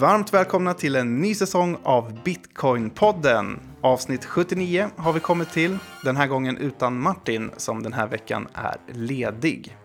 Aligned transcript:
Varmt 0.00 0.34
välkomna 0.34 0.74
till 0.74 0.96
en 0.96 1.20
ny 1.20 1.34
säsong 1.34 1.76
av 1.82 2.18
Bitcoin-podden. 2.24 3.58
Avsnitt 3.80 4.24
79 4.24 4.90
har 4.96 5.12
vi 5.12 5.20
kommit 5.20 5.50
till, 5.50 5.78
den 6.04 6.16
här 6.16 6.26
gången 6.26 6.56
utan 6.56 7.00
Martin 7.00 7.50
som 7.56 7.82
den 7.82 7.92
här 7.92 8.06
veckan 8.06 8.48
är 8.54 8.76
ledig. 8.92 9.76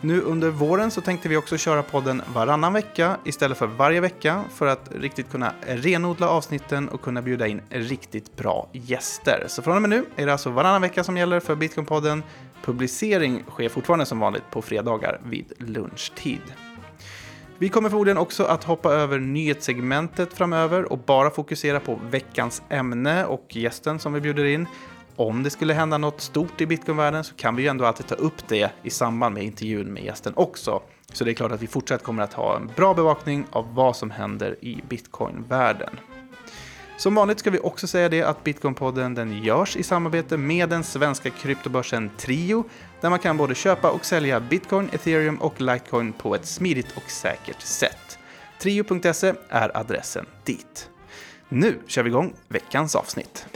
Nu 0.00 0.20
under 0.20 0.50
våren 0.50 0.90
så 0.90 1.00
tänkte 1.00 1.28
vi 1.28 1.36
också 1.36 1.56
köra 1.56 1.82
podden 1.82 2.22
varannan 2.34 2.72
vecka 2.72 3.16
istället 3.24 3.58
för 3.58 3.66
varje 3.66 4.00
vecka 4.00 4.44
för 4.54 4.66
att 4.66 4.90
riktigt 4.94 5.30
kunna 5.30 5.52
renodla 5.66 6.28
avsnitten 6.28 6.88
och 6.88 7.02
kunna 7.02 7.22
bjuda 7.22 7.46
in 7.46 7.60
riktigt 7.70 8.36
bra 8.36 8.68
gäster. 8.72 9.44
Så 9.48 9.62
från 9.62 9.76
och 9.76 9.82
med 9.82 9.90
nu 9.90 10.04
är 10.16 10.26
det 10.26 10.32
alltså 10.32 10.50
varannan 10.50 10.82
vecka 10.82 11.04
som 11.04 11.16
gäller 11.16 11.40
för 11.40 11.56
Bitcoin-podden. 11.56 12.22
Publicering 12.64 13.44
sker 13.50 13.68
fortfarande 13.68 14.06
som 14.06 14.18
vanligt 14.18 14.50
på 14.50 14.62
fredagar 14.62 15.20
vid 15.24 15.52
lunchtid. 15.58 16.42
Vi 17.58 17.68
kommer 17.68 17.88
förmodligen 17.88 18.18
också 18.18 18.44
att 18.44 18.64
hoppa 18.64 18.92
över 18.92 19.18
nyhetssegmentet 19.18 20.32
framöver 20.32 20.92
och 20.92 20.98
bara 20.98 21.30
fokusera 21.30 21.80
på 21.80 22.00
veckans 22.10 22.62
ämne 22.68 23.24
och 23.24 23.56
gästen 23.56 23.98
som 23.98 24.12
vi 24.12 24.20
bjuder 24.20 24.44
in. 24.44 24.66
Om 25.16 25.42
det 25.42 25.50
skulle 25.50 25.74
hända 25.74 25.98
något 25.98 26.20
stort 26.20 26.60
i 26.60 26.66
bitcoinvärlden 26.66 27.24
så 27.24 27.34
kan 27.34 27.56
vi 27.56 27.62
ju 27.62 27.68
ändå 27.68 27.84
alltid 27.84 28.06
ta 28.06 28.14
upp 28.14 28.48
det 28.48 28.70
i 28.82 28.90
samband 28.90 29.34
med 29.34 29.44
intervjun 29.44 29.92
med 29.92 30.04
gästen 30.04 30.32
också. 30.36 30.82
Så 31.12 31.24
det 31.24 31.30
är 31.30 31.34
klart 31.34 31.52
att 31.52 31.62
vi 31.62 31.66
fortsatt 31.66 32.02
kommer 32.02 32.22
att 32.22 32.32
ha 32.32 32.56
en 32.56 32.70
bra 32.76 32.94
bevakning 32.94 33.46
av 33.50 33.74
vad 33.74 33.96
som 33.96 34.10
händer 34.10 34.56
i 34.60 34.82
bitcoinvärlden. 34.88 36.00
Som 36.96 37.14
vanligt 37.14 37.38
ska 37.38 37.50
vi 37.50 37.58
också 37.58 37.86
säga 37.86 38.08
det 38.08 38.22
att 38.22 38.44
Bitcoinpodden 38.44 39.14
den 39.14 39.42
görs 39.42 39.76
i 39.76 39.82
samarbete 39.82 40.36
med 40.36 40.68
den 40.68 40.84
svenska 40.84 41.30
kryptobörsen 41.30 42.10
Trio 42.16 42.64
där 43.04 43.10
man 43.10 43.18
kan 43.18 43.36
både 43.36 43.54
köpa 43.54 43.90
och 43.90 44.04
sälja 44.04 44.40
bitcoin, 44.40 44.88
ethereum 44.92 45.36
och 45.36 45.60
litecoin 45.60 46.12
på 46.12 46.34
ett 46.34 46.46
smidigt 46.46 46.96
och 46.96 47.10
säkert 47.10 47.60
sätt. 47.60 48.18
Trio.se 48.58 49.34
är 49.48 49.76
adressen 49.76 50.26
dit. 50.44 50.90
Nu 51.48 51.78
kör 51.86 52.02
vi 52.02 52.08
igång 52.08 52.34
veckans 52.48 52.96
avsnitt. 52.96 53.46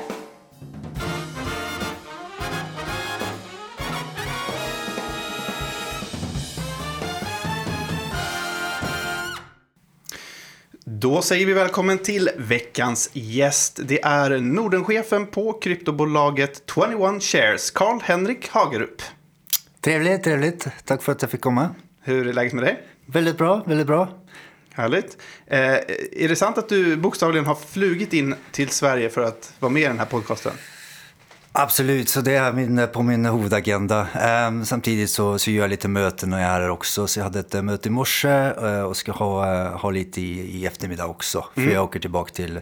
Då 10.84 11.22
säger 11.22 11.46
vi 11.46 11.52
välkommen 11.52 11.98
till 11.98 12.30
veckans 12.36 13.10
gäst. 13.12 13.80
Det 13.84 14.02
är 14.02 14.40
Nordenchefen 14.40 15.26
på 15.26 15.52
kryptobolaget 15.52 16.72
21 16.74 17.22
Shares, 17.22 17.70
Karl-Henrik 17.70 18.48
Hagerup. 18.48 19.02
Trevligt, 19.80 20.24
trevligt. 20.24 20.66
Tack 20.84 21.02
för 21.02 21.12
att 21.12 21.22
jag 21.22 21.30
fick 21.30 21.40
komma. 21.40 21.74
Hur 22.02 22.28
är 22.28 22.32
läget 22.32 22.52
med 22.52 22.64
dig? 22.64 22.82
Väldigt 23.06 23.38
bra, 23.38 23.64
väldigt 23.66 23.86
bra. 23.86 24.08
Härligt. 24.72 25.18
Eh, 25.46 25.58
är 26.12 26.28
det 26.28 26.36
sant 26.36 26.58
att 26.58 26.68
du 26.68 26.96
bokstavligen 26.96 27.46
har 27.46 27.54
flugit 27.54 28.12
in 28.12 28.34
till 28.52 28.68
Sverige 28.68 29.10
för 29.10 29.20
att 29.22 29.52
vara 29.58 29.72
med 29.72 29.82
i 29.82 29.84
den 29.84 29.98
här 29.98 30.06
podcasten? 30.06 30.52
Absolut, 31.60 32.08
så 32.08 32.20
det 32.20 32.34
är 32.34 32.52
min, 32.52 32.88
på 32.92 33.02
min 33.02 33.24
huvudagenda. 33.24 34.06
Um, 34.48 34.64
samtidigt 34.64 35.10
så, 35.10 35.38
så 35.38 35.50
gör 35.50 35.62
jag 35.62 35.70
lite 35.70 35.88
möten 35.88 36.30
när 36.30 36.40
jag 36.40 36.50
är 36.50 36.60
här 36.60 36.70
också. 36.70 37.06
Så 37.06 37.18
jag 37.18 37.24
hade 37.24 37.40
ett 37.40 37.64
möte 37.64 37.88
i 37.88 37.92
morse 37.92 38.52
uh, 38.62 38.82
och 38.82 38.96
ska 38.96 39.12
ha, 39.12 39.64
uh, 39.64 39.76
ha 39.76 39.90
lite 39.90 40.20
i, 40.20 40.58
i 40.58 40.66
eftermiddag 40.66 41.06
också. 41.06 41.44
För 41.54 41.60
mm. 41.60 41.74
jag 41.74 41.84
åker 41.84 42.00
tillbaka 42.00 42.34
till, 42.34 42.60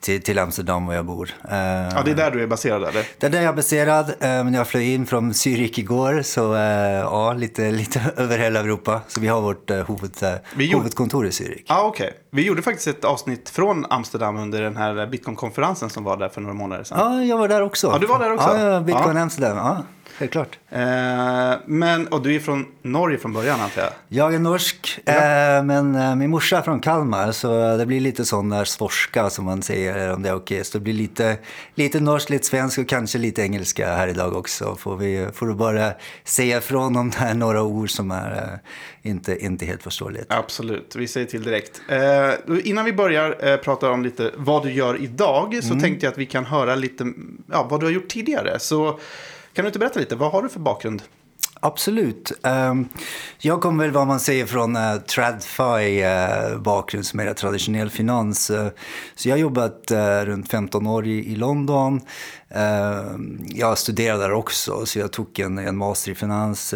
till, 0.00 0.22
till 0.22 0.38
Amsterdam, 0.38 0.86
var 0.86 0.94
jag 0.94 1.06
bor. 1.06 1.34
Uh, 1.44 1.54
ja, 1.54 2.02
det 2.04 2.10
är 2.10 2.14
där 2.14 2.30
du 2.30 2.42
är 2.42 2.46
baserad 2.46 2.82
eller? 2.82 3.04
Det 3.18 3.26
är 3.26 3.30
där 3.30 3.40
jag 3.40 3.48
är 3.48 3.56
baserad. 3.56 4.14
Men 4.20 4.54
jag 4.54 4.66
flög 4.66 4.88
in 4.88 5.06
från 5.06 5.32
Zürich 5.32 5.78
igår, 5.78 6.22
så 6.22 6.54
ja, 7.02 7.32
lite, 7.32 7.70
lite 7.70 8.00
över 8.16 8.38
hela 8.38 8.60
Europa. 8.60 9.00
Så 9.08 9.20
vi 9.20 9.28
har 9.28 9.40
vårt 9.40 9.70
huvud, 9.70 10.12
huvudkontor 10.56 11.26
i 11.26 11.30
Zürich. 11.30 11.64
Ah. 11.66 11.88
Okay. 11.88 12.10
Vi 12.36 12.46
gjorde 12.46 12.62
faktiskt 12.62 12.86
ett 12.86 13.04
avsnitt 13.04 13.48
från 13.48 13.86
Amsterdam 13.90 14.36
under 14.36 14.62
den 14.62 14.76
här 14.76 15.06
Bitcoin-konferensen 15.06 15.90
som 15.90 16.04
var 16.04 16.16
där 16.16 16.28
för 16.28 16.40
några 16.40 16.54
månader 16.54 16.84
sedan. 16.84 16.98
Ja, 16.98 17.24
jag 17.24 17.38
var 17.38 17.48
där 17.48 17.62
också. 17.62 17.86
Ja, 17.86 17.98
du 17.98 18.06
var 18.06 18.18
där 18.18 18.34
också? 18.34 18.56
Ja, 18.56 18.80
Bitcoin 18.80 19.16
ja. 19.16 19.22
Amsterdam. 19.22 19.56
Ja 19.56 19.82
helt 20.18 20.32
klart. 20.32 20.58
Eh, 20.70 21.54
men, 21.66 22.06
och 22.08 22.22
du 22.22 22.34
är 22.34 22.40
från 22.40 22.66
Norge 22.82 23.18
från 23.18 23.32
början 23.32 23.60
antar 23.60 23.82
jag? 23.82 23.92
Jag 24.08 24.34
är 24.34 24.38
norsk, 24.38 25.00
ja. 25.04 25.12
eh, 25.12 25.64
men 25.64 25.94
eh, 25.94 26.16
min 26.16 26.30
morsa 26.30 26.58
är 26.58 26.62
från 26.62 26.80
Kalmar 26.80 27.32
så 27.32 27.76
det 27.76 27.86
blir 27.86 28.00
lite 28.00 28.24
sån 28.24 28.48
där 28.48 28.64
svorska 28.64 29.30
som 29.30 29.44
man 29.44 29.62
säger 29.62 30.12
om 30.12 30.22
det 30.22 30.28
är 30.28 30.34
okej. 30.34 30.64
Så 30.64 30.78
det 30.78 30.82
blir 30.82 30.92
lite, 30.92 31.36
lite 31.74 32.00
norsk, 32.00 32.30
lite 32.30 32.46
svensk 32.46 32.78
och 32.78 32.88
kanske 32.88 33.18
lite 33.18 33.42
engelska 33.42 33.94
här 33.94 34.08
idag 34.08 34.36
också. 34.36 34.76
Får, 34.76 34.96
vi, 34.96 35.28
får 35.34 35.46
du 35.46 35.54
bara 35.54 35.92
säga 36.24 36.58
ifrån 36.58 36.96
om 36.96 37.10
det 37.10 37.18
är 37.18 37.34
några 37.34 37.62
ord 37.62 37.90
som 37.90 38.10
är 38.10 38.58
inte, 39.02 39.44
inte 39.44 39.66
helt 39.66 39.82
förståeligt. 39.82 40.26
Absolut, 40.28 40.96
vi 40.96 41.08
säger 41.08 41.26
till 41.26 41.42
direkt. 41.42 41.80
Innan 42.64 42.84
vi 42.84 42.92
börjar 42.92 43.56
prata 43.56 43.90
om 43.90 44.02
lite 44.02 44.30
vad 44.36 44.62
du 44.62 44.72
gör 44.72 45.02
idag 45.02 45.58
så 45.62 45.70
mm. 45.70 45.82
tänkte 45.82 46.06
jag 46.06 46.12
att 46.12 46.18
vi 46.18 46.26
kan 46.26 46.44
höra 46.44 46.74
lite 46.74 47.12
ja, 47.52 47.66
vad 47.70 47.80
du 47.80 47.86
har 47.86 47.90
gjort 47.92 48.08
tidigare. 48.08 48.58
Så 48.58 48.98
kan 49.56 49.64
du 49.64 49.66
inte 49.66 49.78
berätta 49.78 50.00
lite, 50.00 50.16
vad 50.16 50.32
har 50.32 50.42
du 50.42 50.48
för 50.48 50.60
bakgrund? 50.60 51.02
Absolut. 51.60 52.32
Ehm, 52.42 52.88
jag 53.38 53.60
kommer 53.60 53.84
väl 53.84 53.92
vad 53.92 54.06
man 54.06 54.20
säger 54.20 54.46
från 54.46 54.76
eh, 54.76 54.96
TradFi 54.96 56.02
eh, 56.02 56.58
bakgrund 56.58 57.06
som 57.06 57.20
är 57.20 57.34
traditionell 57.34 57.90
finans. 57.90 58.50
Eh, 58.50 58.68
så 59.14 59.28
jag 59.28 59.34
har 59.34 59.40
jobbat 59.40 59.90
runt 60.24 60.50
15 60.50 60.86
år 60.86 61.06
i, 61.06 61.36
London. 61.36 62.00
Ehm, 62.48 63.38
jag 63.48 63.78
studerade 63.78 64.22
där 64.22 64.32
också 64.32 64.86
så 64.86 64.98
jag 64.98 65.12
tog 65.12 65.38
en, 65.38 65.76
master 65.76 66.12
i 66.12 66.14
finans 66.14 66.74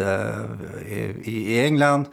i 1.23 1.59
England 1.59 2.05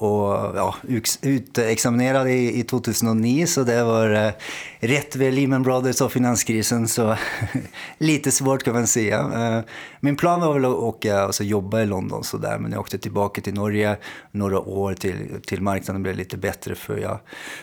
och 0.00 0.56
ja, 0.56 0.74
utexaminerad 1.22 2.28
i, 2.28 2.60
i 2.60 2.62
2009 2.62 3.46
så 3.46 3.64
det 3.64 3.84
var 3.84 4.10
eh, 4.10 4.32
rätt 4.78 5.16
vid 5.16 5.34
Lehman 5.34 5.62
Brothers 5.62 6.00
och 6.00 6.12
finanskrisen 6.12 6.88
så 6.88 7.16
lite 7.98 8.30
svårt 8.30 8.62
kan 8.62 8.74
man 8.74 8.86
säga. 8.86 9.18
Eh, 9.18 9.64
min 10.00 10.16
plan 10.16 10.40
var 10.40 10.54
väl 10.54 10.64
att 10.64 10.70
åka, 10.70 11.20
alltså 11.20 11.44
jobba 11.44 11.80
i 11.80 11.86
London 11.86 12.24
så 12.24 12.36
där 12.36 12.58
men 12.58 12.72
jag 12.72 12.80
åkte 12.80 12.98
tillbaka 12.98 13.40
till 13.40 13.54
Norge 13.54 13.96
några 14.30 14.60
år 14.60 14.94
till, 14.94 15.40
till 15.46 15.62
marknaden 15.62 16.02
blev 16.02 16.16
lite 16.16 16.36
bättre 16.36 16.74
för 16.74 16.96
jag, 16.98 17.18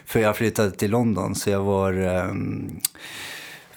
för 0.05 0.19
jag 0.19 0.35
flyttade 0.35 0.71
till 0.71 0.91
London 0.91 1.35
så 1.35 1.49
jag 1.49 1.63
var 1.63 1.93
eh, 1.93 2.33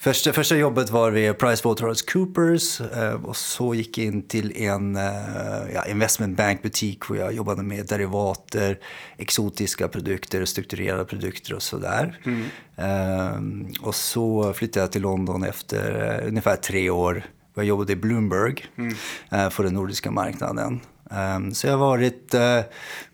Första, 0.01 0.33
första 0.33 0.55
jobbet 0.55 0.89
var 0.89 1.11
vid 1.11 1.37
PricewaterhouseCoopers 1.37 2.81
eh, 2.81 3.25
och 3.25 3.37
så 3.37 3.75
gick 3.75 3.97
jag 3.97 4.05
in 4.05 4.27
till 4.27 4.57
en 4.57 4.95
eh, 4.95 5.73
ja, 5.73 5.85
investment 5.85 6.37
bank-butik 6.37 6.99
hvor 6.99 7.17
jag 7.17 7.33
jobbade 7.33 7.63
med 7.63 7.87
derivater, 7.87 8.79
exotiska 9.17 9.87
produkter, 9.87 10.45
strukturerade 10.45 11.05
produkter 11.05 11.53
och 11.53 11.61
sådär. 11.61 12.19
Mm. 12.25 12.45
Eh, 12.75 13.85
och 13.87 13.95
så 13.95 14.53
flyttade 14.53 14.83
jag 14.83 14.91
till 14.91 15.01
London 15.01 15.43
efter 15.43 16.19
ungefär 16.27 16.55
tre 16.55 16.89
år. 16.89 17.23
Jag 17.55 17.65
jobbade 17.65 17.93
i 17.93 17.95
Bloomberg 17.95 18.65
mm. 18.77 19.51
För 19.51 19.63
den 19.63 19.73
nordiska 19.73 20.11
marknaden. 20.11 20.79
Um, 21.11 21.53
så 21.53 21.67
jag 21.67 21.73
har 21.73 21.79
varit 21.79 22.33
eh, 22.33 22.41
uh, 22.41 22.63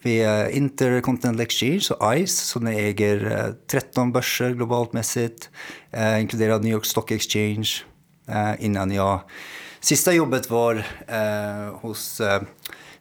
vid 0.02 0.50
Intercontinental 0.50 1.40
Exchange, 1.40 1.80
så 1.80 2.14
ICE, 2.14 2.28
som 2.28 2.68
äger 2.68 3.32
eh, 3.32 3.48
uh, 3.48 3.54
13 3.68 4.12
börser 4.12 4.50
globalt 4.50 4.94
mässigt, 4.94 5.50
eh, 5.92 6.14
uh, 6.14 6.22
inkluderat 6.22 6.62
New 6.62 6.72
York 6.72 6.86
Stock 6.86 7.12
Exchange, 7.12 7.70
uh, 8.30 8.66
innan 8.66 8.92
jag... 8.92 9.22
Sista 9.80 10.14
jobbet 10.14 10.50
var 10.50 10.84
hos 11.82 12.22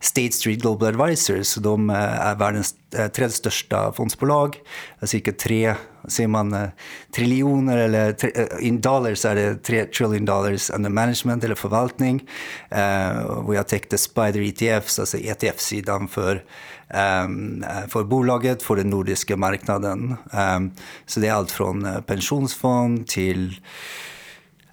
State 0.00 0.32
Street 0.32 0.58
Global 0.58 0.88
Advisors. 0.88 1.54
De 1.54 1.90
är 1.90 2.34
världens 2.34 2.74
tredje 2.90 3.30
största 3.30 3.92
fondsbolag. 3.92 4.56
Cirka 5.02 5.32
tre, 5.32 5.74
ser 6.08 6.26
man 6.26 6.54
eh, 6.54 6.68
triljoner 7.14 7.78
eller 7.78 8.16
eh, 8.38 8.66
in 8.66 8.80
dollars 8.80 9.24
är 9.24 9.34
det 9.34 9.54
tre 9.56 9.84
trillion 9.84 10.24
dollars 10.24 10.70
under 10.70 10.90
management 10.90 11.44
eller 11.44 11.54
förvaltning. 11.54 12.28
Eh, 12.70 13.18
och 13.18 13.54
jag 13.54 13.68
täckte 13.68 13.98
Spider 13.98 14.40
ETFs, 14.40 14.98
alltså 14.98 15.18
ETF-sidan 15.18 16.08
för 16.08 16.44
ehm, 16.88 17.64
för 17.88 18.04
bolaget, 18.04 18.62
för 18.62 18.76
den 18.76 18.90
nordiska 18.90 19.36
marknaden. 19.36 20.16
Ehm, 20.32 20.70
så 21.06 21.20
det 21.20 21.28
är 21.28 21.32
allt 21.32 21.50
från 21.50 22.02
pensionsfond 22.06 23.06
till 23.06 23.60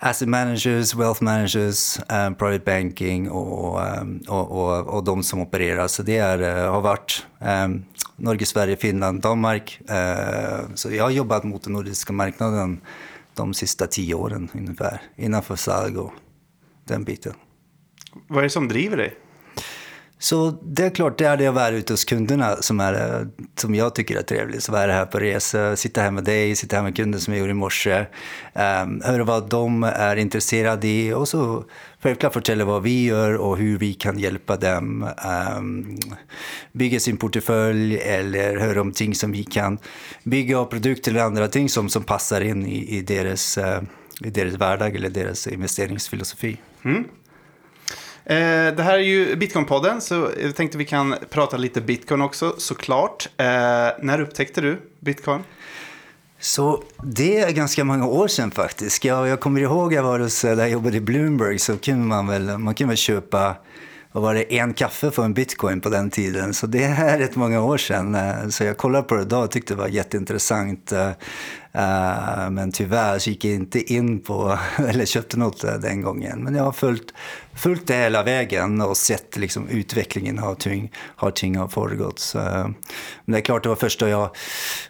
asset 0.03 0.27
managers, 0.27 0.95
wealth 0.95 1.24
managers, 1.24 2.00
um, 2.09 2.36
private 2.36 2.63
banking 2.65 3.31
och, 3.31 3.81
ehm, 3.81 4.19
och, 4.27 4.51
och, 4.51 4.88
och, 4.88 5.03
de 5.03 5.24
som 5.24 5.41
opererar. 5.41 5.88
Så 5.88 6.03
det 6.03 6.18
är, 6.18 6.68
har 6.68 6.81
varit 6.81 7.25
um, 7.39 7.86
Norge, 8.15 8.45
Sverige, 8.45 8.75
Finland, 8.75 9.21
Danmark. 9.21 9.81
Eh, 9.89 10.60
så 10.75 10.92
jag 10.92 11.04
har 11.04 11.12
jobbat 11.12 11.44
mot 11.44 11.63
den 11.63 11.74
nordiska 11.74 12.13
marknaden 12.13 12.81
de 13.36 13.54
sista 13.54 13.88
tio 13.88 14.15
åren 14.15 14.50
ungefär, 14.54 15.01
innanför 15.15 15.56
Salgo, 15.56 16.01
och 16.01 16.13
den 16.86 17.04
biten. 17.04 17.33
Vad 18.27 18.39
är 18.39 18.44
det 18.44 18.50
som 18.50 18.68
driver 18.68 18.98
dig? 18.98 19.15
Så 20.23 20.51
det 20.61 20.85
är 20.85 20.89
klart, 20.89 21.17
det 21.17 21.25
är 21.25 21.37
det 21.37 21.47
att 21.47 21.55
vara 21.55 21.69
ute 21.69 21.93
hos 21.93 22.05
kunderna 22.05 22.55
som, 22.55 22.79
är, 22.79 22.93
eh, 22.93 23.27
som 23.55 23.75
jag 23.75 23.95
tycker 23.95 24.15
är 24.15 24.21
trevligt. 24.21 24.63
Så 24.63 24.71
vara 24.71 24.91
här 24.91 25.05
på 25.05 25.19
resa, 25.19 25.75
sitta 25.75 26.01
här 26.01 26.11
med 26.11 26.23
dig, 26.23 26.55
sitta 26.55 26.75
här 26.75 26.83
med 26.83 26.95
kunden 26.95 27.21
som 27.21 27.33
jag 27.33 27.39
gjorde 27.39 27.51
i 27.51 27.53
morse. 27.53 28.05
Um, 28.53 29.01
höra 29.05 29.23
vad 29.23 29.49
de 29.49 29.83
är 29.83 30.15
intresserade 30.15 30.87
i 30.87 31.13
och 31.13 31.27
så 31.27 31.63
självklart 32.03 32.33
fortälla 32.33 32.65
vad 32.65 32.83
vi 32.83 33.05
gör 33.05 33.35
och 33.35 33.57
hur 33.57 33.77
vi 33.77 33.93
kan 33.93 34.19
hjälpa 34.19 34.55
dem 34.55 35.09
um, 35.57 35.97
bygga 36.71 36.99
sin 36.99 37.17
portfölj 37.17 37.97
eller 37.97 38.57
höra 38.57 38.81
om 38.81 38.91
ting 38.91 39.15
som 39.15 39.31
vi 39.31 39.43
kan 39.43 39.77
bygga 40.23 40.59
av 40.59 40.65
produkter 40.65 41.11
eller 41.11 41.23
andra 41.23 41.47
ting 41.47 41.69
som, 41.69 41.89
som 41.89 42.03
passar 42.03 42.41
in 42.41 42.65
i, 42.65 42.97
i, 42.97 43.01
deras, 43.01 43.57
uh, 43.57 43.81
i 44.21 44.29
deras 44.29 44.53
vardag 44.53 44.95
eller 44.95 45.09
deras 45.09 45.47
investeringsfilosofi. 45.47 46.57
Mm. 46.85 47.03
Eh, 48.25 48.75
det 48.75 48.83
här 48.83 48.93
är 48.93 49.03
ju 49.03 49.35
Bitcoin-podden, 49.35 49.99
så 49.99 50.29
jag 50.41 50.55
tänkte 50.55 50.77
vi 50.77 50.85
kan 50.85 51.15
prata 51.29 51.57
lite 51.57 51.81
Bitcoin 51.81 52.21
också, 52.21 52.55
såklart. 52.57 53.29
Eh, 53.37 53.45
när 54.01 54.21
upptäckte 54.21 54.61
du 54.61 54.81
Bitcoin? 54.99 55.43
Så 56.39 56.83
det 57.03 57.39
är 57.39 57.51
ganska 57.51 57.83
många 57.83 58.07
år 58.07 58.27
sedan 58.27 58.51
faktiskt. 58.51 59.05
Jag, 59.05 59.27
jag 59.27 59.39
kommer 59.39 59.61
ihåg 59.61 59.93
jag 59.93 60.03
var 60.03 60.19
hos, 60.19 60.41
där 60.41 60.55
jag 60.55 60.69
jobbade 60.69 60.97
i 60.97 61.01
Bloomberg 61.01 61.59
så 61.59 61.77
kunde 61.77 62.05
man 62.05 62.27
väl, 62.27 62.57
man 62.57 62.75
kunde 62.75 62.91
väl 62.91 62.97
köpa 62.97 63.55
vad 64.11 64.23
var 64.23 64.33
det, 64.33 64.57
en 64.57 64.73
kaffe 64.73 65.11
för 65.11 65.23
en 65.23 65.33
bitcoin 65.33 65.81
på 65.81 65.89
den 65.89 66.09
tiden. 66.09 66.53
Så 66.53 66.67
det 66.67 66.83
är 66.83 67.17
rätt 67.17 67.35
många 67.35 67.61
år 67.63 67.77
sedan. 67.77 68.15
Eh, 68.15 68.47
så 68.49 68.63
jag 68.63 68.77
kollade 68.77 69.03
på 69.03 69.15
det 69.15 69.21
idag 69.21 69.43
och 69.43 69.51
tyckte 69.51 69.73
det 69.73 69.77
var 69.77 69.87
jätteintressant. 69.87 70.91
Eh, 70.91 71.09
Uh, 71.77 72.49
men 72.49 72.71
tyvärr 72.71 73.19
så 73.19 73.29
gick 73.29 73.45
jag 73.45 73.53
inte 73.53 73.93
in 73.93 74.19
på, 74.19 74.59
eller 74.77 75.05
köpte 75.05 75.37
något 75.37 75.63
eh, 75.63 75.73
den 75.73 76.01
gången. 76.01 76.43
Men 76.43 76.55
jag 76.55 76.63
har 76.63 76.71
följt, 76.71 77.13
följt 77.55 77.87
det 77.87 77.93
hela 77.95 78.23
vägen 78.23 78.81
och 78.81 78.97
sett 78.97 79.37
liksom 79.37 79.67
utvecklingen 79.67 80.37
har 80.37 80.55
ting, 80.55 80.91
har 80.95 81.31
ting 81.31 81.57
har 81.57 81.67
föregått. 81.67 82.19
Så, 82.19 82.39
eh, 82.39 82.67
men 83.25 83.33
det 83.33 83.37
är 83.37 83.41
klart, 83.41 83.63
det 83.63 83.69
var 83.69 83.75
först 83.75 83.99
då 83.99 84.07
jag 84.07 84.29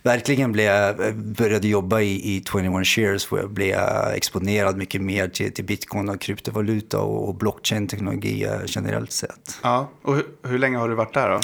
verkligen 0.03 0.51
blev, 0.51 0.95
började 1.15 1.68
jobba 1.68 2.01
i, 2.01 2.35
i 2.35 2.44
21 2.51 2.88
shares 2.88 3.25
för 3.25 3.38
jag 3.38 3.50
blev 3.50 3.79
exponerad 4.15 4.77
mycket 4.77 5.01
mer 5.01 5.27
till, 5.27 5.53
till 5.53 5.65
bitcoin 5.65 6.09
och 6.09 6.21
kryptovaluta 6.21 7.00
och, 7.00 7.29
och 7.29 7.36
blockchain-teknologi 7.36 8.47
generellt 8.65 9.12
sett. 9.12 9.59
Ja, 9.63 9.89
och 10.01 10.15
hur, 10.15 10.25
hur 10.44 10.59
länge 10.59 10.77
har 10.77 10.89
du 10.89 10.95
varit 10.95 11.13
där 11.13 11.29
då? 11.29 11.39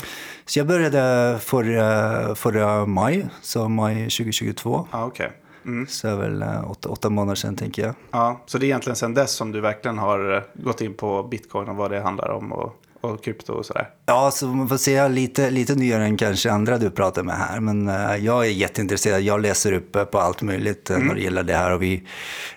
Så 0.49 0.59
jag 0.59 0.67
började 0.67 1.37
förra, 1.39 2.35
förra 2.35 2.85
maj, 2.85 3.29
så 3.41 3.69
maj 3.69 3.95
2022. 3.95 4.87
Ah, 4.91 5.05
okay. 5.05 5.29
Mm. 5.65 5.87
Så 5.87 6.07
det 6.07 6.13
är 6.13 6.17
väl 6.17 6.41
eh, 6.41 6.71
åtta, 6.71 6.89
åtta 6.89 7.09
månader 7.09 7.35
sedan 7.35 7.55
tänker 7.55 7.81
jag. 7.81 7.95
Ja, 8.11 8.41
så 8.45 8.57
det 8.57 8.65
är 8.65 8.67
egentligen 8.67 8.95
sedan 8.95 9.13
dess 9.13 9.31
som 9.31 9.51
du 9.51 9.61
verkligen 9.61 9.97
har 9.97 10.35
eh, 10.35 10.41
gått 10.53 10.81
in 10.81 10.93
på 10.93 11.23
bitcoin 11.23 11.69
och 11.69 11.75
vad 11.75 11.91
det 11.91 12.01
handlar 12.01 12.29
om 12.29 12.51
och, 12.51 12.75
och 13.01 13.23
krypto 13.23 13.53
och 13.53 13.65
sådär? 13.65 13.89
Ja, 14.05 14.31
så 14.31 14.47
man 14.47 14.69
får 14.69 14.77
se 14.77 15.07
lite, 15.07 15.49
lite 15.49 15.75
nyare 15.75 16.03
än 16.03 16.17
kanske 16.17 16.51
andra 16.51 16.77
du 16.77 16.89
pratar 16.89 17.23
med 17.23 17.35
här. 17.35 17.59
Men 17.59 17.89
uh, 17.89 18.25
jag 18.25 18.45
är 18.45 18.49
jätteintresserad. 18.49 19.21
Jag 19.21 19.41
läser 19.41 19.73
upp 19.73 20.11
på 20.11 20.19
allt 20.19 20.41
möjligt 20.41 20.89
mm. 20.89 21.07
när 21.07 21.15
det 21.15 21.21
gäller 21.21 21.43
det 21.43 21.55
här. 21.55 21.71
Och 21.71 21.81
vi, 21.81 22.03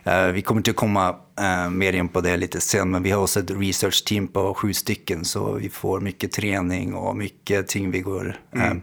uh, 0.06 0.27
vi 0.27 0.43
kommer 0.43 0.59
inte 0.59 0.73
komma 0.73 1.11
uh, 1.41 1.71
mer 1.71 1.93
in 1.93 2.09
på 2.09 2.21
det 2.21 2.37
lite 2.37 2.61
sen. 2.61 2.91
Men 2.91 3.03
vi 3.03 3.11
har 3.11 3.23
också 3.23 3.41
ett 3.41 3.50
research 3.50 4.05
team 4.05 4.29
på 4.29 4.55
sju 4.55 4.75
stycken. 4.75 5.25
Så 5.25 5.53
vi 5.53 5.69
får 5.69 6.00
mycket 6.00 6.33
träning 6.33 6.95
och 6.95 7.17
mycket 7.17 7.69
ting 7.69 7.91
vi 7.91 8.00
går... 8.00 8.37
Mm 8.55 8.83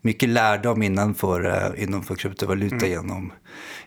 mycket 0.00 0.28
lärdom 0.28 0.82
innanför, 0.82 1.74
innanför 1.78 2.14
kryptovaluta 2.14 2.76
mm. 2.76 2.90
genom, 2.90 3.32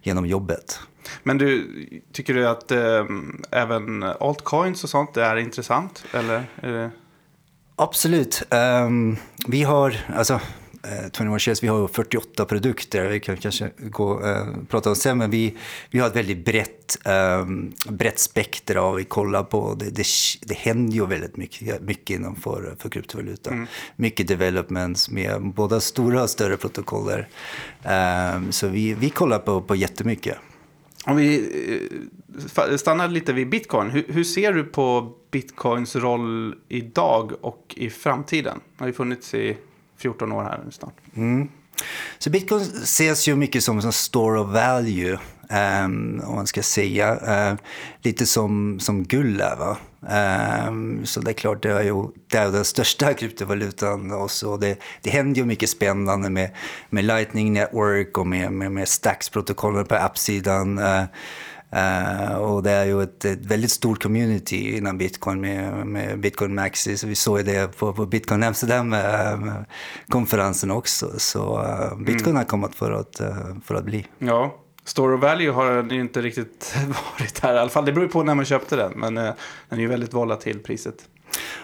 genom 0.02 0.26
jobbet. 0.26 0.80
Men 1.24 1.38
du, 1.38 1.68
tycker 2.12 2.34
du 2.34 2.48
att 2.48 2.72
även 3.52 4.04
altcoins 4.04 4.84
och 4.84 4.90
sånt 4.90 5.18
är 5.18 5.36
intressant? 5.36 6.04
Eller 6.14 6.44
är 6.56 6.72
det... 6.72 6.92
Absolut. 7.82 8.44
Um, 8.50 9.18
vi 9.48 9.64
har, 9.64 9.96
alltså, 10.16 10.34
eh, 10.84 11.12
21 11.14 11.42
Shares, 11.42 11.64
vi 11.64 11.68
har 11.68 11.88
48 11.88 12.46
produkter. 12.46 13.06
Vi 13.06 13.20
kan 13.20 13.38
kanske 13.38 13.72
gå, 13.78 14.26
eh, 14.26 14.48
prata 14.70 14.90
om 14.90 14.96
sen, 14.96 15.18
men 15.18 15.32
vi, 15.32 15.58
vi 15.90 16.00
har 16.00 16.08
ett 16.08 16.16
väldigt 16.16 16.46
brett, 16.46 16.98
eh, 17.06 17.46
brett 17.90 18.20
spektra 18.20 18.82
av 18.82 18.96
vi 18.96 19.04
kollar 19.04 19.44
på. 19.44 19.76
Det, 19.80 19.90
det, 19.90 20.06
det 20.42 20.58
händer 20.58 20.94
ju 20.94 21.06
väldigt 21.06 21.38
mycket, 21.38 21.82
mycket 21.82 22.16
inom 22.16 22.36
för, 22.36 22.76
för 22.80 22.90
kryptovaluta. 22.90 23.52
Mm. 23.52 23.68
Mycket 23.96 24.28
developments 24.28 25.10
med 25.10 25.42
både 25.42 25.82
stora 25.82 26.24
och 26.24 26.30
större 26.30 26.58
protokoller. 26.58 27.28
Eh, 27.84 28.50
så 28.50 28.68
vi, 28.68 28.94
vi 28.94 29.10
kollar 29.10 29.40
på, 29.40 29.62
på 29.62 29.76
jättemycket. 29.76 30.38
Om 31.06 31.16
vi 31.16 32.00
eh, 32.58 32.76
stannar 32.78 33.08
lite 33.08 33.34
vid 33.34 33.50
bitcoin. 33.50 33.90
Hur, 33.90 34.06
hur, 34.08 34.24
ser 34.24 34.54
du 34.54 34.64
på 34.64 35.14
bitcoins 35.32 35.96
roll 35.96 36.56
idag 36.68 37.32
och 37.42 37.74
i 37.78 37.90
framtiden? 37.90 38.60
Det 38.78 38.84
har 38.84 38.88
ju 38.88 38.94
funnits 38.94 39.34
i 39.34 39.58
14 39.98 40.32
år 40.32 40.44
här 40.44 40.62
nu 40.66 40.72
snart. 40.72 40.94
Mm. 41.16 41.50
Så 42.18 42.30
bitcoin 42.30 42.62
ses 42.62 43.28
ju 43.28 43.36
mycket 43.36 43.64
som 43.64 43.80
en 43.80 43.92
store 43.92 44.40
of 44.40 44.48
value, 44.48 45.20
um, 45.84 46.22
om 46.26 46.36
man 46.36 46.48
ska 46.48 46.64
säga. 46.64 47.14
Uh, 47.52 47.60
lite 48.02 48.26
som, 48.26 48.80
som 48.80 49.04
guld 49.04 49.42
är, 49.42 49.56
va? 49.56 49.78
Um, 50.68 51.06
så 51.06 51.20
det 51.20 51.32
är 51.32 51.34
klart, 51.34 51.64
det 51.64 51.72
är 51.72 51.84
ju 51.84 52.08
det 52.28 52.38
är 52.38 52.52
den 52.52 52.66
största 52.66 53.14
kryptovalutan. 53.20 54.12
Och 54.12 54.32
så 54.32 54.58
det, 54.58 54.80
det 55.02 55.10
händer 55.10 55.42
ju 55.42 55.46
mycket 55.46 55.70
spännande 55.70 56.30
med, 56.30 56.50
med 56.90 57.06
Lightning 57.06 57.54
Network 57.54 58.18
och 58.18 58.28
med, 58.28 58.52
med, 58.52 58.72
med 58.72 58.88
Stacks-protokollen 58.88 59.86
på 59.86 59.96
appsidan. 59.96 60.80
Uh, 60.80 61.04
Uh, 61.76 62.36
och 62.36 62.64
det 62.64 62.72
är 62.72 62.86
ju 62.86 63.04
ett, 63.04 63.26
ett, 63.26 63.46
väldigt 63.46 63.72
stort 63.72 64.04
community 64.04 64.78
inom 64.78 64.98
bitcoin 64.98 65.42
med, 65.42 65.88
med 65.88 66.20
Bitcoin 66.20 66.56
Maxi. 66.56 66.98
Så 66.98 67.08
vi 67.08 67.16
såg 67.16 67.46
det 67.46 67.78
på, 67.78 67.94
på 67.94 68.06
Bitcoin 68.06 68.44
Amsterdam-konferensen 68.44 70.72
också. 70.72 71.12
Så 71.18 71.60
uh, 71.60 71.98
bitcoin 71.98 72.26
mm. 72.26 72.36
har 72.36 72.44
kommit 72.44 72.76
för 72.76 72.92
att, 72.92 73.22
för 73.66 73.76
att 73.76 73.86
bli. 73.86 74.08
Ja, 74.18 74.58
Store 74.84 75.16
of 75.16 75.22
Value 75.22 75.52
har 75.52 75.88
ju 75.92 76.02
inte 76.02 76.22
riktigt 76.22 76.76
varit 76.88 77.40
här 77.40 77.54
i 77.54 77.60
alla 77.60 77.70
fall. 77.70 77.86
Det 77.86 77.92
beror 77.92 78.06
ju 78.06 78.12
på 78.12 78.24
när 78.24 78.36
man 78.36 78.46
köpte 78.46 78.76
den, 78.76 78.92
men 78.96 79.16
den 79.16 79.34
är 79.70 79.78
ju 79.78 79.88
väldigt 79.88 80.14
volatil 80.14 80.60
priset. 80.60 80.96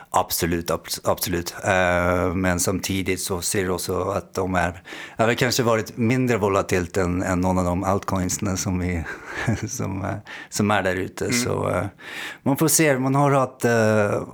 Absolut, 0.10 0.72
absolut. 1.04 1.56
Uh, 1.66 2.36
men 2.36 2.60
samtidigt 2.60 3.22
så 3.22 3.42
ser 3.42 3.63
du 3.63 3.69
också 3.69 4.01
att 4.01 4.34
de 4.34 4.56
är, 4.56 4.84
har 5.18 5.34
kanske 5.34 5.63
varit 5.63 5.98
mindre 5.98 6.38
volatilt 6.38 6.98
än, 6.98 7.24
än 7.24 7.42
någon 7.42 7.57
av 7.57 7.66
de 7.66 7.84
altcoinsna 7.84 8.57
som, 8.57 8.80
vi, 8.80 9.04
som, 9.68 10.01
uh, 10.01 10.13
som 10.50 10.72
är 10.72 10.84
där 10.84 10.95
ute. 10.95 11.25
Mm. 11.25 11.38
Så 11.38 11.69
uh, 11.69 11.86
man 12.44 12.57
får 12.57 12.68
se, 12.68 13.00
man 13.00 13.16
har 13.16 13.31
haft, 13.31 13.63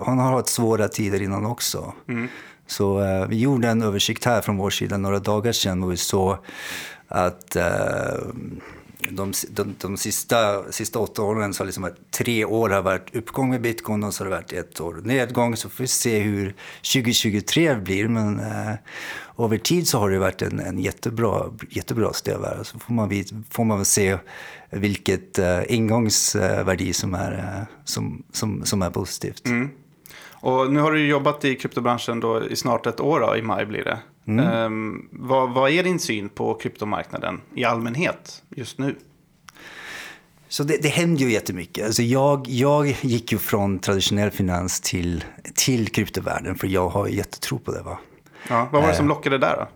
man 0.07 0.19
har 0.19 0.31
haft 0.31 0.47
svåra 0.47 0.87
tider 0.87 1.21
innan 1.21 1.45
också. 1.45 1.93
Mm. 2.07 2.27
Så 2.67 2.97
vi 3.29 3.39
gjorde 3.39 3.67
en 3.67 3.81
översikt 3.81 4.25
här 4.25 4.41
från 4.41 4.57
vår 4.57 4.69
sida 4.69 4.97
några 4.97 5.19
dagar 5.19 5.51
sedan 5.51 5.83
och 5.83 5.91
vi 5.91 5.97
såg 5.97 6.37
att 7.07 7.57
de, 9.11 9.33
de, 9.49 9.75
de 9.81 9.97
sista, 9.97 10.71
sista 10.71 10.99
åtta 10.99 11.21
åren 11.21 11.53
så 11.53 11.63
har 11.63 11.65
liksom 11.65 11.89
tre 12.11 12.45
år 12.45 12.69
har 12.69 12.81
varit 12.81 13.15
uppgång 13.15 13.49
med 13.49 13.61
bitcoin 13.61 14.03
och 14.03 14.13
så 14.13 14.23
har 14.23 14.29
det 14.29 14.35
varit 14.35 14.53
ett 14.53 14.81
år 14.81 15.01
nedgång. 15.03 15.55
Så 15.55 15.69
får 15.69 15.83
vi 15.83 15.87
se 15.87 16.19
hur 16.19 16.55
2023 16.93 17.75
blir. 17.75 18.07
Men 18.07 18.39
eh, 18.39 18.73
över 19.37 19.57
tid 19.57 19.87
så 19.87 19.99
har 19.99 20.09
det 20.09 20.19
varit 20.19 20.41
en, 20.41 20.59
en 20.59 20.79
jättebra, 20.79 21.43
jättebra 21.69 22.13
stövare. 22.13 22.63
Så 22.63 22.79
får 22.79 22.93
man, 22.93 23.23
får 23.49 23.63
man 23.63 23.77
väl 23.77 23.85
se 23.85 24.17
vilket 24.69 25.39
eh, 25.39 25.59
ingångsvärde 25.67 26.93
som 26.93 27.13
är, 27.13 27.31
eh, 27.31 27.67
som, 27.83 28.23
som, 28.31 28.65
som 28.65 28.81
är 28.81 28.89
positivt. 28.89 29.47
Mm. 29.47 29.69
Och 30.31 30.73
nu 30.73 30.79
har 30.79 30.91
du 30.91 31.07
jobbat 31.07 31.45
i 31.45 31.55
kryptobranschen 31.55 32.19
då 32.19 32.43
i 32.43 32.55
snart 32.55 32.85
ett 32.85 32.99
år, 32.99 33.19
då, 33.19 33.37
i 33.37 33.41
maj 33.41 33.65
blir 33.65 33.83
det. 33.83 33.99
Mm. 34.25 34.47
Um, 34.47 35.09
vad, 35.11 35.53
vad, 35.53 35.71
är 35.71 35.83
din 35.83 35.99
syn 35.99 36.29
på 36.29 36.53
kryptomarknaden 36.53 37.41
i 37.55 37.63
allmänhet 37.63 38.43
just 38.49 38.79
nu? 38.79 38.95
Så 40.47 40.63
det, 40.63 40.77
det 40.81 40.87
händer 40.87 41.21
ju 41.21 41.31
jättemycket. 41.31 41.85
Alltså 41.85 42.01
jag, 42.01 42.47
jag 42.47 42.95
gick 43.01 43.31
ju 43.31 43.37
från 43.37 43.79
traditionell 43.79 44.31
finans 44.31 44.81
till, 44.81 45.23
till 45.55 45.89
kryptovärlden 45.89 46.55
för 46.55 46.67
jag 46.67 46.89
har 46.89 47.07
jättetro 47.07 47.59
på 47.59 47.71
det. 47.71 47.81
Va? 47.81 47.99
Ja, 48.49 48.69
vad 48.71 48.81
var 48.81 48.89
det 48.89 48.95
som 48.95 49.05
eh. 49.05 49.09
lockade 49.09 49.37
där 49.37 49.55
då? 49.57 49.67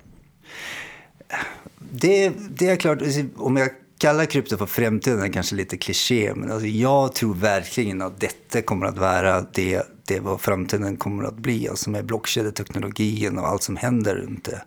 Det, 1.92 2.32
det 2.50 2.70
är 2.70 2.76
klart, 2.76 3.02
alltså, 3.02 3.22
om 3.36 3.58
jag 3.58 3.70
kallar 3.98 4.26
krypto 4.26 4.58
för 4.58 4.66
framtiden 4.66 5.22
är 5.22 5.34
kanske 5.34 5.56
lite 5.56 5.78
kliché, 5.78 6.34
men 6.36 6.52
alltså 6.52 6.68
jag 6.68 7.14
tror 7.14 7.36
verkligen 7.36 8.02
att 8.02 8.20
detta 8.20 8.62
kommer 8.62 8.86
att 8.86 8.98
vara 8.98 9.42
det 9.42 9.84
det 10.08 10.20
vad 10.20 10.42
framtiden 10.42 10.98
kommer 10.98 11.24
att 11.24 11.38
bli, 11.38 11.70
alltså 11.70 11.90
med 11.90 12.06
blockkedjeteknologin 12.06 13.38
och 13.38 13.48
allt 13.48 13.64
som 13.64 13.78
händer 13.78 14.16
runt 14.16 14.44
det. 14.46 14.62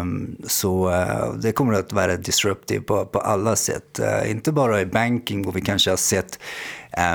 Um, 0.00 0.36
så 0.44 0.90
uh, 0.90 1.34
det 1.34 1.52
kommer 1.52 1.72
att 1.72 1.92
vara 1.92 2.16
disruptive 2.16 2.80
på, 2.80 3.06
på 3.06 3.18
alla 3.18 3.56
sätt. 3.56 4.00
Uh, 4.00 4.30
inte 4.30 4.52
bara 4.52 4.80
i 4.80 4.86
banking, 4.86 5.46
och 5.46 5.56
vi 5.56 5.60
kanske 5.60 5.90
har 5.90 5.96
sett 5.96 6.38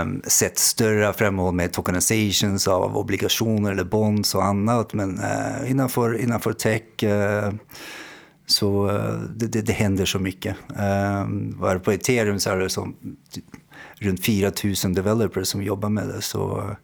um, 0.02 0.22
sett 0.28 0.58
större 0.58 1.14
framåt 1.14 1.56
med 1.56 1.72
tokenizations 1.72 2.68
av 2.68 2.98
obligationer 2.98 3.72
eller 3.72 3.84
bonds 3.84 4.36
och 4.36 4.46
annat, 4.46 4.94
men 4.94 5.20
uh, 5.20 5.72
innanför, 5.72 6.22
innanför 6.22 6.54
tech 6.54 6.84
så 8.46 8.92
det, 9.36 9.48
det, 9.48 9.62
det, 9.62 9.74
händer 9.74 10.06
så 10.06 10.20
mycket. 10.20 10.56
Ehm, 10.78 11.58
um, 11.64 11.80
på 11.80 11.92
ethereum 11.92 12.40
så 12.40 12.50
är 12.50 12.58
det 12.58 12.70
som 12.70 12.96
runt 14.04 14.26
4 14.26 14.52
000 14.84 14.94
developers 14.94 15.48
som 15.48 15.64
jobbar 15.64 15.90
med 15.90 16.08
det. 16.08 16.22
Så 16.22 16.76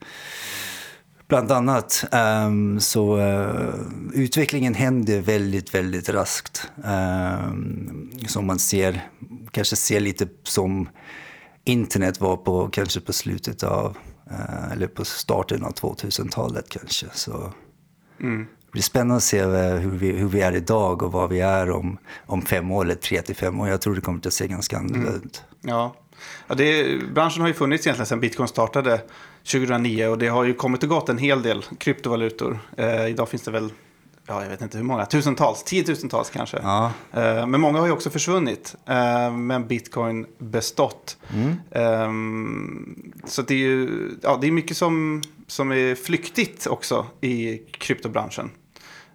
Bland 1.30 1.52
annat. 1.52 2.04
Um, 2.46 2.80
så 2.80 3.18
uh, 3.18 3.74
utvecklingen 4.14 4.74
händer 4.74 5.20
väldigt, 5.20 5.74
väldigt 5.74 6.08
raskt. 6.08 6.70
Um, 6.76 8.10
som 8.26 8.46
man 8.46 8.58
ser, 8.58 9.08
kanske 9.50 9.76
ser 9.76 10.00
lite 10.00 10.28
som 10.42 10.88
internet 11.64 12.20
var 12.20 12.36
på 12.36 12.68
kanske 12.68 13.00
på 13.00 13.12
slutet 13.12 13.62
av, 13.62 13.96
uh, 14.30 14.72
eller 14.72 14.86
på 14.86 15.04
starten 15.04 15.64
av 15.64 15.74
2000-talet 15.74 16.68
kanske. 16.68 17.06
Så 17.12 17.52
mm. 18.20 18.46
det 18.66 18.72
blir 18.72 18.82
spännande 18.82 19.16
att 19.16 19.22
se 19.22 19.42
hur 19.78 19.98
vi, 19.98 20.12
hur 20.12 20.28
vi 20.28 20.40
är 20.40 20.52
idag 20.52 21.02
och 21.02 21.12
vad 21.12 21.30
vi 21.30 21.40
är 21.40 21.70
om, 21.70 21.98
om 22.26 22.42
fem 22.42 22.70
år 22.70 22.84
eller 22.84 22.94
tre 22.94 23.22
till 23.22 23.36
fem 23.36 23.60
år. 23.60 23.68
Jag 23.68 23.80
tror 23.80 23.94
det 23.94 24.00
kommer 24.00 24.26
att 24.26 24.32
se 24.32 24.46
ganska 24.46 24.78
annorlunda 24.78 25.08
mm. 25.08 25.22
ut. 25.22 25.42
Ja, 25.60 25.94
Ja, 26.46 26.54
det, 26.54 26.96
branschen 27.12 27.40
har 27.40 27.48
ju 27.48 27.54
funnits 27.54 27.86
egentligen 27.86 28.06
sedan 28.06 28.20
bitcoin 28.20 28.48
startade 28.48 29.00
2009 29.52 30.06
och 30.06 30.18
det 30.18 30.28
har 30.28 30.44
ju 30.44 30.54
kommit 30.54 30.82
och 30.82 30.88
gått 30.88 31.08
en 31.08 31.18
hel 31.18 31.42
del 31.42 31.62
kryptovalutor. 31.78 32.58
Eh, 32.76 33.06
idag 33.06 33.28
finns 33.28 33.42
det 33.42 33.50
väl, 33.50 33.72
ja, 34.26 34.42
jag 34.42 34.50
vet 34.50 34.62
inte 34.62 34.78
hur 34.78 34.84
många, 34.84 35.06
tusentals, 35.06 35.64
tiotusentals 35.64 36.30
kanske. 36.30 36.58
Ja. 36.62 36.92
Eh, 37.12 37.46
men 37.46 37.60
många 37.60 37.78
har 37.78 37.86
ju 37.86 37.92
också 37.92 38.10
försvunnit, 38.10 38.76
eh, 38.86 39.32
men 39.32 39.66
bitcoin 39.66 40.26
bestått. 40.38 41.16
Mm. 41.34 41.56
Ehm, 41.70 43.12
så 43.24 43.42
det 43.42 43.54
är 43.54 43.58
ju 43.58 44.10
ja, 44.22 44.38
det 44.40 44.46
är 44.46 44.52
mycket 44.52 44.76
som, 44.76 45.22
som 45.46 45.72
är 45.72 45.94
flyktigt 45.94 46.66
också 46.66 47.06
i 47.20 47.58
kryptobranschen. 47.58 48.50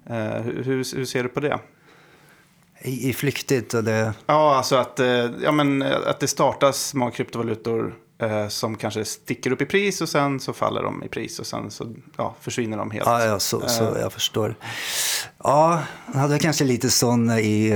Eh, 0.09 0.41
hur, 0.41 0.95
hur 0.95 1.05
ser 1.05 1.23
du 1.23 1.29
på 1.29 1.39
det? 1.39 1.59
I, 2.85 3.09
i 3.09 3.13
flyktigt 3.13 3.73
och 3.73 3.83
det... 3.83 4.13
Ja, 4.25 4.55
alltså 4.55 4.75
att, 4.75 4.99
eh, 4.99 5.29
ja, 5.43 5.51
men, 5.51 5.81
att 5.81 6.19
det 6.19 6.27
startas 6.27 6.93
många 6.93 7.11
kryptovalutor 7.11 7.95
eh, 8.21 8.47
som 8.47 8.75
kanske 8.75 9.05
sticker 9.05 9.51
upp 9.51 9.61
i 9.61 9.65
pris 9.65 10.01
och 10.01 10.09
sen 10.09 10.39
så 10.39 10.53
faller 10.53 10.83
de 10.83 11.03
i 11.03 11.07
pris 11.07 11.39
och 11.39 11.47
sen 11.47 11.71
så 11.71 11.87
ja, 12.17 12.35
försvinner 12.41 12.77
de 12.77 12.91
helt. 12.91 13.05
Ja, 13.05 13.25
ja 13.25 13.39
så, 13.39 13.67
så 13.67 13.95
eh. 13.95 14.01
jag 14.01 14.13
förstår. 14.13 14.55
Ja, 15.43 15.79
man 16.07 16.21
hade 16.21 16.39
kanske 16.39 16.63
lite 16.63 16.89
sån 16.89 17.29
i 17.31 17.73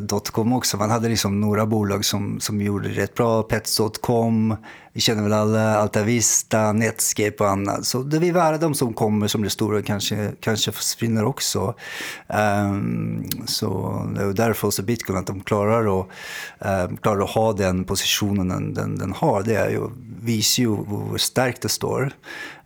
dotcom 0.00 0.52
också. 0.52 0.76
Man 0.76 0.90
hade 0.90 1.08
liksom 1.08 1.40
några 1.40 1.66
bolag 1.66 2.04
som, 2.04 2.40
som 2.40 2.62
gjorde 2.62 2.88
rätt 2.88 3.14
bra. 3.14 3.42
Pets.com, 3.42 4.56
vi 4.96 5.00
känner 5.00 5.22
väl 5.22 5.32
alla 5.32 5.76
Altavista, 5.76 6.72
Netscape 6.72 7.36
och 7.38 7.48
annat. 7.48 7.84
Så 7.84 8.02
det 8.02 8.28
är 8.28 8.32
värre 8.32 8.58
de 8.58 8.74
som 8.74 8.92
kommer 8.92 9.28
som 9.28 9.40
blir 9.40 9.50
stora 9.50 9.82
kanske, 9.82 10.32
kanske 10.40 10.72
försvinner 10.72 11.24
också. 11.24 11.74
Um, 12.26 13.28
så 13.46 14.02
det 14.14 14.22
är 14.22 14.32
därför 14.32 14.66
också 14.66 14.82
Bitcoin, 14.82 15.18
att 15.18 15.26
de 15.26 15.40
klarar 15.40 16.00
att, 16.00 16.06
um, 16.90 16.96
klarar 16.96 17.24
att 17.24 17.30
ha 17.30 17.52
den 17.52 17.84
positionen 17.84 18.48
den, 18.48 18.74
den, 18.74 18.98
den 18.98 19.12
har. 19.12 19.42
Det 19.42 19.54
är 19.54 19.70
ju, 19.70 19.80
visar 20.26 20.62
ju 20.62 20.76
hur 20.76 21.18
starkt 21.18 21.62
det 21.62 21.68
står. 21.68 22.12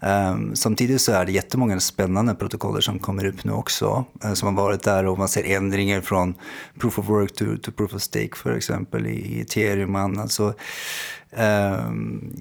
Um, 0.00 0.56
samtidigt 0.56 1.00
så 1.00 1.12
är 1.12 1.24
det 1.24 1.32
jättemånga 1.32 1.80
spännande 1.80 2.34
protokoller 2.34 2.80
som 2.80 2.98
kommer 2.98 3.26
upp 3.26 3.44
nu 3.44 3.52
också. 3.52 4.04
Uh, 4.24 4.32
som 4.32 4.56
har 4.56 4.64
varit 4.64 4.82
där 4.82 5.06
och 5.06 5.18
man 5.18 5.28
ser 5.28 5.44
ändringar 5.44 6.00
från 6.00 6.34
proof 6.78 6.98
of 6.98 7.08
work 7.08 7.32
to, 7.32 7.44
to 7.62 7.70
proof 7.72 7.94
of 7.94 8.02
stake 8.02 8.36
för 8.36 8.56
exempel 8.56 9.06
i, 9.06 9.10
i 9.10 9.40
ethereum 9.40 9.94
och 9.94 10.00
annat. 10.00 10.32
Så, 10.32 10.46
um, 10.46 12.36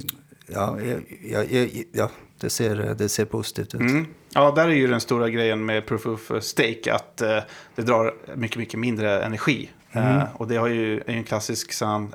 ja, 0.48 0.78
ja, 1.24 1.44
ja, 1.50 1.66
ja, 1.92 2.10
det, 2.40 2.50
ser, 2.50 2.96
det 2.98 3.10
ser 3.10 3.26
positivt 3.26 3.76
ut. 3.76 3.82
Mm. 3.82 4.06
Ja, 4.34 4.52
där 4.52 4.68
är 4.68 4.74
ju 4.74 4.88
den 4.88 5.02
stora 5.02 5.30
grejen 5.30 5.66
med 5.66 5.86
proof 5.86 6.06
of 6.06 6.44
stake 6.44 6.94
att 6.94 7.22
uh, 7.24 7.40
det 7.76 7.82
drar 7.82 8.14
mycket, 8.36 8.58
mycket 8.58 8.80
mindre 8.80 9.24
energi. 9.24 9.70
Mm. 9.92 10.18
Uh, 10.18 10.24
och 10.36 10.48
det 10.48 10.56
har 10.56 10.68
ju, 10.68 11.00
är 11.00 11.12
ju 11.12 11.18
en 11.18 11.24
klassisk 11.24 11.74
sån, 11.74 12.14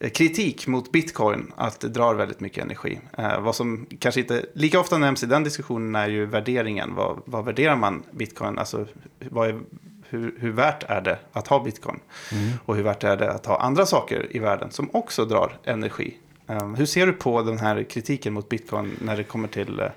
kritik 0.00 0.66
mot 0.66 0.92
bitcoin 0.92 1.52
att 1.56 1.80
det 1.80 1.88
drar 1.88 2.14
väldigt 2.14 2.40
mycket 2.40 2.64
energi. 2.64 3.00
Eh, 3.18 3.40
vad 3.40 3.54
som 3.54 3.86
kanske 3.98 4.20
inte 4.20 4.46
lika 4.54 4.80
ofta 4.80 4.98
nämns 4.98 5.22
i 5.22 5.26
den 5.26 5.44
diskussionen 5.44 5.94
är 5.94 6.08
ju 6.08 6.26
värderingen. 6.26 6.94
Vad, 6.94 7.22
vad 7.24 7.44
värderar 7.44 7.76
man 7.76 8.02
bitcoin? 8.10 8.58
Alltså, 8.58 8.86
vad 9.30 9.48
är, 9.48 9.60
hur, 10.08 10.34
hur 10.38 10.50
värt 10.50 10.82
är 10.88 11.00
det 11.00 11.18
att 11.32 11.46
ha 11.46 11.64
bitcoin? 11.64 12.00
Mm. 12.32 12.50
Och 12.64 12.76
hur 12.76 12.82
värt 12.82 13.04
är 13.04 13.16
det 13.16 13.32
att 13.32 13.46
ha 13.46 13.60
andra 13.60 13.86
saker 13.86 14.26
i 14.30 14.38
världen 14.38 14.70
som 14.70 14.90
också 14.92 15.24
drar 15.24 15.58
energi? 15.64 16.16
Eh, 16.46 16.74
hur 16.74 16.86
ser 16.86 17.06
du 17.06 17.12
på 17.12 17.42
den 17.42 17.58
här 17.58 17.82
kritiken 17.82 18.32
mot 18.32 18.48
bitcoin 18.48 18.96
när 19.00 19.16
det 19.16 19.24
kommer 19.24 19.48
till 19.48 19.80
eh, 19.80 19.88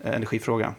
energifrågan? 0.00 0.74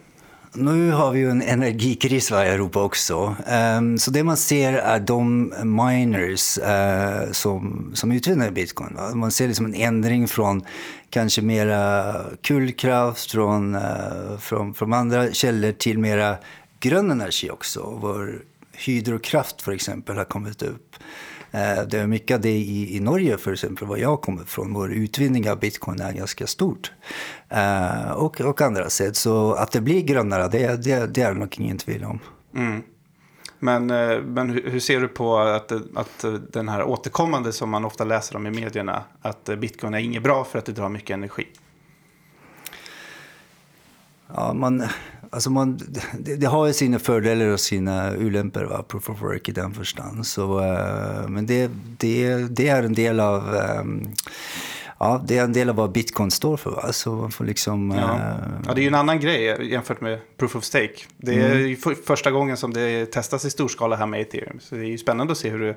Nu 0.52 0.90
har 0.90 1.12
vi 1.12 1.18
ju 1.18 1.30
en 1.30 1.42
energikris 1.42 2.30
i 2.30 2.34
Europa 2.34 2.82
också. 2.82 3.36
Um, 3.78 3.98
så 3.98 4.10
det 4.10 4.24
man 4.24 4.36
ser 4.36 4.72
är 4.72 5.00
de 5.00 5.54
miners 5.64 6.58
uh, 6.58 7.32
som, 7.32 7.90
som 7.94 8.12
utvinner 8.12 8.50
bitcoin. 8.50 8.94
Va? 8.94 9.14
Man 9.14 9.30
ser 9.30 9.48
liksom 9.48 9.66
en 9.66 9.74
ändring 9.74 10.28
från 10.28 10.64
kanske 11.10 11.42
mera 11.42 12.14
kulkraft, 12.42 13.30
från, 13.30 13.74
uh, 13.74 14.38
från, 14.38 14.74
från 14.74 14.92
andra 14.92 15.32
källor 15.32 15.72
till 15.72 15.98
mera 15.98 16.36
grön 16.80 17.10
energi 17.10 17.50
också. 17.50 17.98
Vår 18.00 18.42
hydrokraft 18.72 19.62
för 19.62 19.72
exempel 19.72 20.16
har 20.16 20.24
kommit 20.24 20.62
upp. 20.62 20.96
Eh, 21.50 21.82
det 21.82 21.98
är 21.98 22.06
mycket 22.06 22.34
av 22.34 22.40
det 22.40 22.50
i, 22.50 22.96
i 22.96 23.00
Norge, 23.00 23.38
för 23.38 23.52
exempel, 23.52 23.88
var 23.88 23.96
jag 23.96 24.20
kommer 24.20 24.44
från. 24.44 24.72
Vår 24.72 24.92
utvinning 24.92 25.50
av 25.50 25.58
bitcoin 25.58 26.00
är 26.00 26.12
ganska 26.12 26.46
stort. 26.46 26.92
Uh, 27.52 28.10
och, 28.10 28.40
och 28.40 28.60
andra 28.60 28.90
sätt. 28.90 29.16
Så 29.16 29.52
att 29.52 29.72
det 29.72 29.80
blir 29.80 30.02
grönare, 30.02 30.48
det, 30.48 30.84
det, 30.84 31.06
det 31.06 31.22
är 31.22 31.34
nog 31.34 31.54
ingen 31.60 31.78
tvivel 31.78 32.04
om. 32.04 32.18
Mm. 32.56 32.82
Men, 33.58 33.90
eh, 33.90 34.22
men 34.22 34.50
hur 34.50 34.80
ser 34.80 35.00
du 35.00 35.08
på 35.08 35.38
att, 35.38 35.72
att 35.72 36.24
den 36.52 36.68
här 36.68 36.82
återkommande 36.82 37.52
som 37.52 37.70
man 37.70 37.84
ofta 37.84 38.04
läser 38.04 38.36
om 38.36 38.46
i 38.46 38.50
medierna, 38.50 39.02
att 39.22 39.44
bitcoin 39.58 39.94
är 39.94 39.98
inget 39.98 40.22
bra 40.22 40.44
för 40.44 40.58
att 40.58 40.64
det 40.64 40.72
drar 40.72 40.88
mycket 40.88 41.14
energi? 41.14 41.46
Ja, 44.34 44.52
man, 44.52 44.82
alltså 45.30 45.50
man, 45.50 45.80
det, 46.18 46.36
det, 46.36 46.46
har 46.46 46.66
ju 46.66 46.72
sina 46.72 46.98
fördelar 46.98 47.46
och 47.46 47.60
sina 47.60 48.10
va? 48.54 48.84
proof 48.88 49.10
of 49.10 49.22
work 49.22 49.48
i 49.48 49.52
den 49.52 49.74
förstånd. 49.74 50.26
Så, 50.26 50.60
uh, 50.60 51.28
men 51.28 51.46
det, 51.46 51.70
det, 51.98 52.36
det 52.36 52.68
är 52.68 52.82
en 52.82 52.92
del 52.92 53.20
av 53.20 53.54
um, 53.80 54.14
ja, 54.98 55.24
det 55.26 55.38
är 55.38 55.44
en 55.44 55.52
del 55.52 55.68
av 55.68 55.76
vad 55.76 55.92
bitcoin 55.92 56.30
står 56.30 56.56
för. 56.56 56.70
Va? 56.70 56.92
Så 56.92 57.14
man 57.14 57.30
får 57.30 57.44
liksom, 57.44 57.90
ja. 57.90 58.02
Uh... 58.02 58.62
ja, 58.66 58.74
det 58.74 58.80
är 58.80 58.82
ju 58.82 58.88
en 58.88 58.94
annan 58.94 59.20
grej 59.20 59.70
jämfört 59.70 60.00
med 60.00 60.18
proof 60.36 60.56
of 60.56 60.64
stake. 60.64 60.94
Det 61.16 61.34
är 61.34 61.50
mm. 61.50 61.68
ju 61.68 61.76
första 62.06 62.30
gången 62.30 62.56
som 62.56 62.72
det 62.72 63.06
testas 63.06 63.44
i 63.44 63.50
storskala 63.50 63.96
här 63.96 64.06
med 64.06 64.20
ethereum. 64.20 64.60
Så 64.60 64.74
det 64.74 64.80
är 64.80 64.88
ju 64.88 64.98
spännande 64.98 65.32
att 65.32 65.38
se 65.38 65.50
hur 65.50 65.60
det, 65.60 65.76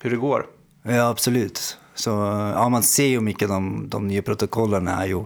hur 0.00 0.10
det 0.10 0.16
går. 0.16 0.46
Ja, 0.82 1.08
absolut. 1.08 1.78
Så 1.96 2.10
ja, 2.54 2.68
man 2.68 2.82
ser 2.82 3.06
ju 3.06 3.20
mycket 3.20 3.48
de, 3.48 3.88
de 3.88 4.08
nya 4.08 4.22
protokollen 4.22 4.88
är 4.88 5.06
ju 5.06 5.24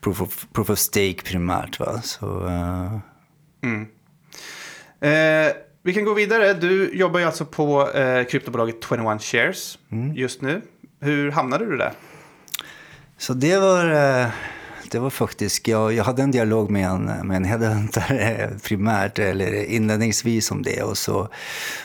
proof 0.00 0.22
of, 0.22 0.46
proof 0.52 0.70
of 0.70 0.78
stake 0.78 1.22
primärt. 1.24 1.80
Va? 1.80 2.02
Så, 2.02 2.26
uh... 2.26 2.98
mm. 3.62 3.86
eh, 5.00 5.52
vi 5.82 5.94
kan 5.94 6.04
gå 6.04 6.14
vidare. 6.14 6.54
Du 6.54 6.94
jobbar 6.94 7.20
ju 7.20 7.26
alltså 7.26 7.44
på 7.44 7.90
eh, 7.90 8.24
kryptobolaget 8.24 8.76
21 8.88 9.22
Shares 9.22 9.78
mm. 9.90 10.14
just 10.14 10.42
nu. 10.42 10.62
Hur 11.00 11.30
hamnade 11.30 11.66
du 11.66 11.76
där? 11.76 11.92
Så 13.18 13.34
det 13.34 13.58
var... 13.58 13.90
Eh 13.90 14.28
det 14.92 14.98
var 14.98 15.10
faktiskt, 15.10 15.68
jag, 15.68 15.92
jag 15.92 16.04
hade 16.04 16.22
en 16.22 16.30
dialog 16.30 16.70
med 16.70 16.88
en, 16.88 17.04
med 17.04 17.36
en 17.36 17.44
headhunter 17.44 18.38
eh, 18.40 18.58
primärt, 18.58 19.18
eller 19.18 19.64
inledningsvis 19.64 20.50
om 20.50 20.62
det. 20.62 20.82
Och 20.82 20.98
så, 20.98 21.28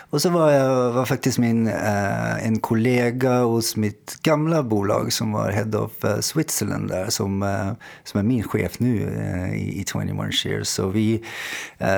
och 0.09 0.21
så 0.21 0.29
var, 0.29 0.51
jag, 0.51 0.91
var 0.91 1.05
faktiskt 1.05 1.37
min, 1.37 1.67
eh, 1.67 2.45
en 2.47 2.59
kollega 2.59 3.39
hos 3.39 3.75
mitt 3.75 4.17
gamla 4.21 4.63
bolag 4.63 5.13
som 5.13 5.31
var 5.31 5.51
Head 5.51 5.79
of 5.79 5.91
uh, 6.05 6.19
Switzerland 6.19 6.89
där, 6.89 7.09
som, 7.09 7.43
eh, 7.43 7.71
som 8.03 8.19
är 8.19 8.23
min 8.23 8.43
chef 8.43 8.79
nu 8.79 9.19
eh, 9.19 9.55
i, 9.55 9.81
i 9.81 9.85
21 9.91 10.33
Shares. 10.33 10.69
Så 10.69 10.87
vi, 10.87 11.23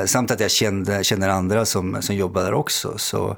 samt 0.05 0.31
att 0.31 0.39
jag 0.39 0.51
kände, 0.51 1.03
känner 1.03 1.29
andra 1.29 1.65
som, 1.65 2.01
som 2.01 2.15
jobbar 2.15 2.43
där 2.43 2.53
också. 2.53 2.97
Så 2.97 3.37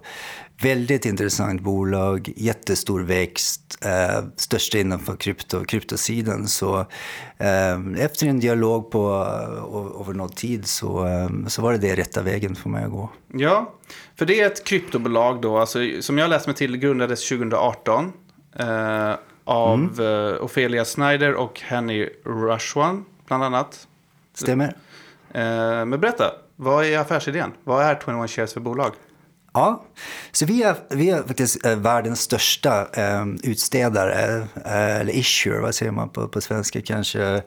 Väldigt 0.61 1.05
intressant 1.05 1.61
bolag, 1.61 2.33
jättestor 2.35 3.01
växt, 3.01 3.85
eh, 3.85 4.23
största 4.35 4.77
innanför 4.77 5.15
krypto, 5.15 5.65
kryptosidan. 5.65 6.47
Så 6.47 6.79
eh, 7.37 7.79
efter 7.97 8.27
en 8.27 8.39
dialog 8.39 8.91
på 8.91 9.09
uh, 9.09 10.01
över 10.01 10.13
någon 10.13 10.29
tid 10.29 10.67
så, 10.67 11.05
um, 11.05 11.49
så 11.49 11.61
var 11.61 11.71
det 11.71 11.77
det 11.77 11.95
rätta 11.95 12.21
vägen 12.21 12.55
för 12.55 12.69
mig 12.69 12.83
att 12.83 12.91
gå. 12.91 13.09
Ja, 13.33 13.73
för 14.15 14.25
det 14.25 14.41
är 14.41 14.47
ett 14.47 14.63
kryptobolag 14.63 15.41
då, 15.41 15.57
alltså, 15.57 15.79
som 16.01 16.17
jag 16.17 16.29
läst 16.29 16.47
mig 16.47 16.55
till 16.55 16.77
grundades 16.77 17.29
2018 17.29 18.13
eh, 18.59 19.13
av 19.43 19.79
mm. 19.79 19.99
uh, 19.99 20.43
Ophelia 20.43 20.85
Snyder 20.85 21.33
och 21.33 21.59
Henny 21.59 22.09
Rushwan 22.25 23.05
bland 23.27 23.43
annat. 23.43 23.87
Stämmer. 24.33 24.75
Eh, 25.33 25.85
men 25.85 25.99
berätta, 25.99 26.31
vad 26.55 26.85
är 26.85 26.99
affärsidén? 26.99 27.51
Vad 27.63 27.83
är 27.83 27.99
21 28.05 28.29
Shares 28.29 28.53
för 28.53 28.59
bolag? 28.59 28.91
Ja, 29.53 29.83
så 30.31 30.45
vi 30.45 30.63
är, 30.63 30.75
vi 30.89 31.09
är 31.09 31.23
faktiskt 31.23 31.65
eh, 31.65 31.75
världens 31.75 32.21
största 32.21 32.87
eh, 32.93 33.25
utstädare, 33.43 34.47
eh, 34.65 34.99
eller 34.99 35.13
issuer, 35.13 35.59
vad 35.59 35.75
säger 35.75 35.91
man 35.91 36.09
på, 36.09 36.27
på 36.27 36.41
svenska 36.41 36.81
kanske? 36.81 37.41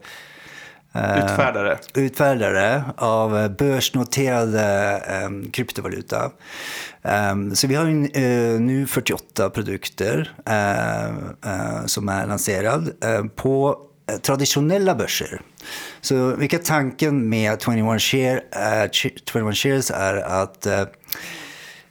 Eh, 0.95 1.23
utfärdare. 1.23 1.77
Utfärdare 1.93 2.83
av 2.97 3.37
eh, 3.37 3.49
börsnoterade 3.49 5.01
eh, 5.07 5.51
kryptovaluta. 5.51 6.31
Um, 7.31 7.55
så 7.55 7.67
vi 7.67 7.75
har 7.75 7.85
uh, 7.85 8.59
nu 8.59 8.87
48 8.87 9.49
produkter 9.49 10.31
uh, 10.49 11.15
uh, 11.51 11.85
som 11.85 12.09
är 12.09 12.27
lanserade. 12.27 12.91
på 13.35 13.77
eh, 14.11 14.17
traditionella 14.17 14.95
börser. 14.95 15.41
Så 16.01 16.35
vilka 16.35 16.57
tanken 16.57 17.29
med 17.29 17.61
21, 17.61 18.01
share, 18.01 18.35
uh, 18.35 18.91
21 18.91 19.57
Shares 19.57 19.91
är 19.91 20.15
att 20.15 20.67
uh, 20.67 20.83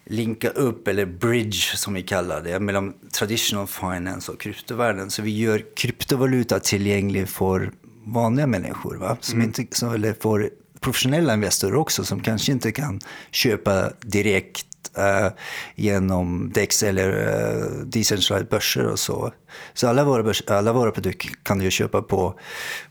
linka 0.06 0.48
upp, 0.48 0.88
eller 0.88 1.06
bridge 1.06 1.76
som 1.76 1.94
vi 1.94 2.02
kallar 2.02 2.42
det, 2.42 2.60
mellan 2.60 2.94
traditional 3.12 3.66
finance 3.66 4.32
och 4.32 4.40
kryptovärlden. 4.40 5.10
Så 5.10 5.22
vi 5.22 5.38
gör 5.38 5.64
kryptovaluta 5.76 6.60
tillgänglig 6.60 7.28
för 7.28 7.70
vanliga 8.04 8.46
människor, 8.46 8.96
va? 8.96 9.16
Som 9.20 9.34
mm. 9.34 9.46
inte, 9.46 9.76
som, 9.76 9.94
eller 9.94 10.12
för 10.20 10.50
professionella 10.80 11.34
investerare 11.34 11.76
också 11.76 12.04
som 12.04 12.20
kanske 12.20 12.52
inte 12.52 12.72
kan 12.72 13.00
köpa 13.30 13.90
direkt 14.00 14.66
uh, 14.98 15.32
genom 15.74 16.52
DEX 16.54 16.82
eller 16.82 17.08
uh, 17.08 17.84
decentralized 17.86 18.48
börser 18.48 18.86
och 18.86 18.98
så. 18.98 19.32
Så 19.74 19.88
alla 19.88 20.04
våra, 20.04 20.22
börs, 20.22 20.42
alla 20.46 20.72
våra 20.72 20.90
produkter 20.90 21.30
kan 21.42 21.58
du 21.58 21.70
köpa 21.70 22.02
på 22.02 22.38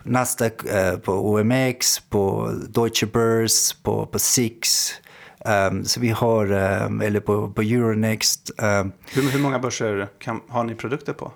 Nasdaq, 0.03 0.53
uh, 0.65 0.97
på 0.97 1.13
OMX, 1.13 1.99
på 1.99 2.51
Deutsche 2.69 3.05
Börse, 3.05 3.75
på, 3.83 4.05
på 4.05 4.19
SIX. 4.19 4.91
Um, 5.45 5.85
så 5.85 5.99
vi 5.99 6.09
har, 6.09 6.51
um, 6.51 7.01
eller 7.01 7.19
på, 7.19 7.49
på 7.49 7.61
Euronext. 7.61 8.51
Um, 8.57 8.91
hur, 9.13 9.29
hur 9.29 9.39
många 9.39 9.59
börser 9.59 10.07
kan, 10.19 10.41
har 10.49 10.63
ni 10.63 10.75
produkter 10.75 11.13
på? 11.13 11.31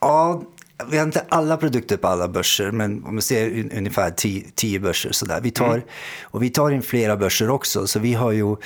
Ja, 0.00 0.42
vi 0.90 0.96
har 0.96 1.04
inte 1.04 1.24
alla 1.28 1.56
produkter 1.56 1.96
på 1.96 2.08
alla 2.08 2.28
börser, 2.28 2.70
men 2.70 3.04
om 3.04 3.16
vi 3.16 3.22
ser 3.22 3.76
ungefär 3.76 4.10
tio, 4.10 4.46
tio 4.54 4.80
börser. 4.80 5.12
Sådär. 5.12 5.40
Vi 5.40 5.50
tar, 5.50 5.74
mm. 5.74 5.82
Och 6.22 6.42
vi 6.42 6.50
tar 6.50 6.70
in 6.70 6.82
flera 6.82 7.16
börser 7.16 7.50
också, 7.50 7.86
så 7.86 7.98
vi 7.98 8.14
har 8.14 8.32
ju 8.32 8.56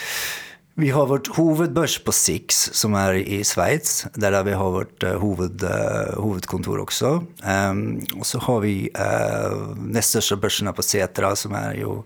vi 0.80 0.90
har 0.90 1.06
vårt 1.06 1.38
huvudbörs 1.38 2.04
på 2.04 2.12
Six 2.12 2.70
som 2.73 2.94
är 2.94 3.14
i 3.14 3.44
Schweiz, 3.44 4.06
där 4.14 4.44
vi 4.44 4.52
har 4.52 4.70
vårt 4.70 5.02
eh, 5.02 5.20
huvud, 5.20 5.62
eh, 5.62 6.23
huvudkontor 6.25 6.78
också. 6.80 7.25
Um, 7.70 8.00
och 8.20 8.26
så 8.26 8.38
har 8.38 8.61
vi 8.61 8.90
uh, 8.99 9.76
näst 9.76 10.08
största 10.08 10.37
börserna 10.37 10.73
på 10.73 10.82
Cetra 10.82 11.37
som 11.37 11.54
är 11.54 11.75
ju 11.75 12.02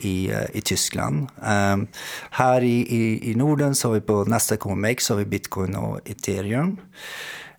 i, 0.00 0.32
uh, 0.32 0.56
i 0.56 0.60
Tyskland. 0.60 1.28
Um, 1.46 1.86
här 2.30 2.62
i, 2.62 2.80
i, 2.80 3.30
i 3.30 3.34
Norden 3.34 3.74
så 3.74 3.88
har 3.88 3.94
vi 3.94 4.00
på 4.00 4.24
Nasdaq 4.24 4.66
OMX 4.66 5.08
har 5.08 5.16
vi 5.16 5.24
bitcoin 5.24 5.76
och 5.76 6.00
ethereum. 6.04 6.76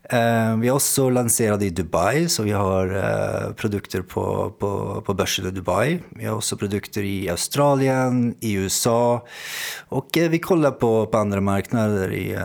Eh, 0.09 0.57
vi 0.57 0.67
är 0.67 0.71
också 0.71 1.09
lanserade 1.09 1.65
i 1.65 1.69
Dubai, 1.69 2.29
så 2.29 2.43
vi 2.43 2.51
har 2.51 2.95
eh, 2.95 3.53
produkter 3.53 4.01
på, 4.01 4.53
på, 4.59 5.01
på 5.05 5.13
börsen 5.13 5.47
i 5.47 5.51
Dubai. 5.51 5.99
Vi 6.09 6.25
har 6.25 6.35
också 6.35 6.57
produkter 6.57 7.03
i 7.03 7.29
Australien, 7.29 8.35
i 8.39 8.53
USA 8.53 9.27
och 9.89 10.17
eh, 10.17 10.29
vi 10.29 10.39
kollar 10.39 10.71
på, 10.71 11.05
på 11.05 11.17
andra 11.17 11.41
marknader 11.41 12.13
i, 12.13 12.39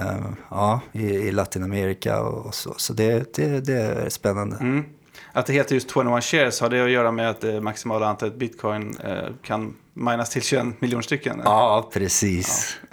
ja, 0.50 0.80
i, 0.92 1.04
i 1.04 1.32
Latinamerika 1.32 2.22
och 2.22 2.54
så. 2.54 2.74
Så 2.76 2.92
det, 2.92 3.34
det, 3.34 3.60
det 3.60 3.82
är 3.82 4.08
spännande. 4.08 4.56
Mm. 4.56 4.84
Att 5.32 5.46
det 5.46 5.52
heter 5.52 5.74
just 5.74 5.92
21 5.94 6.24
shares, 6.24 6.60
har 6.60 6.68
det 6.68 6.84
att 6.84 6.90
göra 6.90 7.12
med 7.12 7.30
att 7.30 7.40
det 7.40 7.60
maximala 7.60 8.06
antalet 8.06 8.34
bitcoin 8.34 8.96
kan 9.42 9.74
minas 9.94 10.30
till 10.30 10.42
21 10.42 10.80
miljoner 10.80 11.02
stycken? 11.02 11.40
Ja, 11.44 11.90
precis. 11.92 12.78
Ja. 12.82 12.88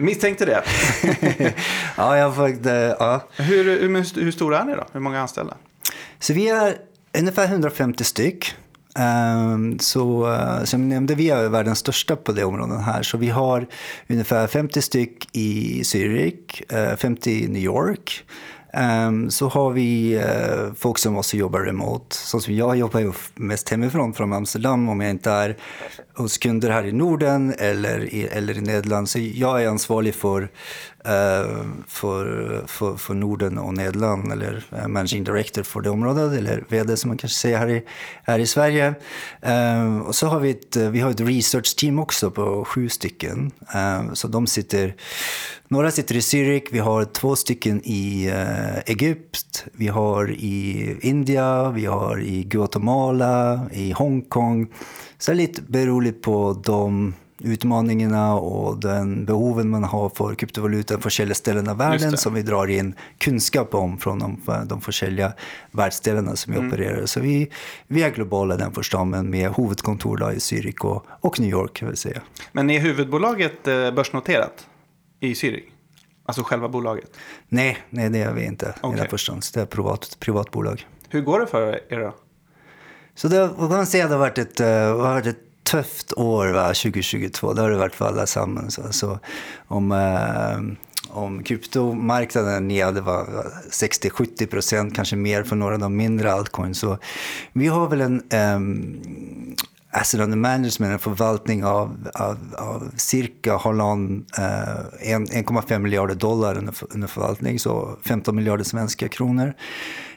Misstänkte 0.00 0.44
det. 0.44 0.62
ja, 1.96 2.16
jag 2.16 2.36
faktiskt, 2.36 2.66
ja. 2.98 3.28
Hur, 3.36 3.64
hur, 3.64 4.20
hur 4.24 4.32
stora 4.32 4.58
är 4.58 4.64
ni 4.64 4.74
då? 4.74 4.84
Hur 4.92 5.00
många 5.00 5.20
anställda? 5.20 5.56
Så 6.18 6.32
vi 6.32 6.48
är 6.48 6.76
ungefär 7.18 7.44
150 7.44 8.04
styck. 8.04 8.54
Um, 8.98 9.78
så 9.78 10.26
uh, 10.26 10.64
som 10.64 10.80
jag 10.80 10.88
nämnde, 10.88 11.14
vi 11.14 11.30
är 11.30 11.48
världens 11.48 11.78
största 11.78 12.16
på 12.16 12.32
det 12.32 12.44
området 12.44 12.80
här. 12.80 13.02
Så 13.02 13.18
vi 13.18 13.28
har 13.28 13.66
ungefär 14.08 14.46
50 14.46 14.82
styck 14.82 15.28
i 15.32 15.82
Zürich, 15.82 16.90
uh, 16.92 16.96
50 16.96 17.30
i 17.30 17.48
New 17.48 17.62
York. 17.62 18.24
Um, 18.74 19.30
så 19.30 19.48
har 19.48 19.70
vi 19.70 20.18
uh, 20.18 20.74
folk 20.74 20.98
som 20.98 21.16
också 21.16 21.36
jobbar 21.36 21.60
remote. 21.60 22.16
Så 22.16 22.40
som 22.40 22.54
jag 22.54 22.76
jobbar 22.76 23.14
mest 23.34 23.68
hemifrån, 23.68 24.14
från 24.14 24.32
Amsterdam, 24.32 24.88
om 24.88 25.00
jag 25.00 25.10
inte 25.10 25.30
är 25.30 25.56
hos 26.20 26.38
kunder 26.38 26.70
här 26.70 26.86
i 26.86 26.92
Norden 26.92 27.54
eller 27.58 28.14
i, 28.14 28.24
eller 28.24 28.58
i 28.58 28.60
Nederländerna. 28.60 29.06
Så 29.06 29.18
jag 29.18 29.62
är 29.62 29.68
ansvarig 29.68 30.14
för, 30.14 30.42
eh, 31.04 31.64
för, 31.88 32.64
för, 32.66 32.96
för 32.96 33.14
Norden 33.14 33.58
och 33.58 33.74
Nederländerna, 33.74 34.34
eller 34.34 34.64
eh, 34.76 34.88
managing 34.88 35.24
director 35.24 35.62
för 35.62 35.80
det 35.80 35.90
området, 35.90 36.38
eller 36.38 36.64
vd 36.68 36.96
som 36.96 37.08
man 37.08 37.18
kanske 37.18 37.38
säger 37.38 37.58
här 37.58 37.68
i, 37.68 37.82
här 38.22 38.38
i 38.38 38.46
Sverige. 38.46 38.94
Eh, 39.42 39.98
och 39.98 40.14
så 40.14 40.26
har 40.26 40.40
vi 40.40 40.50
ett, 40.50 40.76
eh, 40.76 40.90
vi 40.90 41.00
har 41.00 41.10
ett 41.10 41.20
research 41.20 41.76
team 41.76 41.98
också 41.98 42.30
på 42.30 42.64
sju 42.64 42.88
stycken. 42.88 43.50
Eh, 43.74 44.12
så 44.12 44.28
de 44.28 44.46
sitter, 44.46 44.94
några 45.68 45.90
sitter 45.90 46.16
i 46.16 46.20
Zürich, 46.20 46.68
vi 46.72 46.78
har 46.78 47.04
två 47.04 47.36
stycken 47.36 47.80
i 47.84 48.32
Egypt, 48.86 49.64
vi 49.72 49.88
har 49.88 50.30
i 50.30 50.96
Indien, 51.00 51.74
vi 51.74 51.86
har 51.86 52.20
i 52.20 52.44
Guatemala, 52.44 53.60
i 53.72 53.92
Hongkong. 53.92 54.68
Så 55.20 55.32
lite 55.32 55.62
beroende 55.62 56.12
på 56.12 56.62
de 56.64 57.14
utmaningarna 57.38 58.34
och 58.34 58.80
den 58.80 59.24
behoven 59.24 59.70
man 59.70 59.84
har 59.84 60.08
för 60.08 60.34
kryptovaluta 60.34 60.98
på 60.98 61.10
olika 61.10 61.34
ställen 61.34 61.68
av 61.68 61.78
världen 61.78 62.16
som 62.16 62.34
vi 62.34 62.42
drar 62.42 62.66
in 62.66 62.94
kunskap 63.18 63.74
om 63.74 63.98
från 63.98 64.18
de, 64.18 64.40
de 64.66 64.80
olika 64.80 65.32
världsdelarna 65.70 66.36
som 66.36 66.52
vi 66.52 66.58
mm. 66.58 66.68
opererar. 66.68 67.06
Så 67.06 67.20
vi, 67.20 67.50
vi 67.86 68.02
är 68.02 68.10
globala 68.10 68.56
den 68.56 68.72
första 68.72 69.04
men 69.04 69.30
med 69.30 69.54
huvudkontor 69.56 70.32
i 70.32 70.36
Zürich 70.36 70.84
och, 70.84 71.06
och 71.20 71.40
New 71.40 71.50
York. 71.50 71.82
Vill 71.82 71.96
säga. 71.96 72.20
Men 72.52 72.70
är 72.70 72.80
huvudbolaget 72.80 73.68
eh, 73.68 73.90
börsnoterat 73.90 74.66
i 75.20 75.32
Zürich? 75.32 75.64
Alltså 76.24 76.42
själva 76.42 76.68
bolaget? 76.68 77.16
Nej, 77.48 77.78
nej 77.90 78.10
det 78.10 78.18
är 78.18 78.32
vi 78.32 78.44
inte. 78.44 78.74
Okay. 78.82 79.06
Det 79.08 79.26
är 79.56 79.62
ett 79.62 79.70
privat, 79.70 80.16
privatbolag. 80.20 80.86
Hur 81.08 81.20
går 81.20 81.40
det 81.40 81.46
för 81.46 81.92
er 81.92 82.00
då? 82.00 82.14
Så 83.20 83.28
det, 83.28 83.50
kan 83.58 83.68
man 83.68 83.86
säga 83.86 84.04
att 84.04 84.10
det 84.10 84.14
har 84.16 84.20
varit 84.20 84.38
ett, 84.38 84.60
uh, 84.60 84.92
varit 84.92 85.26
ett 85.26 85.38
tufft 85.62 86.12
år, 86.12 86.46
va, 86.46 86.66
2022. 86.66 87.52
Det 87.52 87.62
har 87.62 87.70
det 87.70 87.76
varit 87.76 87.94
för 87.94 88.06
alla 88.06 88.26
sammans. 88.26 88.78
Alltså, 88.78 89.18
om, 89.68 89.92
uh, 89.92 90.72
om 91.08 91.42
kryptomarknaden 91.42 92.68
ner, 92.68 92.92
det 92.92 93.00
var 93.00 93.26
60-70 93.70 94.46
procent, 94.46 94.94
kanske 94.94 95.16
mer 95.16 95.42
för 95.42 95.56
några 95.56 95.74
av 95.74 95.80
de 95.80 95.96
mindre 95.96 96.32
altcoins. 96.32 96.78
Så 96.78 96.98
vi 97.52 97.66
har 97.66 97.88
väl 97.88 98.00
en 98.00 98.22
um, 98.56 99.56
asset 99.90 100.20
under 100.20 100.36
management, 100.36 100.92
en 100.92 100.98
förvaltning 100.98 101.64
av, 101.64 102.08
av, 102.14 102.38
av 102.58 102.90
cirka 102.96 103.54
uh, 103.54 103.60
eh, 103.60 105.18
1,5 105.18 105.78
miljarder 105.78 106.14
dollar 106.14 106.58
under, 106.58 106.74
under 106.90 107.08
förvaltning, 107.08 107.58
så 107.58 107.96
15 108.04 108.36
miljarder 108.36 108.64
svenska 108.64 109.08
kronor. 109.08 109.54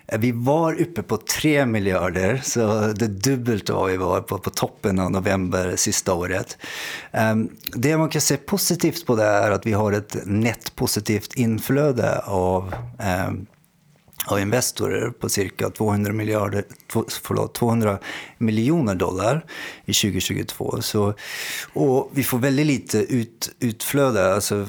Eh, 0.07 0.19
vi 0.19 0.31
var 0.31 0.81
uppe 0.81 1.03
på 1.03 1.17
3 1.17 1.65
miljarder, 1.65 2.41
så 2.43 2.93
det 2.95 3.07
dubbelt 3.07 3.69
vad 3.69 3.91
vi 3.91 3.97
var 3.97 4.21
på, 4.21 4.37
på 4.37 4.49
toppen 4.49 4.99
av 4.99 5.11
november 5.11 5.75
sista 5.75 6.13
året. 6.13 6.57
Ehm, 7.11 7.49
det 7.73 7.97
man 7.97 8.09
kan 8.09 8.21
se 8.21 8.37
positivt 8.37 9.05
på 9.05 9.15
det 9.15 9.25
är 9.25 9.51
att 9.51 9.65
vi 9.65 9.73
har 9.73 9.91
ett 9.91 10.17
net 10.25 10.75
positivt 10.75 11.33
inflöde 11.35 12.19
av 12.19 12.75
ehm, 12.99 13.45
av 14.25 14.39
investorer 14.39 15.09
på 15.09 15.29
cirka 15.29 15.69
200, 15.69 16.13
miljarder, 16.13 16.63
förlåt, 17.23 17.55
200 17.55 17.99
miljoner 18.37 18.95
dollar 18.95 19.45
i 19.85 19.93
2022. 19.93 20.81
Så, 20.81 21.13
och 21.73 22.09
vi 22.13 22.23
får 22.23 22.37
väldigt 22.37 22.65
lite 22.65 22.97
ut, 22.97 23.51
utflöde, 23.59 24.33
alltså 24.33 24.67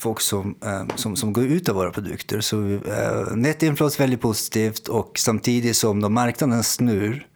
folk 0.00 0.20
som, 0.20 0.54
eh, 0.64 0.96
som, 0.96 1.16
som 1.16 1.32
går 1.32 1.44
ut 1.44 1.68
av 1.68 1.74
våra 1.74 1.90
produkter. 1.90 2.40
Så 2.40 2.56
eh, 2.56 3.34
är 3.62 3.66
väldigt 4.00 4.20
positivt 4.20 4.88
och 4.88 5.18
samtidigt 5.18 5.76
som 5.76 6.02
de 6.02 6.14
marknaden 6.14 6.62
snur 6.62 7.26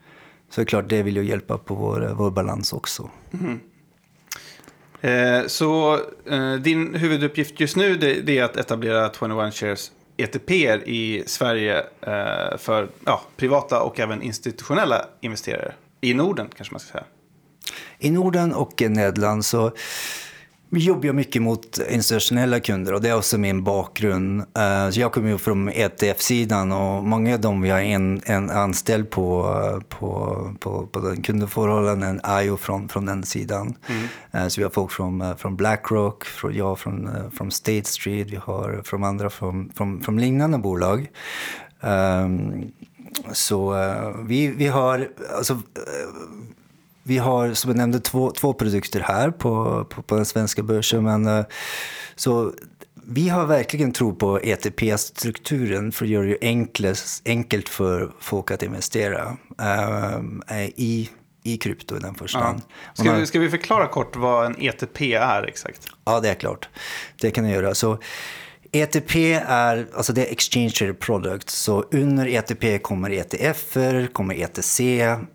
så 0.50 0.60
är 0.60 0.64
det 0.64 0.68
klart 0.68 0.88
det 0.88 1.02
vill 1.02 1.16
ju 1.16 1.24
hjälpa 1.24 1.58
på 1.58 1.74
vår, 1.74 2.14
vår 2.14 2.30
balans 2.30 2.72
också. 2.72 3.10
Mm. 3.32 3.60
Eh, 5.00 5.46
så 5.46 6.00
eh, 6.30 6.54
din 6.54 6.94
huvuduppgift 6.94 7.60
just 7.60 7.76
nu 7.76 7.96
det, 7.96 8.20
det, 8.20 8.38
är 8.38 8.44
att 8.44 8.56
etablera 8.56 9.10
21 9.18 9.54
Shares 9.54 9.92
ETP 10.16 10.50
i 10.86 11.22
Sverige 11.26 11.78
eh, 12.00 12.58
för 12.58 12.88
ja, 13.04 13.22
privata 13.36 13.82
och 13.82 14.00
även 14.00 14.22
institutionella 14.22 15.04
investerare. 15.20 15.74
I 16.00 16.14
Norden 16.14 16.48
kanske 16.56 16.74
man 16.74 16.80
ska 16.80 16.92
säga. 16.92 17.04
I 17.98 18.10
Norden 18.10 18.54
och 18.54 18.82
i 18.82 18.88
Nederländerna 18.88 19.42
så 19.42 19.72
vi 20.70 20.80
jobbar 20.80 21.12
mycket 21.12 21.42
mot 21.42 21.78
institutionella 21.90 22.60
kunder 22.60 22.92
och 22.92 23.00
det 23.00 23.08
är 23.08 23.16
också 23.16 23.38
min 23.38 23.64
bakgrund. 23.64 24.40
Uh, 24.40 24.90
så 24.90 25.00
jag 25.00 25.12
kommer 25.12 25.28
ju 25.28 25.38
från 25.38 25.68
ETF-sidan 25.68 26.72
och 26.72 27.04
många 27.04 27.34
av 27.34 27.40
dem 27.40 27.62
vi 27.62 27.70
har 27.70 27.80
en, 27.80 28.20
en 28.24 28.50
anställd 28.50 29.10
på, 29.10 29.54
på, 29.88 30.54
på, 30.60 30.86
på 30.86 31.00
den 31.00 31.22
kundförhållanden 31.22 32.20
är 32.24 32.42
ju 32.42 32.56
från, 32.56 32.88
från 32.88 33.06
den 33.06 33.22
sidan. 33.22 33.74
Mm. 33.86 34.02
Uh, 34.34 34.48
så 34.48 34.60
vi 34.60 34.62
har 34.64 34.70
folk 34.70 34.92
från, 34.92 35.22
uh, 35.22 35.36
från 35.36 35.56
Blackrock, 35.56 36.24
från, 36.24 36.54
jag 36.54 36.78
från, 36.78 37.10
från 37.30 37.50
State 37.50 37.84
Street, 37.84 38.30
vi 38.30 38.36
har 38.36 38.82
från 38.84 39.04
andra 39.04 39.30
från, 39.30 39.72
från, 39.76 40.00
från 40.00 40.20
liknande 40.20 40.58
bolag. 40.58 41.10
Um, 41.80 42.72
så 43.32 43.76
vi, 44.26 44.46
vi 44.46 44.66
har, 44.66 45.08
alltså, 45.36 45.60
vi 47.06 47.18
har 47.18 47.52
som 47.54 47.70
jag 47.70 47.76
nämnde 47.76 48.00
två, 48.00 48.30
två 48.30 48.52
produkter 48.52 49.00
här 49.00 49.30
på, 49.30 49.84
på, 49.84 50.02
på 50.02 50.14
den 50.16 50.26
svenska 50.26 50.62
börsen. 50.62 51.04
Men, 51.04 51.26
eh, 51.26 51.44
så 52.16 52.52
vi 53.06 53.28
har 53.28 53.46
verkligen 53.46 53.92
tro 53.92 54.14
på 54.14 54.40
ETP-strukturen 54.42 55.92
för 55.92 56.04
att 56.04 56.10
göra 56.10 56.26
det 56.26 56.38
enklast, 56.40 57.22
enkelt 57.28 57.68
för 57.68 58.12
folk 58.20 58.50
att 58.50 58.62
investera 58.62 59.36
uh, 59.60 60.64
i, 60.76 61.10
i 61.42 61.56
krypto 61.56 61.96
i 61.96 61.98
den 62.00 62.14
första 62.14 62.38
Ja. 62.38 62.44
hand. 62.44 62.62
Ska, 62.94 63.12
vi, 63.12 63.26
ska 63.26 63.38
vi 63.38 63.50
förklara 63.50 63.86
kort 63.88 64.16
vad 64.16 64.46
en 64.46 64.56
ETP 64.58 65.00
är 65.00 65.42
exakt? 65.42 65.86
Ja, 66.04 66.20
det 66.20 66.28
är 66.28 66.34
klart. 66.34 66.68
Det 67.20 67.30
kan 67.30 67.44
jag 67.44 67.62
göra. 67.62 67.74
Så 67.74 67.98
ETP 68.74 69.16
är, 69.46 69.86
alltså 69.94 70.12
det 70.12 70.26
är 70.26 70.32
Exchange 70.32 70.70
Traded 70.70 70.98
Product. 70.98 71.50
Så 71.50 71.84
under 71.90 72.26
ETP 72.26 72.82
kommer 72.82 73.10
ETFer, 73.10 74.06
kommer 74.06 74.34
ETC 74.34 74.80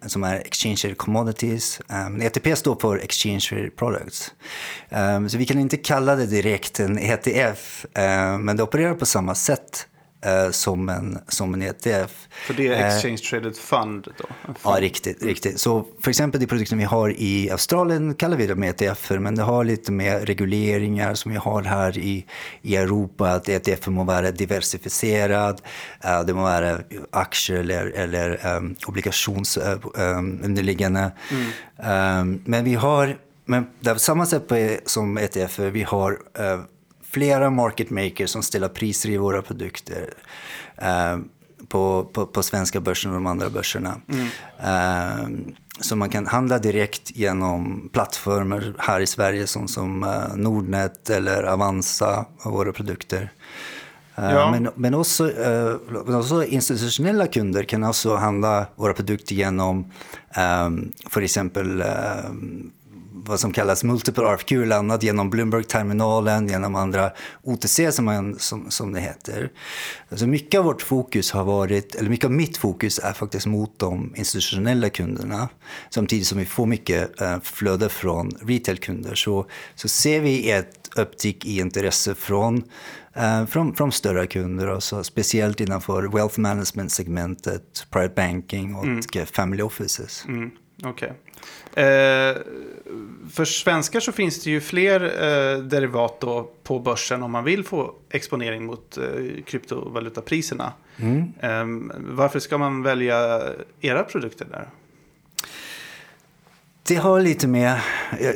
som 0.05 0.23
är 0.23 0.35
Exchange 0.35 0.75
Traded 0.75 0.97
Commodities. 0.97 1.81
Ehm, 1.89 2.15
um, 2.15 2.21
ETP 2.21 2.55
står 2.55 2.75
för 2.81 2.97
Exchange 2.97 3.39
Traded 3.39 3.75
Products. 3.75 4.33
Um, 4.89 5.29
så 5.29 5.37
vi 5.37 5.45
kan 5.45 5.59
inte 5.59 5.77
kalla 5.77 6.15
det 6.15 6.25
direkt 6.25 6.79
en 6.79 6.97
ETF, 6.97 7.85
um, 7.85 8.03
ehm, 8.03 8.45
men 8.45 8.57
det 8.57 8.63
opererar 8.63 8.93
på 8.93 9.05
samma 9.05 9.35
sätt 9.35 9.87
uh, 10.25 10.51
som, 10.51 10.89
en, 10.89 11.19
som 11.27 11.53
en 11.53 11.61
ETF. 11.61 12.27
För 12.29 12.53
det 12.53 12.67
är 12.67 12.79
Eh, 12.79 12.95
Exchange 12.95 13.17
Traded 13.17 13.57
Fund 13.57 14.07
då? 14.17 14.25
Ja, 14.63 14.77
riktigt, 14.79 15.23
riktigt. 15.23 15.59
Så 15.59 15.85
för 16.03 16.09
exempel 16.09 16.41
de 16.41 16.47
produkter 16.47 16.75
vi 16.75 16.83
har 16.83 17.13
i 17.17 17.49
Australien 17.51 18.15
kallar 18.15 18.37
vi 18.37 18.47
dem 18.47 18.63
ETFer, 18.63 19.19
men 19.19 19.35
det 19.35 19.43
har 19.43 19.63
lite 19.63 19.91
mer 19.91 20.19
regleringar 20.19 21.13
som 21.13 21.31
vi 21.31 21.37
har 21.37 21.61
här 21.61 21.97
i, 21.97 22.25
i 22.61 22.75
Europa, 22.75 23.29
att 23.29 23.49
ETF 23.49 23.87
må 23.87 24.03
vara 24.03 24.31
diversifierad, 24.31 25.61
eh, 26.03 26.23
det 26.23 26.33
må 26.33 26.41
vara 26.41 26.79
aktier 27.11 27.59
eller, 27.59 27.85
eller 27.85 28.55
um, 28.57 28.75
obligationsunderliggande. 28.87 31.11
Um, 31.77 32.41
men 32.45 32.63
vi 32.63 32.75
har, 32.75 33.17
men 33.45 33.67
det 33.79 33.89
är 33.89 33.93
på 33.93 33.99
samma 33.99 34.25
sätt 34.25 34.47
på, 34.47 34.77
som 34.85 35.17
ETFer, 35.17 35.69
vi 35.69 35.83
har 35.83 36.19
eh, 36.39 36.59
flera 37.11 37.49
market 37.49 37.89
makers 37.89 38.29
som 38.29 38.43
ställer 38.43 38.67
priser 38.67 39.09
i 39.09 39.17
våra 39.17 39.41
produkter. 39.41 40.13
Eh, 40.77 41.17
på, 41.67 42.09
på, 42.13 42.25
på 42.25 42.43
svenska 42.43 42.79
börsen 42.79 43.11
och 43.11 43.15
de 43.15 43.25
andra 43.27 43.49
börserna. 43.49 43.95
Eh, 44.59 45.27
så 45.79 45.95
man 45.95 46.09
kan 46.09 46.27
handla 46.27 46.59
direkt 46.59 47.11
genom 47.15 47.89
plattformar 47.93 48.73
här 48.77 48.99
i 48.99 49.07
Sverige 49.07 49.47
som, 49.47 49.67
som 49.67 50.03
eh, 50.03 50.35
Nordnet 50.35 51.09
eller 51.09 51.43
Avanza 51.43 52.25
och 52.43 52.51
våra 52.51 52.71
produkter. 52.71 53.31
Eh, 54.15 54.31
Ja. 54.31 54.51
men, 54.51 54.69
men, 54.75 54.93
också, 54.93 55.31
eh, 55.41 55.75
men 56.05 56.15
också 56.15 56.45
institutionella 56.45 57.27
kunder 57.27 57.63
kan 57.63 57.83
också 57.83 58.15
handla 58.15 58.65
våra 58.75 58.93
produkter 58.93 59.35
genom 59.35 59.91
eh, 60.35 60.69
för 61.09 61.21
exempel 61.21 61.81
eh, 61.81 61.87
vad 63.25 63.39
som 63.39 63.53
kallas 63.53 63.83
multiple 63.83 64.23
RFQ, 64.23 64.51
landat 64.51 65.03
genom 65.03 65.29
Bloomberg-terminalen, 65.29 66.47
genom 66.47 66.75
andra 66.75 67.11
OTC 67.43 67.79
som, 67.91 68.05
man, 68.05 68.39
som, 68.39 68.71
som 68.71 68.93
det 68.93 68.99
heter. 68.99 69.51
Alltså 70.09 70.27
mycket 70.27 70.59
av 70.59 70.65
vårt 70.65 70.81
fokus 70.81 71.31
har 71.31 71.43
varit, 71.43 71.95
eller 71.95 72.09
mycket 72.09 72.25
av 72.25 72.31
mitt 72.31 72.57
fokus 72.57 72.99
är 72.99 73.13
faktiskt 73.13 73.45
mot 73.45 73.79
de 73.79 74.13
institutionella 74.15 74.89
kunderna. 74.89 75.49
Samtidigt 75.89 76.27
som 76.27 76.37
vi 76.37 76.45
får 76.45 76.65
mycket 76.65 77.21
eh, 77.21 77.39
flöde 77.39 77.89
från 77.89 78.31
retailkunder 78.41 79.15
så, 79.15 79.45
så 79.75 79.87
ser 79.87 80.21
vi 80.21 80.51
ett 80.51 80.89
upptick 80.95 81.45
i 81.45 81.59
intresse 81.59 82.15
från 82.15 82.63
eh, 83.13 83.45
från, 83.45 83.75
från 83.75 83.91
större 83.91 84.27
kunder, 84.27 84.67
alltså 84.67 85.03
speciellt 85.03 85.59
innanför 85.59 86.03
wealth 86.03 86.39
management-segmentet, 86.39 87.87
private 87.89 88.13
banking 88.15 88.75
och 88.75 89.17
eh, 89.17 89.25
family 89.25 89.63
offices. 89.63 90.25
Mm, 90.27 90.51
Okej. 90.83 91.13
Eh, 91.73 92.37
för 93.31 93.45
svenskar 93.45 93.99
så 93.99 94.11
finns 94.11 94.43
det 94.43 94.49
ju 94.49 94.61
fler 94.61 95.03
eh, 95.03 95.63
derivat 95.63 96.19
på 96.63 96.79
börsen 96.79 97.23
om 97.23 97.31
man 97.31 97.43
vill 97.43 97.63
få 97.63 97.93
exponering 98.09 98.65
mot 98.65 98.97
eh, 98.97 99.43
kryptovalutapriserna. 99.45 100.73
Eh, 101.39 101.65
varför 101.97 102.39
ska 102.39 102.57
man 102.57 102.83
välja 102.83 103.41
era 103.81 104.03
produkter 104.03 104.45
där? 104.51 104.69
Det 106.87 106.95
har 106.95 107.21
lite 107.21 107.47
med, 107.47 107.79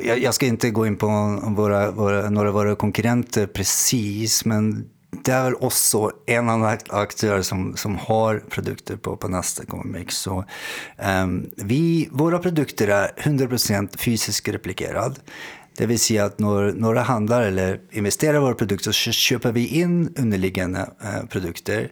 jag, 0.06 0.20
jag 0.20 0.34
ska 0.34 0.46
inte 0.46 0.70
gå 0.70 0.88
in 0.88 0.96
på 0.96 1.08
våra, 1.58 1.92
våra, 1.92 2.30
några 2.30 2.48
av 2.48 2.54
våra 2.54 2.76
konkurrenter 2.76 3.48
precis, 3.48 4.46
men 4.46 4.90
det 5.24 5.32
är 5.32 5.44
väl 5.44 5.56
också 5.56 6.12
en 6.26 6.50
annan 6.50 6.78
aktör 6.90 7.42
som, 7.42 7.78
som 7.78 7.96
har 7.96 8.40
produkter 8.50 8.96
på, 8.96 9.18
på 9.18 9.28
Nasdaq 9.28 9.74
OMX. 9.74 10.16
Så, 10.16 10.46
um, 11.24 11.50
vi, 11.58 12.10
våra 12.12 12.40
produkter 12.40 12.88
är 12.88 13.12
100% 13.18 13.98
fysiskt 13.98 14.48
replikerad. 14.48 15.20
Det 15.78 15.86
vill 15.86 16.00
säga 16.00 16.26
att 16.26 16.40
när 16.40 16.74
några 16.74 17.02
handlar 17.02 17.42
eller 17.42 17.80
investerar 17.92 18.38
i 18.38 18.40
våra 18.40 18.56
produkter 18.56 18.92
så 18.92 19.12
köper 19.12 19.52
vi 19.52 19.68
in 19.68 20.14
underliggande 20.18 20.90
eh, 21.04 21.26
produkter. 21.26 21.92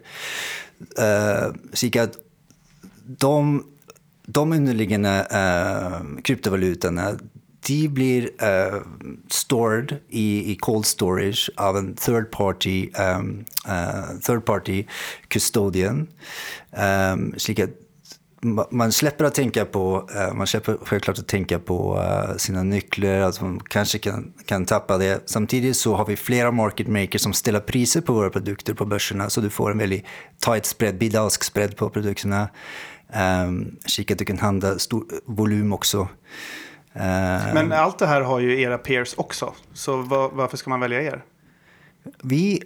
Uh, 0.80 1.56
så 1.74 2.02
att 2.02 2.18
de 3.06 3.64
de 4.26 4.54
underliggande 4.54 5.28
uh, 5.32 6.22
kryptovalutorna 6.22 7.18
de 7.68 7.88
blir 7.88 8.24
uh, 8.24 8.82
stored 9.30 10.00
i, 10.10 10.52
i 10.52 10.56
cold 10.56 10.86
storage 10.86 11.50
av 11.58 11.78
en 11.78 11.96
third 11.96 12.32
party, 12.32 12.90
um, 13.00 13.46
uh, 13.68 14.20
third 14.22 14.46
party 14.46 14.86
custodian. 15.28 16.08
Um, 16.72 17.34
man 18.72 18.92
släpper 18.92 19.26
att 19.26 19.36
tänka 19.36 19.66
på, 19.66 20.10
eh, 20.16 20.34
man 20.34 20.48
släpper 20.48 20.78
självklart 20.86 21.20
att 21.20 21.28
tänka 21.28 21.60
på 21.60 22.04
sina 22.38 22.64
nycklar, 22.64 23.20
att 23.20 23.42
man 23.42 23.60
kanske 23.60 23.98
kan, 23.98 24.34
kan 24.46 24.66
tappa 24.66 24.98
det. 24.98 25.22
Samtidigt 25.26 25.78
så 25.78 25.96
har 25.96 26.06
vi 26.06 26.16
flera 26.16 26.52
market 26.52 26.88
makers 26.88 27.22
som 27.22 27.34
ställer 27.34 27.60
priser 27.60 28.02
på 28.02 28.14
våra 28.14 28.30
produkter 28.30 28.74
på 28.74 28.86
börserna, 28.86 29.30
så 29.30 29.42
du 29.42 29.50
får 29.50 29.72
en 29.72 29.78
väldigt 29.78 30.06
tight 30.46 30.66
spread, 30.66 30.98
bidalsk 30.98 31.44
spread 31.44 31.76
på 31.76 31.90
produkterna. 31.90 32.50
Ehm, 33.14 33.48
um, 33.48 33.78
kika 33.86 34.14
att 34.14 34.20
du 34.20 34.26
kan 34.26 34.40
handla 34.40 34.80
stor 34.80 35.06
volym 35.26 35.74
också. 35.74 36.08
Ehm, 36.94 37.54
Men 37.54 37.72
allt 37.72 38.00
det 38.00 38.08
här 38.08 38.22
har 38.22 38.40
ju 38.40 38.62
era 38.62 38.78
peers 38.78 39.14
också. 39.18 39.54
Så 39.74 39.98
va- 39.98 40.30
varför 40.34 40.58
ska 40.58 40.70
man 40.70 40.80
välja 40.80 41.02
er? 41.02 41.24
Vi, 42.24 42.64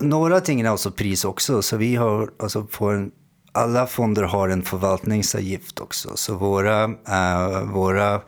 några 0.00 0.40
ting 0.40 0.60
är 0.60 0.68
alltså 0.70 0.90
pris 0.90 1.24
också, 1.24 1.62
så 1.62 1.76
vi 1.76 1.96
har 1.96 2.30
alltså 2.38 2.66
får 2.70 2.92
en, 2.94 3.10
alla 3.52 3.86
fonder 3.86 4.22
har 4.22 4.48
en 4.48 4.62
förvaltningsavgift 4.62 5.80
också. 5.80 6.16
Så 6.16 6.34
våra, 6.34 6.84
eh, 6.84 7.62
våra, 7.64 8.20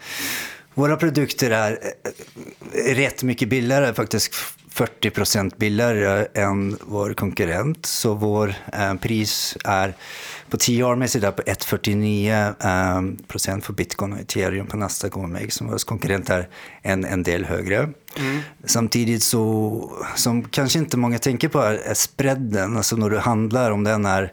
våra 0.75 0.97
produkter 0.97 1.51
är 1.51 1.79
eh, 2.73 2.95
rätt 2.95 3.23
mycket 3.23 3.49
billigare, 3.49 3.95
faktiskt 3.95 4.35
40 4.71 5.11
procent 5.11 5.57
billigare 5.57 6.27
än 6.35 6.79
vår 6.81 7.15
konkurrent. 7.15 7.87
Så 7.87 8.15
vår 8.15 8.55
eh, 8.73 8.95
pris 8.95 9.57
är 9.65 9.95
på 10.51 10.57
10 10.57 10.85
år 10.85 10.97
mässigt 10.97 11.25
är 11.25 11.31
på 11.31 11.43
1,49 11.43 12.55
eh, 12.65 13.27
procent 13.27 13.65
för 13.65 13.73
bitcoin 13.73 14.13
och 14.13 14.21
ethereum 14.21 14.67
på 14.67 14.77
Nasdaq 14.77 15.17
OMX. 15.17 15.55
Som 15.55 15.67
vår 15.67 15.87
konkurrent 15.87 16.31
är 16.31 16.49
en, 16.83 17.05
en 17.05 17.23
del 17.23 17.45
högre. 17.45 17.89
Samtidigt 18.65 19.23
så, 19.23 19.93
som 20.17 20.45
kanske 20.45 20.79
inte 20.79 20.97
många 20.97 21.19
tänker 21.19 21.49
på 21.49 21.59
är, 21.59 21.75
är 21.75 21.95
spreaden. 21.95 22.77
Alltså 22.77 22.97
när 22.97 23.11
du 23.11 23.19
handlar, 23.19 23.71
om 23.71 23.85
den 23.85 24.07
är 24.07 24.33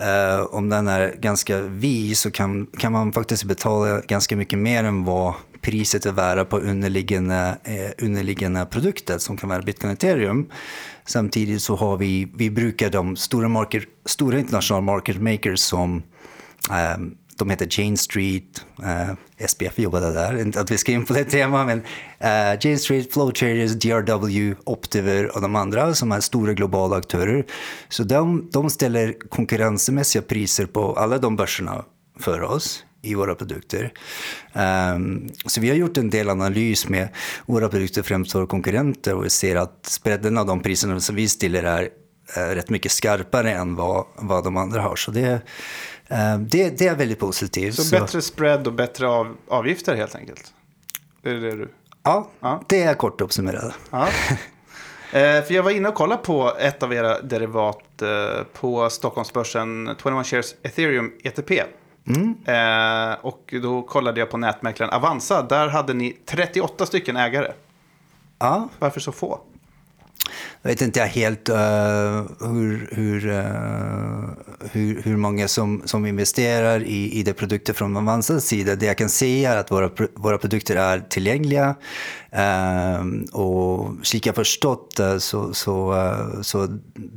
Eh, 0.00 0.40
om 0.40 0.68
den 0.68 0.88
är 0.88 1.14
ganska 1.18 1.60
vid 1.60 2.18
så 2.18 2.30
kan, 2.30 2.66
kan 2.66 2.92
man 2.92 3.12
faktiskt 3.12 3.44
betala 3.44 4.00
ganska 4.00 4.36
mycket 4.36 4.58
mer 4.58 4.84
än 4.84 5.04
vad 5.04 5.34
priset 5.60 6.06
är 6.06 6.12
värda 6.12 6.44
på 6.44 6.58
underliggande, 6.58 7.58
eh, 7.64 8.04
underliggande 8.04 8.66
produkter 8.66 9.18
som 9.18 9.36
kan 9.36 9.48
vara 9.48 9.62
bitcoin 9.62 9.92
och 9.92 10.04
ethereum. 10.04 10.50
Samtidigt 11.08 11.62
så 11.62 11.76
har 11.76 11.96
vi, 11.96 12.28
vi 12.34 12.50
brukar 12.50 12.90
de 12.90 13.16
stora, 13.16 13.48
market, 13.48 13.82
stora 14.04 14.38
internationella 14.38 14.84
market 14.84 15.22
makers 15.22 15.60
som 15.60 16.02
um, 16.96 17.16
de 17.36 17.50
heter 17.50 17.68
Jane 17.70 17.96
Street, 17.96 18.64
eh, 18.82 19.10
uh, 19.10 19.46
SPF 19.48 19.78
jobbade 19.78 20.12
där, 20.12 20.40
inte 20.40 20.60
att 20.60 20.70
vi 20.70 20.78
ska 20.78 20.92
in 20.92 21.04
på 21.04 21.12
det 21.12 21.24
temat, 21.24 21.66
men 21.66 21.78
uh, 21.78 22.58
Jane 22.60 22.78
Street, 22.78 23.12
Flow 23.12 23.30
Traders, 23.30 23.72
DRW, 23.72 24.54
Optiver 24.64 25.34
och 25.36 25.40
de 25.40 25.56
andra 25.56 25.94
som 25.94 26.12
är 26.12 26.20
stora 26.20 26.52
globala 26.52 26.96
aktörer. 26.96 27.46
Så 27.88 28.02
de, 28.02 28.48
de 28.52 28.70
ställer 28.70 29.28
konkurrensmässiga 29.28 30.22
priser 30.22 30.66
på 30.66 30.92
alla 30.92 31.18
de 31.18 31.36
börserna 31.36 31.84
för 32.20 32.42
oss 32.42 32.84
i 33.02 33.14
våra 33.14 33.34
produkter. 33.34 33.92
Ehm, 34.52 35.28
så 35.46 35.60
vi 35.60 35.68
har 35.68 35.76
gjort 35.76 35.96
en 35.96 36.10
del 36.10 36.28
analys 36.30 36.88
med 36.88 37.08
våra 37.46 37.68
produkter, 37.68 38.02
främst 38.02 38.34
våra 38.34 38.46
konkurrenter, 38.46 39.14
och 39.14 39.24
vi 39.24 39.30
ser 39.30 39.56
att 39.56 39.86
spreaden 39.86 40.38
av 40.38 40.46
de 40.46 40.62
priserna 40.62 41.00
som 41.00 41.16
vi 41.16 41.28
ställer 41.28 41.62
är 41.62 41.88
eh, 42.36 42.54
rätt 42.54 42.70
mycket 42.70 42.92
skarpare 42.92 43.52
än 43.52 43.74
vad, 43.74 44.04
vad 44.16 44.44
de 44.44 44.56
andra 44.56 44.80
har. 44.80 44.96
Så 44.96 45.10
det, 45.10 45.42
eh, 46.08 46.38
det, 46.38 46.78
det 46.78 46.86
är 46.86 46.96
väldigt 46.96 47.18
positivt. 47.18 47.74
Så, 47.74 48.00
bättre 48.00 48.22
spread 48.22 48.66
och 48.66 48.72
bättre 48.72 49.08
av, 49.08 49.36
avgifter 49.48 49.96
helt 49.96 50.14
enkelt? 50.14 50.54
Är 51.22 51.30
det 51.30 51.40
det 51.40 51.56
du... 51.56 51.68
Ja, 52.02 52.30
Ja. 52.40 52.62
det 52.68 52.82
är 52.82 52.94
kort 52.94 53.20
uppsummerat. 53.20 53.74
Ja. 53.90 54.08
Eh, 55.12 55.42
för 55.44 55.54
jag 55.54 55.62
var 55.62 55.70
inne 55.70 55.88
och 55.88 55.94
kollade 55.94 56.22
på 56.22 56.52
ett 56.58 56.82
av 56.82 56.92
era 56.92 57.20
derivat 57.20 58.02
eh, 58.02 58.44
på 58.52 58.90
Stockholmsbörsen 58.90 59.94
21 60.02 60.26
Shares 60.26 60.54
Ethereum 60.62 61.12
ETP. 61.24 61.50
Eh, 62.46 63.16
och 63.20 63.54
då 63.62 63.82
kollade 63.82 64.20
jag 64.20 64.30
på 64.30 64.36
nätmäklaren 64.36 64.92
Avanza. 64.94 65.42
Där 65.42 65.68
hade 65.68 65.94
ni 65.94 66.16
38 66.26 66.86
stycken 66.86 67.16
ägare. 67.16 67.52
Ja, 68.38 68.68
Varför 68.78 69.00
så 69.00 69.12
få? 69.12 69.40
Jag 70.62 70.70
vet 70.70 70.82
inte 70.82 71.00
helt 71.02 71.48
uh, 71.48 71.56
hur, 72.40 72.88
hur, 72.92 73.26
uh, 73.26 74.30
hur, 74.72 75.02
hur 75.02 75.16
många 75.16 75.48
som, 75.48 75.82
som 75.84 76.06
investerar 76.06 76.82
i, 76.82 77.12
i 77.12 77.22
de 77.22 77.32
produkter 77.32 77.72
från 77.72 77.96
Avanzas 77.96 78.44
sida. 78.44 78.76
Det 78.76 78.86
jag 78.86 78.98
kan 78.98 79.08
säga 79.08 79.52
är 79.52 79.56
att 79.56 79.70
våra, 79.70 79.90
våra 80.14 80.38
produkter 80.38 80.76
är 80.76 81.00
tillgängliga. 81.00 81.74
Uh, 82.34 83.24
och 83.32 83.90
så 84.02 84.28
jag 84.28 84.34
förstått 84.34 85.00
så, 85.18 85.54
så, 85.54 85.94
så 86.42 86.66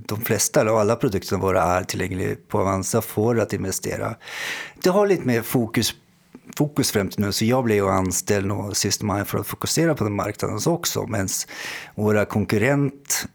de 0.08 0.22
flesta, 0.22 0.62
eller 0.62 0.80
alla 0.80 0.96
produkter 0.96 1.38
våra 1.38 1.64
är 1.64 1.84
tillgängliga 1.84 2.36
på 2.48 2.60
Avanza 2.60 3.02
för 3.02 3.36
att 3.36 3.54
investera. 3.54 4.16
Det 4.84 4.90
har 4.90 5.08
lite 5.08 5.28
mer 5.28 5.42
fokus 5.42 5.96
fokus 6.58 6.92
främst 6.92 7.20
nu. 7.20 7.32
Så 7.32 7.46
jag 7.46 7.64
blev 7.64 7.78
ju 7.78 7.90
anställd 7.90 8.52
av 8.52 8.72
System 8.72 9.26
för 9.26 9.38
att 9.38 9.48
fokusera 9.48 9.96
på 9.96 10.04
den 10.04 10.14
marknaden 10.14 10.60
också. 10.66 11.08
Medan 11.08 11.28
våra 11.96 12.26
konkurrent 12.26 13.26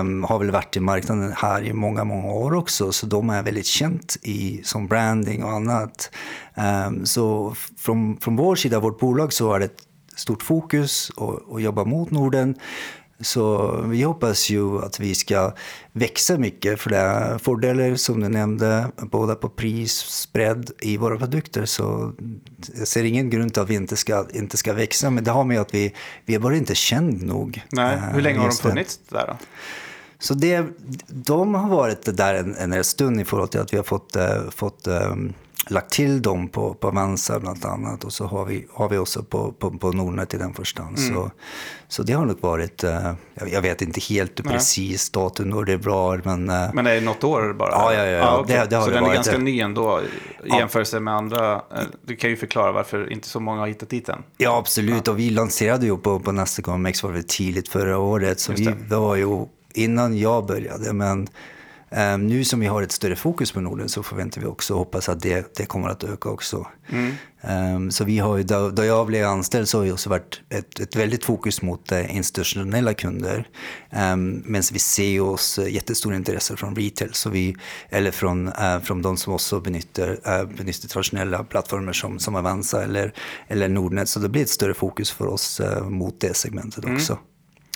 um, 0.00 0.24
har 0.24 0.38
väl 0.38 0.50
varit 0.50 0.76
i 0.76 0.80
marknaden 0.80 1.32
här 1.36 1.62
i 1.64 1.72
många, 1.72 2.04
många 2.04 2.32
år 2.32 2.54
också. 2.54 2.92
Så 2.92 3.06
de 3.06 3.30
är 3.30 3.42
väldigt 3.42 3.66
känt 3.66 4.16
i, 4.22 4.60
som 4.64 4.86
branding 4.86 5.44
och 5.44 5.52
annat. 5.52 6.10
Um, 6.86 7.06
så 7.06 7.54
från, 7.78 8.16
från 8.20 8.36
vår 8.36 8.56
sida, 8.56 8.80
vårt 8.80 9.00
bolag, 9.00 9.32
så 9.32 9.54
är 9.54 9.58
det 9.58 9.64
ett 9.64 9.82
stort 10.16 10.42
fokus 10.42 11.10
att 11.54 11.62
jobba 11.62 11.84
mot 11.84 12.10
Norden. 12.10 12.54
Så 13.20 13.72
vi 13.86 14.02
hoppas 14.02 14.50
ju 14.50 14.78
att 14.84 15.00
vi 15.00 15.14
ska 15.14 15.52
växa 15.92 16.38
mycket 16.38 16.80
för 16.80 16.90
det 16.90 16.96
är 16.96 17.38
fördelar 17.38 17.94
som 17.94 18.20
du 18.20 18.28
nämnde, 18.28 18.90
både 18.96 19.34
på 19.34 19.48
pris, 19.48 19.92
spread 19.96 20.70
i 20.80 20.96
våra 20.96 21.18
produkter. 21.18 21.64
Så 21.64 22.12
jag 22.74 22.88
ser 22.88 23.04
ingen 23.04 23.30
grund 23.30 23.52
till 23.52 23.62
att 23.62 23.70
vi 23.70 23.74
inte 23.74 23.96
ska, 23.96 24.26
inte 24.32 24.56
ska 24.56 24.72
växa, 24.72 25.10
men 25.10 25.24
det 25.24 25.30
har 25.30 25.44
med 25.44 25.60
att 25.60 25.74
vi, 25.74 25.94
vi 26.24 26.34
är 26.34 26.38
bara 26.38 26.56
inte 26.56 26.74
känd 26.74 27.22
nog. 27.22 27.62
Nej, 27.72 27.98
hur 28.12 28.20
länge 28.20 28.38
har 28.38 28.48
de 28.48 28.56
funnits 28.56 29.00
där 29.08 29.26
då? 29.26 29.36
Så 30.18 30.34
det, 30.34 30.66
de 31.08 31.54
har 31.54 31.68
varit 31.68 32.16
där 32.16 32.34
en, 32.34 32.72
en 32.72 32.84
stund 32.84 33.20
i 33.20 33.24
förhållande 33.24 33.50
till 33.50 33.60
att 33.60 33.72
vi 33.72 33.76
har 33.76 33.84
fått, 33.84 34.16
uh, 34.16 34.50
fått 34.50 34.86
um, 34.86 35.32
lagt 35.70 35.92
till 35.92 36.22
dem 36.22 36.48
på, 36.48 36.74
på 36.74 36.88
Avanza 36.88 37.40
bland 37.40 37.64
annat. 37.64 38.04
Och 38.04 38.12
så 38.12 38.26
har 38.26 38.44
vi, 38.44 38.66
har 38.72 38.88
vi 38.88 38.98
också 38.98 39.22
på, 39.22 39.52
på, 39.52 39.70
på 39.70 39.92
Nordnet 39.92 40.34
i 40.34 40.36
den 40.36 40.54
första. 40.54 40.82
Mm. 40.82 40.96
Så, 40.96 41.30
så 41.88 42.02
det 42.02 42.12
har 42.12 42.26
nog 42.26 42.40
varit, 42.40 42.84
uh, 42.84 43.12
jag 43.52 43.62
vet 43.62 43.82
inte 43.82 44.00
helt 44.00 44.44
Nej. 44.44 44.54
precis 44.54 45.10
datum 45.10 45.52
och 45.52 45.64
det 45.66 45.72
är 45.72 45.78
bra. 45.78 46.18
Men, 46.24 46.50
uh, 46.50 46.74
men 46.74 46.86
är 46.86 46.94
det 46.94 47.00
något 47.00 47.24
år 47.24 47.52
bara? 47.58 47.70
Ja, 47.70 47.94
ja, 47.94 48.04
ja. 48.04 48.28
Ah, 48.28 48.40
okay. 48.40 48.56
det, 48.56 48.66
det 48.70 48.76
har 48.76 48.82
så 48.82 48.90
det 48.90 48.96
den 48.96 49.04
varit. 49.04 49.12
är 49.12 49.14
ganska 49.14 49.38
ny 49.38 49.60
ändå 49.60 50.00
i 50.44 50.48
jämförelse 50.48 50.96
ja. 50.96 51.00
med 51.00 51.14
andra. 51.14 51.54
Uh, 51.54 51.60
du 52.06 52.16
kan 52.16 52.30
ju 52.30 52.36
förklara 52.36 52.72
varför 52.72 53.12
inte 53.12 53.28
så 53.28 53.40
många 53.40 53.60
har 53.60 53.66
hittat 53.66 53.88
dit 53.88 54.08
än. 54.08 54.22
Ja, 54.36 54.58
absolut. 54.58 55.06
Ja. 55.06 55.12
Och 55.12 55.18
vi 55.18 55.30
lanserade 55.30 55.86
ju 55.86 55.96
på, 55.96 56.20
på 56.20 56.32
nästa 56.32 56.62
GameX 56.62 57.02
var 57.02 57.12
det 57.12 57.28
tidigt 57.28 57.68
förra 57.68 57.98
året. 57.98 58.40
Så 58.40 58.52
vi 58.52 58.74
var 58.88 59.16
ju 59.16 59.46
innan 59.74 60.18
jag 60.18 60.46
började. 60.46 60.92
Men 60.92 61.28
nu 62.18 62.44
som 62.44 62.60
vi 62.60 62.66
har 62.66 62.82
ett 62.82 62.92
större 62.92 63.16
fokus 63.16 63.52
på 63.52 63.60
Norden 63.60 63.88
så 63.88 64.02
förväntar 64.02 64.40
vi 64.40 64.46
också 64.46 64.72
och 64.72 64.78
hoppas 64.78 65.08
att 65.08 65.20
det, 65.20 65.56
det 65.56 65.66
kommer 65.66 65.88
att 65.88 66.04
öka 66.04 66.28
också. 66.28 66.66
Mm. 66.88 67.12
Um, 67.40 67.90
så 67.90 68.04
vi 68.04 68.18
har 68.18 68.42
då, 68.42 68.70
då, 68.70 68.84
jag 68.84 69.06
blev 69.06 69.26
anställd 69.26 69.68
så 69.68 69.78
har 69.78 69.84
det 69.84 69.92
också 69.92 70.10
varit 70.10 70.40
ett, 70.48 70.80
ett 70.80 70.96
väldigt 70.96 71.24
fokus 71.24 71.62
mot 71.62 71.92
uh, 71.92 72.16
institutionella 72.16 72.94
kunder. 72.94 73.48
Um, 73.90 74.42
men 74.44 74.62
vi 74.72 74.78
ser 74.78 75.20
oss 75.20 75.58
uh, 75.58 75.72
jättestora 75.72 76.16
intresse 76.16 76.56
från 76.56 76.76
retail, 76.76 77.14
så 77.14 77.30
vi, 77.30 77.56
eller 77.88 78.10
från, 78.10 78.48
uh, 78.48 78.80
från 78.82 79.02
de 79.02 79.16
som 79.16 79.32
också 79.32 79.60
benyttar, 79.60 80.10
uh, 80.10 80.56
benyttar 80.56 80.88
traditionella 80.88 81.44
plattformar 81.44 81.92
som, 81.92 82.18
som 82.18 82.34
Avanza 82.34 82.84
eller, 82.84 83.12
eller 83.48 83.68
Nordnet. 83.68 84.08
Så 84.08 84.20
det 84.20 84.28
blir 84.28 84.42
ett 84.42 84.48
större 84.48 84.74
fokus 84.74 85.10
för 85.10 85.26
oss 85.26 85.60
uh, 85.60 85.88
mot 85.88 86.20
det 86.20 86.36
segmentet 86.36 86.84
mm. 86.84 87.00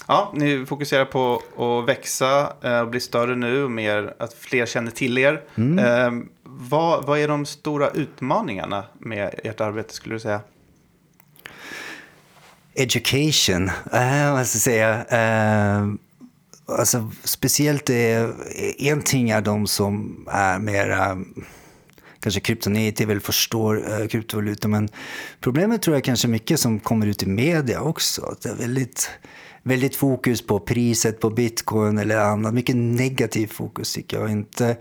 Ja, 0.09 0.33
ni 0.35 0.67
fokuserar 0.67 1.05
på 1.05 1.43
att 1.57 1.89
växa 1.89 2.47
och 2.47 2.65
eh, 2.65 2.87
bli 2.87 3.01
större 3.01 3.37
nu 3.37 3.65
och 3.65 3.71
mer 3.71 4.15
att 4.19 4.35
fler 4.35 4.67
känner 4.67 4.91
till 4.91 5.19
er. 5.19 5.43
Mm. 5.55 5.79
Eh, 5.79 6.25
vad, 6.43 7.07
vad 7.07 7.19
är 7.19 7.29
de 7.29 7.47
stora 7.47 7.91
utmaningarna 7.91 8.85
med 8.99 9.35
ert 9.45 9.61
arbete 9.61 9.95
skulle 9.95 10.15
du 10.15 10.21
säga? 10.21 10.41
Education, 12.75 13.69
uh, 13.69 14.33
vad 14.33 14.47
ska 14.47 14.71
jag 14.73 15.07
säga. 15.07 15.83
Uh, 15.83 15.95
alltså, 16.67 17.11
speciellt 17.25 17.91
är, 17.91 18.35
en 18.79 19.03
ting 19.03 19.31
är 19.31 19.41
de 19.41 19.67
som 19.67 20.25
är 20.31 20.59
mer 20.59 20.91
uh, 20.91 21.17
kanske 22.21 22.41
kryptonative 22.41 23.13
eller 23.13 23.21
förstår 23.21 23.77
uh, 23.77 24.07
kryptovalutor. 24.07 24.69
Men 24.69 24.89
problemet 25.41 25.83
tror 25.83 25.97
jag 25.97 26.05
kanske 26.05 26.29
mycket 26.29 26.61
som 26.61 26.81
kommer 26.81 27.07
ut 27.07 27.23
i 27.23 27.27
media 27.27 27.81
också. 27.81 28.35
Det 28.43 28.49
är 28.49 28.55
väldigt 28.55 29.11
väldigt 29.63 29.97
fokus 29.97 30.47
på 30.47 30.61
priset 30.61 31.21
på 31.21 31.31
bitcoin 31.31 31.99
eller 31.99 32.19
annat. 32.19 32.55
Mycket 32.55 32.77
negativ 32.77 33.47
fokus 33.47 33.93
tycker 33.93 34.21
jag. 34.21 34.31
Inte, 34.31 34.77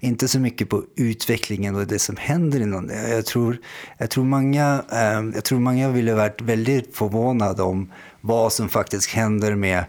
inte 0.00 0.28
så 0.28 0.40
mycket 0.40 0.68
på 0.68 0.82
utvecklingen 0.96 1.76
och 1.76 1.86
det 1.86 1.98
som 1.98 2.16
händer 2.16 2.60
inom 2.60 2.86
det. 2.86 3.08
Jag 3.08 3.26
tror, 3.26 3.58
jag 3.98 4.10
tror 4.10 4.24
många, 4.24 4.84
eh, 4.92 5.22
jag 5.34 5.44
tror 5.44 5.60
många 5.60 5.88
ville 5.88 6.14
varit 6.14 6.40
väldigt 6.40 6.96
förvånade 6.96 7.62
om 7.62 7.92
vad 8.20 8.52
som 8.52 8.68
faktiskt 8.68 9.10
händer 9.10 9.54
med 9.54 9.84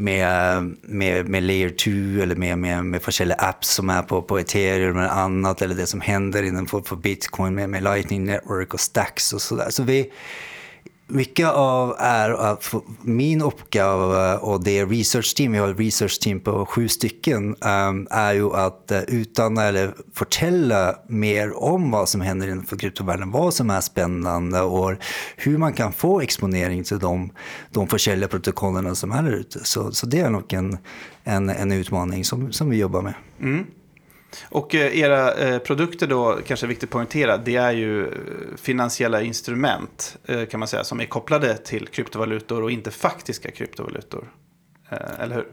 med, 0.00 0.76
med, 0.82 1.28
med 1.28 1.42
layer 1.42 1.70
2 1.70 2.22
eller 2.22 2.36
med, 2.36 2.58
med, 2.58 2.84
med 2.84 3.00
olika 3.08 3.34
apps 3.34 3.68
som 3.68 3.90
är 3.90 4.02
på, 4.02 4.22
på 4.22 4.38
ethereum 4.38 4.98
eller 4.98 5.08
annat 5.08 5.62
eller 5.62 5.74
det 5.74 5.86
som 5.86 6.00
händer 6.00 6.42
inom 6.42 6.66
för, 6.66 6.80
för 6.80 6.96
bitcoin 6.96 7.54
med, 7.54 7.70
med 7.70 7.82
lightning 7.82 8.24
network 8.24 8.74
och 8.74 8.80
stacks 8.80 9.32
och 9.32 9.42
sådär. 9.42 9.70
Så 9.70 9.82
vi, 9.82 10.10
mycket 11.10 11.48
av 11.48 11.94
är 11.98 12.30
eh, 12.30 12.40
att 12.40 12.74
min 13.02 13.42
uppgave 13.42 14.32
eh, 14.32 14.36
och 14.36 14.64
det 14.64 14.84
research 14.84 15.34
team, 15.34 15.52
vi 15.52 15.58
har 15.58 15.68
ett 15.68 15.78
research 15.78 16.20
team 16.20 16.40
på 16.40 16.66
sju 16.66 16.88
stycken, 16.88 17.56
ehm, 17.64 18.08
är 18.10 18.32
ju 18.32 18.54
att 18.54 18.90
eh, 18.90 19.00
utan 19.00 19.58
eller 19.58 19.94
fortälla 20.14 20.96
mer 21.06 21.62
om 21.62 21.90
vad 21.90 22.08
som 22.08 22.20
händer 22.20 22.48
inom 22.48 22.64
kryptovärlden, 22.64 23.30
vad 23.30 23.54
som 23.54 23.70
är 23.70 23.80
spännande 23.80 24.60
och 24.60 24.94
hur 25.36 25.58
man 25.58 25.72
kan 25.72 25.92
få 25.92 26.20
exponering 26.20 26.84
till 26.84 26.98
de, 26.98 27.30
de 27.70 27.88
olika 27.92 28.28
protokollen 28.28 28.96
som 28.96 29.12
är 29.12 29.22
där 29.22 29.32
ute. 29.32 29.64
Så, 29.64 29.92
så 29.92 30.06
det 30.06 30.20
är 30.20 30.30
nog 30.30 30.52
en, 30.52 30.78
en, 31.24 31.48
en 31.48 31.72
utmaning 31.72 32.24
som, 32.24 32.52
som 32.52 32.70
vi 32.70 32.76
jobbar 32.76 33.02
med. 33.02 33.14
Mm. 33.40 33.66
Och 34.44 34.74
eh, 34.74 34.98
era 34.98 35.34
eh, 35.34 35.58
produkter 35.58 36.06
då, 36.06 36.38
kanske 36.46 36.66
är 36.66 36.68
viktigt 36.68 36.88
att 36.88 36.92
poängtera, 36.92 37.36
det 37.36 37.56
är 37.56 37.72
ju 37.72 38.06
eh, 38.06 38.12
finansiella 38.56 39.22
instrument 39.22 40.16
kan 40.50 40.60
man 40.60 40.68
säga 40.68 40.84
som 40.84 41.00
är 41.00 41.04
kopplade 41.04 41.56
till 41.56 41.86
kryptovalutor 41.86 42.62
och 42.62 42.70
inte 42.70 42.90
faktiska 42.90 43.50
kryptovalutor. 43.50 44.30
Eller 45.18 45.34
hur? 45.34 45.46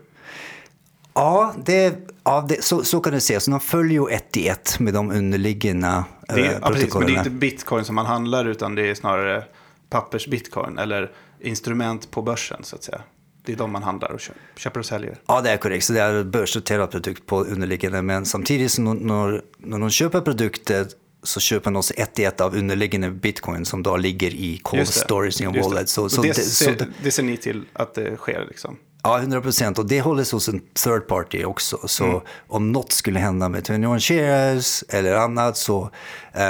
Ja, 1.18 1.54
det, 1.66 1.96
ja 2.24 2.46
det, 2.50 2.64
så, 2.64 2.84
så 2.84 3.00
kan 3.00 3.14
du 3.14 3.20
säga. 3.20 3.40
Så 3.40 3.52
de 3.52 3.60
följer 3.60 4.02
ju 4.02 4.16
ett 4.16 4.38
i 4.38 4.48
ett 4.48 4.80
med 4.80 4.94
de 4.94 5.12
underliggande 5.12 6.04
det, 6.28 6.46
eh, 6.46 6.52
ja, 6.62 6.70
precis, 6.70 6.94
men 6.94 7.08
det 7.08 7.14
är 7.14 7.18
inte 7.18 7.30
bitcoin 7.30 7.86
som 7.86 7.96
man 7.96 8.06
handlar 8.06 8.46
utan 8.46 8.76
det 8.76 8.90
är 8.90 8.96
snarare 8.96 9.44
pappers-bitcoin 9.90 10.82
eller 10.82 11.12
instrument 11.40 12.12
på 12.12 12.22
börsen 12.22 12.64
så 12.64 12.76
att 12.76 12.84
säga. 12.84 13.02
Det 13.48 13.54
är 13.54 13.58
de 13.58 13.72
man 13.72 13.84
handlar 13.84 14.12
och 14.12 14.20
köper, 14.56 14.80
och 14.80 14.86
säljer. 14.86 15.18
Ja, 15.28 15.42
det 15.42 15.50
är 15.50 15.58
korrekt. 15.58 15.86
Så 15.86 15.94
det 15.94 16.02
är 16.02 16.24
börsnoterad 16.24 16.92
produkt 16.92 17.26
på 17.26 17.44
underliggande. 17.44 18.02
Men 18.02 18.26
samtidigt 18.26 18.72
som 18.72 18.84
när, 18.84 19.42
när 19.58 19.80
de 19.80 19.90
köper 19.90 20.22
produkter 20.22 20.88
så 21.24 21.40
köper 21.40 21.72
de 21.72 21.76
också 21.76 21.94
ett 21.94 22.20
i 22.20 22.24
ett 22.24 22.42
av 22.42 22.56
underliggande 22.56 23.12
bitcoin 23.12 23.66
som 23.66 23.84
då 23.84 23.98
ligger 23.98 24.36
i 24.36 24.60
cold 24.64 24.88
storage 24.88 25.42
i 25.42 25.44
en 25.44 25.62
wallet. 25.62 25.90
Så, 25.90 26.10
så, 26.10 26.22
det, 26.22 26.28
det, 26.28 26.34
ser, 26.34 26.78
så 26.78 26.86
det, 27.04 27.12
ser 27.12 27.24
ni 27.24 27.38
till 27.38 27.66
att 27.74 27.94
det 27.94 28.18
sker 28.18 28.46
liksom? 28.48 28.78
Ja, 29.04 29.20
100 29.20 29.42
procent. 29.42 29.80
Och 29.80 29.86
det 29.86 30.02
hålls 30.02 30.32
hos 30.32 30.50
en 30.50 30.62
third 30.84 31.08
party 31.08 31.44
också. 31.44 31.88
Så 31.88 32.04
mm. 32.04 32.22
om 32.48 32.72
något 32.72 32.92
skulle 32.92 33.20
hända 33.20 33.50
med 33.50 33.66
21 33.66 34.04
shares 34.04 34.84
eller 34.90 35.16
annat 35.16 35.58
så, 35.58 35.92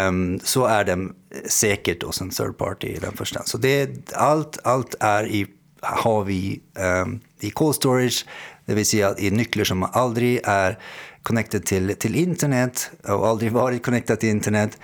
um, 0.08 0.40
så 0.44 0.66
är 0.66 0.84
den 0.84 1.14
säkert 1.50 2.04
hos 2.04 2.22
en 2.22 2.30
third 2.30 2.58
party 2.58 2.88
i 2.88 3.00
den 3.00 3.18
första. 3.18 3.44
Så 3.44 3.58
det, 3.58 3.90
allt, 4.14 4.60
allt 4.64 4.96
är 5.00 5.28
i 5.28 5.48
har 5.82 6.24
vi 6.24 6.62
ehm, 6.76 7.20
i 7.40 7.50
cold 7.50 7.76
storage, 7.76 8.26
det 8.66 8.74
vill 8.74 8.86
säga 8.86 9.16
i 9.18 9.32
nycklar 9.32 9.64
som 9.64 9.84
aldrig 9.84 10.40
är 10.44 10.78
connected 11.24 11.66
till, 11.66 11.96
till 11.96 12.16
internet 12.16 12.92
och 13.04 13.28
aldrig 13.28 13.52
varit 13.52 13.84
connected 13.84 14.20
till 14.20 14.30
internet. 14.30 14.78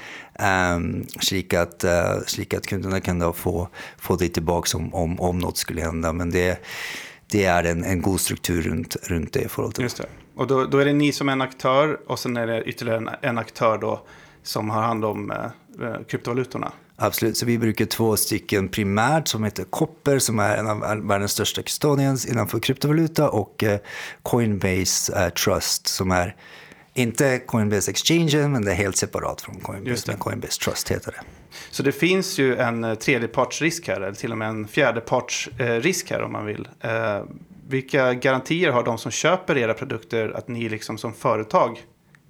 Um, 0.75 1.05
slik, 1.19 1.53
att, 1.53 1.83
uh, 1.83 2.23
slik 2.25 2.53
att 2.53 2.67
kunderna 2.67 3.01
kan 3.01 3.19
då 3.19 3.33
få, 3.33 3.67
få 3.97 4.15
det 4.15 4.29
tillbaka 4.29 4.77
om, 4.77 4.93
om, 4.93 5.19
om 5.19 5.39
något 5.39 5.57
skulle 5.57 5.81
hända. 5.81 6.13
Men 6.13 6.31
det, 6.31 6.59
det 7.31 7.45
är 7.45 7.63
en, 7.63 7.83
en 7.83 8.01
god 8.01 8.19
struktur 8.19 8.61
runt, 8.61 8.95
runt 9.03 9.33
det 9.33 9.51
förhållandet. 9.51 9.79
Just 9.79 9.97
det. 9.97 10.05
Och 10.35 10.47
då, 10.47 10.65
då 10.65 10.77
är 10.77 10.85
det 10.85 10.93
ni 10.93 11.11
som 11.11 11.29
en 11.29 11.41
aktör 11.41 11.99
och 12.07 12.19
sen 12.19 12.37
är 12.37 12.47
det 12.47 12.63
ytterligare 12.63 12.97
en, 12.97 13.09
en 13.21 13.37
aktör 13.37 13.77
då 13.77 14.05
som 14.43 14.69
har 14.69 14.81
hand 14.81 15.05
om 15.05 15.31
eh, 15.31 15.37
eh 15.81 16.03
kryptovalutorna. 16.07 16.71
Absolut, 17.03 17.37
så 17.37 17.45
vi 17.45 17.57
brukar 17.57 17.85
två 17.85 18.17
stycken 18.17 18.69
primärt 18.69 19.27
som 19.27 19.43
heter 19.43 19.63
Copper 19.63 20.19
som 20.19 20.39
är 20.39 20.57
en 20.57 20.67
av 20.67 21.07
världens 21.07 21.31
största 21.31 21.61
custodians 21.61 22.25
innanför 22.25 22.59
kryptovaluta 22.59 23.29
och 23.29 23.63
eh, 23.63 23.79
Coinbase 24.21 25.23
eh, 25.23 25.29
Trust 25.29 25.87
som 25.87 26.11
är 26.11 26.35
inte 26.93 27.39
Coinbase 27.39 27.91
Exchange 27.91 28.47
men 28.47 28.65
det 28.65 28.71
är 28.71 28.75
helt 28.75 28.97
separat 28.97 29.41
från 29.41 29.55
Coinbase. 29.55 30.03
Men 30.07 30.17
Coinbase 30.17 30.61
Trust 30.61 30.91
heter 30.91 31.11
det. 31.11 31.21
Så 31.71 31.83
det 31.83 31.91
finns 31.91 32.37
ju 32.37 32.55
en 32.55 32.83
eh, 32.83 32.95
tredjepartsrisk 32.95 33.87
här, 33.87 33.95
eller 33.95 34.13
till 34.13 34.31
och 34.31 34.37
med 34.37 34.49
en 34.49 34.67
fjärdepartsrisk 34.67 36.11
här 36.11 36.21
om 36.21 36.31
man 36.31 36.45
vill. 36.45 36.67
vilka 37.67 38.13
garantier 38.13 38.71
har 38.71 38.83
de 38.83 38.97
som 38.97 39.11
köper 39.11 39.57
era 39.57 39.73
produkter 39.73 40.37
att 40.37 40.47
ni 40.47 40.69
liksom 40.69 40.97
som 40.97 41.13
företag 41.13 41.81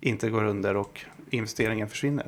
inte 0.02 0.30
går 0.30 0.44
under 0.44 0.76
och 0.76 1.06
investeringen 1.30 1.90
försvinner? 1.90 2.28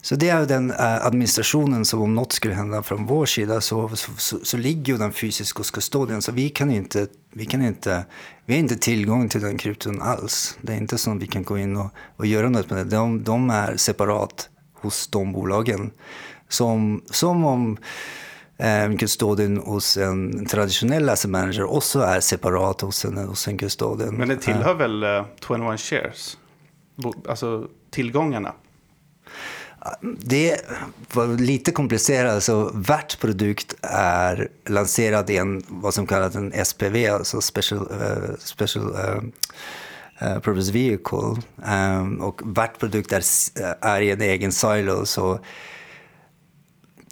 Så 0.00 0.16
det 0.16 0.28
är 0.28 0.46
den 0.46 0.70
eh, 0.70 1.06
administrationen 1.06 1.84
som 1.84 2.02
om 2.02 2.14
något 2.14 2.32
skulle 2.32 2.54
hända 2.54 2.82
från 2.82 3.06
vår 3.06 3.26
sida 3.26 3.60
så, 3.60 3.90
så, 3.96 4.38
så, 4.42 4.56
ligger 4.56 4.92
ju 4.92 4.98
den 4.98 5.12
fysiska 5.12 5.58
hos 5.58 5.70
kustodien. 5.70 6.22
Så 6.22 6.32
vi 6.32 6.48
kan 6.48 6.70
inte, 6.70 7.06
vi 7.32 7.46
kan 7.46 7.62
inte, 7.62 8.04
vi 8.46 8.54
har 8.54 8.60
inte 8.60 8.76
tillgång 8.76 9.28
till 9.28 9.40
den 9.40 9.58
krypton 9.58 10.02
alls. 10.02 10.58
Det 10.60 10.72
är 10.72 10.76
inte 10.76 10.98
så 10.98 11.10
att 11.10 11.22
vi 11.22 11.26
kan 11.26 11.42
gå 11.42 11.58
in 11.58 11.76
och, 11.76 11.90
och 12.16 12.26
göra 12.26 12.48
något 12.48 12.70
med 12.70 12.86
det. 12.86 12.96
De, 12.96 13.24
de 13.24 13.50
är 13.50 13.76
separat 13.76 14.48
hos 14.74 15.08
de 15.08 15.32
bolagen. 15.32 15.90
Som, 16.48 17.02
som 17.10 17.44
om 17.44 17.76
eh, 18.58 18.96
kustodien 18.96 19.56
hos 19.56 19.96
en 19.96 20.46
traditionell 20.46 21.08
asset 21.08 21.30
manager 21.30 21.64
också 21.64 22.00
är 22.00 22.20
separat 22.20 22.80
hos 22.80 23.04
en, 23.04 23.16
hos 23.16 23.48
en 23.48 23.58
kustodien. 23.58 24.14
Men 24.14 24.28
det 24.28 24.36
tillhör 24.36 24.74
väl 24.74 25.02
eh, 25.02 25.24
21 25.48 25.80
shares? 25.80 26.38
Bo, 26.96 27.14
alltså 27.28 27.68
tillgångarna? 27.90 28.52
Det 30.18 30.60
var 31.12 31.26
lite 31.26 31.72
komplicerat. 31.72 32.32
Alltså, 32.32 32.70
vart 32.74 33.20
produkt 33.20 33.74
är 33.82 34.48
lanserad 34.66 35.30
i 35.30 35.36
en, 35.36 35.62
vad 35.68 35.94
som 35.94 36.06
kallas 36.06 36.34
en 36.34 36.64
SPV, 36.64 37.08
alltså 37.08 37.40
Special, 37.40 37.80
uh, 37.80 38.36
special 38.38 38.84
uh, 38.84 40.40
Purpose 40.40 40.72
Vehicle. 40.72 41.42
Um, 41.66 42.20
och 42.20 42.40
vart 42.44 42.78
produkt 42.78 43.12
är, 43.12 43.22
är 43.80 44.00
i 44.00 44.10
en 44.10 44.22
egen 44.22 44.52
silo. 44.52 45.06
Så 45.06 45.40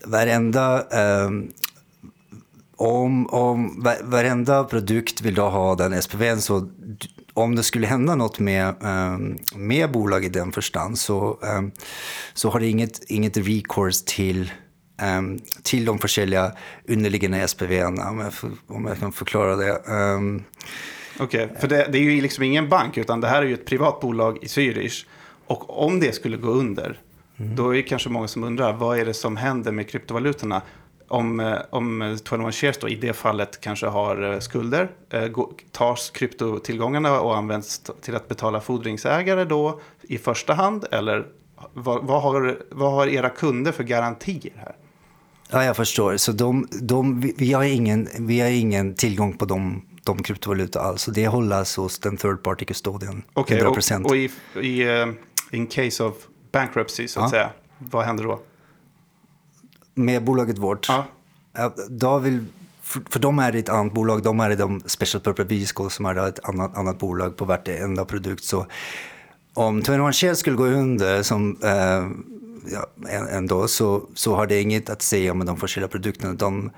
varenda, 0.04 0.82
um, 1.24 1.52
om, 2.76 3.26
om 3.26 3.84
varenda 4.02 4.64
produkt 4.64 5.20
vill 5.20 5.34
då 5.34 5.48
ha 5.48 5.74
den 5.74 6.02
SPVn 6.02 6.40
så 6.40 6.68
om 7.34 7.56
det 7.56 7.62
skulle 7.62 7.86
hända 7.86 8.14
något 8.14 8.38
med, 8.38 8.74
ehm, 8.82 9.38
med 9.54 9.92
bolag 9.92 10.24
i 10.24 10.28
den 10.28 10.52
förstand 10.52 10.98
så, 10.98 11.38
ehm, 11.42 11.70
så 12.34 12.50
har 12.50 12.60
det 12.60 12.66
inget, 12.66 13.04
inget 13.10 13.36
recourse 13.36 14.04
till, 14.06 14.52
ehm, 15.00 15.38
till 15.62 15.84
de 15.84 15.98
försäljliga 15.98 16.52
underliggande 16.88 17.48
SPV-erna, 17.48 18.10
om, 18.10 18.30
om 18.66 18.86
jag 18.86 18.98
kan 18.98 19.12
förklara 19.12 19.56
det. 19.56 19.80
Okej, 21.18 21.44
okay, 21.44 21.60
för 21.60 21.68
det, 21.68 21.88
det, 21.92 21.98
är 21.98 22.02
ju 22.02 22.20
liksom 22.20 22.44
ingen 22.44 22.68
bank, 22.68 22.96
utan 22.96 23.20
det 23.20 23.28
här 23.28 23.42
är 23.42 23.46
ju 23.46 23.54
ett 23.54 23.66
privat 23.66 24.00
bolag 24.00 24.38
i 24.42 24.46
Zürich. 24.46 25.06
Och 25.46 25.84
om 25.86 26.00
det 26.00 26.14
skulle 26.14 26.36
gå 26.36 26.48
under, 26.48 27.00
mm. 27.36 27.56
då 27.56 27.70
är 27.70 27.74
det 27.74 27.82
kanske 27.82 28.08
många 28.08 28.28
som 28.28 28.44
undrar, 28.44 28.72
vad 28.72 28.98
är 28.98 29.04
det 29.04 29.14
som 29.14 29.36
händer 29.36 29.72
med 29.72 29.88
kryptovalutorna? 29.88 30.62
Om, 31.12 31.40
eh, 31.40 31.58
om 31.70 32.18
21 32.28 32.54
Shares 32.54 32.78
då, 32.78 32.88
i 32.88 32.94
det 32.94 33.12
fallet 33.12 33.60
kanske 33.60 33.86
har 33.86 34.32
eh, 34.32 34.38
skulder, 34.38 34.90
eh, 35.10 35.28
tas 35.72 36.10
kryptotillgångarna 36.10 37.20
och 37.20 37.36
används 37.36 37.82
till 38.00 38.16
att 38.16 38.28
betala 38.28 38.60
fordringsägare 38.60 39.44
då 39.44 39.80
i 40.02 40.18
första 40.18 40.54
hand? 40.54 40.86
Eller 40.90 41.26
vad, 41.72 42.04
vad, 42.04 42.22
har, 42.22 42.58
vad 42.70 42.92
har 42.92 43.06
era 43.06 43.28
kunder 43.28 43.72
för 43.72 43.84
garantier 43.84 44.52
här? 44.56 44.76
Ja, 45.50 45.64
jag 45.64 45.76
förstår. 45.76 46.16
Så 46.16 46.32
de, 46.32 46.68
de, 46.70 47.20
vi, 47.36 47.52
har 47.52 47.64
ingen, 47.64 48.08
vi 48.18 48.40
har 48.40 48.48
ingen 48.48 48.94
tillgång 48.94 49.36
på 49.36 49.44
de, 49.44 49.86
de 50.04 50.22
kryptovalutor 50.22 50.80
alls. 50.80 51.06
Det 51.06 51.28
hålls 51.28 51.76
hos 51.76 51.98
den 51.98 52.16
third 52.16 52.42
party 52.42 52.64
custodian. 52.64 53.22
Okej, 53.32 53.66
okay, 53.66 53.96
och, 53.96 54.10
och, 54.10 54.16
i, 54.16 54.30
i 54.54 54.86
in 55.50 55.66
case 55.66 56.04
of 56.04 56.14
bankruptcy 56.52 57.08
så 57.08 57.20
att 57.20 57.24
ja. 57.24 57.30
säga, 57.30 57.50
vad 57.78 58.04
händer 58.04 58.24
då? 58.24 58.40
Med 59.94 60.24
bolaget 60.24 60.58
vårt. 60.58 60.88
Ja. 60.88 61.04
Då 61.88 62.18
vill, 62.18 62.44
för, 62.82 63.02
för 63.10 63.20
de 63.20 63.38
är 63.38 63.56
ett 63.56 63.68
annat 63.68 63.92
bolag, 63.92 64.22
de 64.22 64.40
är 64.40 64.56
de 64.56 64.82
Special 64.86 65.22
Purpose 65.22 65.48
Vehicle 65.48 65.90
som 65.90 66.06
är 66.06 66.28
ett 66.28 66.44
annat, 66.44 66.76
annat 66.76 66.98
bolag 66.98 67.36
på 67.36 67.44
vartenda 67.44 68.04
produkt. 68.04 68.44
Så 68.44 68.66
om 69.54 69.82
21 69.82 70.14
Shell 70.14 70.36
skulle 70.36 70.56
gå 70.56 70.66
under 70.66 71.22
som 71.22 71.58
eh, 71.62 72.06
ja, 72.72 72.86
ändå 73.30 73.68
så, 73.68 74.02
så 74.14 74.34
har 74.34 74.46
det 74.46 74.60
inget 74.60 74.90
att 74.90 75.02
säga 75.02 75.32
om 75.32 75.46
de 75.46 75.56
försäljda 75.56 75.88
produkterna. 75.88 76.34
De, 76.34 76.70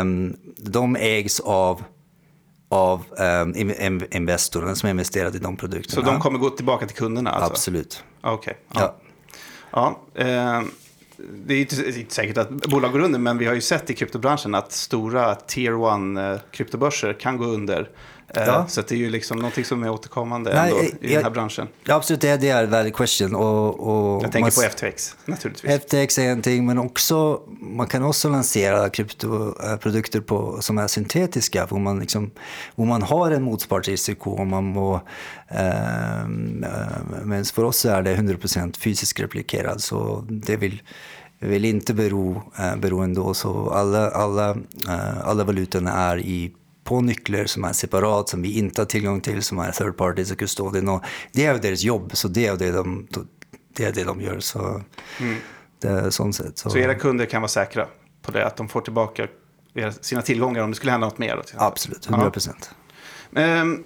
um, 0.00 0.36
de 0.56 0.96
ägs 0.96 1.40
av 1.40 1.82
av 2.68 3.04
um, 3.18 3.54
investerarna 4.10 4.74
som 4.74 4.88
investerat 4.88 5.34
i 5.34 5.38
de 5.38 5.56
produkterna. 5.56 6.04
Så 6.04 6.10
de 6.12 6.20
kommer 6.20 6.38
gå 6.38 6.50
tillbaka 6.50 6.86
till 6.86 6.96
kunderna? 6.96 7.30
Alltså? 7.30 7.50
Absolut. 7.50 8.04
Okej. 8.20 8.56
Okay. 8.70 8.82
Ja. 8.82 8.96
ja. 9.72 10.00
ja 10.14 10.24
eh, 10.24 10.62
det 11.16 11.54
är 11.54 11.60
inte, 11.60 12.00
inte 12.00 12.14
säkert 12.14 12.38
att 12.38 12.50
bolag 12.50 12.92
går 12.92 13.00
under, 13.00 13.18
men 13.18 13.38
vi 13.38 13.46
har 13.46 13.54
ju 13.54 13.60
sett 13.60 13.90
i 13.90 13.94
kryptobranschen 13.94 14.54
att 14.54 14.72
stora 14.72 15.34
tier 15.34 15.74
one 15.74 16.32
eh, 16.32 16.40
kryptobörser 16.50 17.12
kan 17.12 17.36
gå 17.36 17.44
under. 17.44 17.88
Eh, 18.36 18.42
ja. 18.42 18.66
Så 18.68 18.80
det 18.80 18.94
är 18.94 18.98
ju 18.98 19.10
liksom 19.10 19.36
någonting 19.36 19.64
som 19.64 19.82
är 19.82 19.90
återkommande 19.90 20.54
Nej, 20.54 20.70
ändå 20.70 20.82
i 20.82 20.94
jag, 21.00 21.10
den 21.10 21.24
här 21.24 21.30
branschen. 21.30 21.68
Ja, 21.84 21.94
absolut, 21.94 22.20
det 22.20 22.28
är, 22.28 22.38
det 22.38 22.48
är 22.48 22.66
valid 22.66 22.94
question. 22.94 23.34
Och, 23.34 23.80
och 23.80 24.24
jag 24.24 24.32
tänker 24.32 24.40
man, 24.40 24.70
på 24.70 24.76
FTX 24.76 25.16
naturligtvis. 25.24 25.82
FTX 25.82 26.18
är 26.18 26.30
en 26.30 26.42
ting, 26.42 26.66
men 26.66 26.78
också, 26.78 27.40
man 27.76 27.86
kan 27.86 28.02
också 28.02 28.28
lansera 28.28 28.90
kryptoprodukter 28.90 30.18
eh, 30.18 30.24
på, 30.24 30.62
som 30.62 30.78
är 30.78 30.86
syntetiska, 30.86 31.66
hvor 31.66 31.78
man, 31.78 32.00
liksom, 32.00 32.30
hvor 32.74 32.86
man 32.86 33.02
har 33.02 33.30
en 33.30 33.42
motpartsrisiko. 33.42 34.30
Och 34.30 34.46
man 34.46 34.64
må, 34.64 35.00
ehm, 35.48 36.64
eh, 36.64 37.22
men 37.24 37.44
för 37.44 37.64
oss 37.64 37.84
är 37.84 38.02
det 38.02 38.16
100% 38.16 38.76
fysiskt 38.78 39.20
replikerad, 39.20 39.82
så 39.82 40.24
det 40.28 40.56
vill 40.56 40.82
vill 41.46 41.64
inte 41.64 41.94
bero, 41.94 42.42
eh, 42.58 42.76
bero 42.76 42.98
ändå. 42.98 43.34
Så 43.34 43.70
alla, 43.70 44.10
alla, 44.10 44.50
eh, 44.88 45.28
alla 45.28 45.44
valutorna 45.44 45.92
är 45.92 46.18
i 46.18 46.52
på 46.84 47.00
nycklar 47.00 47.44
som 47.44 47.64
är 47.64 47.72
separat, 47.72 48.28
som 48.28 48.42
vi 48.42 48.58
inte 48.58 48.80
har 48.80 48.86
tillgång 48.86 49.20
till, 49.20 49.42
som 49.42 49.58
är 49.58 49.72
third 49.72 49.96
parties 49.96 50.30
och 50.30 50.38
custodian. 50.38 50.88
Och 50.88 51.04
det 51.32 51.46
är 51.46 51.58
deras 51.58 51.82
jobb, 51.82 52.10
så 52.14 52.28
det 52.28 52.46
är 52.46 52.56
det 52.56 52.70
de, 52.70 53.08
det 53.76 53.84
är 53.84 53.92
det 53.92 54.04
de 54.04 54.20
gör. 54.20 54.40
Så, 54.40 54.82
mm 55.20 55.36
är 55.84 56.10
sånt 56.10 56.36
sätt, 56.36 56.58
så. 56.58 56.70
så 56.70 56.78
era 56.78 56.94
kunder 56.94 57.26
kan 57.26 57.42
vara 57.42 57.48
säkra 57.48 57.86
på 58.22 58.32
det, 58.32 58.46
att 58.46 58.56
de 58.56 58.68
får 58.68 58.80
tillbaka 58.80 59.26
sina 60.00 60.22
tillgångar 60.22 60.62
om 60.62 60.70
det 60.70 60.76
skulle 60.76 60.92
hända 60.92 61.06
något 61.06 61.18
mer? 61.18 61.42
Absolut, 61.56 62.10
100 62.10 62.30
procent. 62.30 62.70
Ja. 63.30 63.60
Um, 63.60 63.84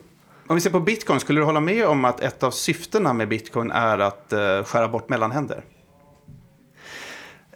om 0.48 0.54
vi 0.54 0.60
ser 0.60 0.70
på 0.70 0.80
bitcoin, 0.80 1.20
skulle 1.20 1.40
du 1.40 1.44
hålla 1.44 1.60
med 1.60 1.86
om 1.86 2.04
att 2.04 2.20
ett 2.20 2.42
av 2.42 2.50
syftena 2.50 3.12
med 3.12 3.28
bitcoin 3.28 3.70
är 3.70 3.98
att 3.98 4.32
uh, 4.32 4.64
skära 4.64 4.88
bort 4.88 5.08
mellanhänder? 5.08 5.64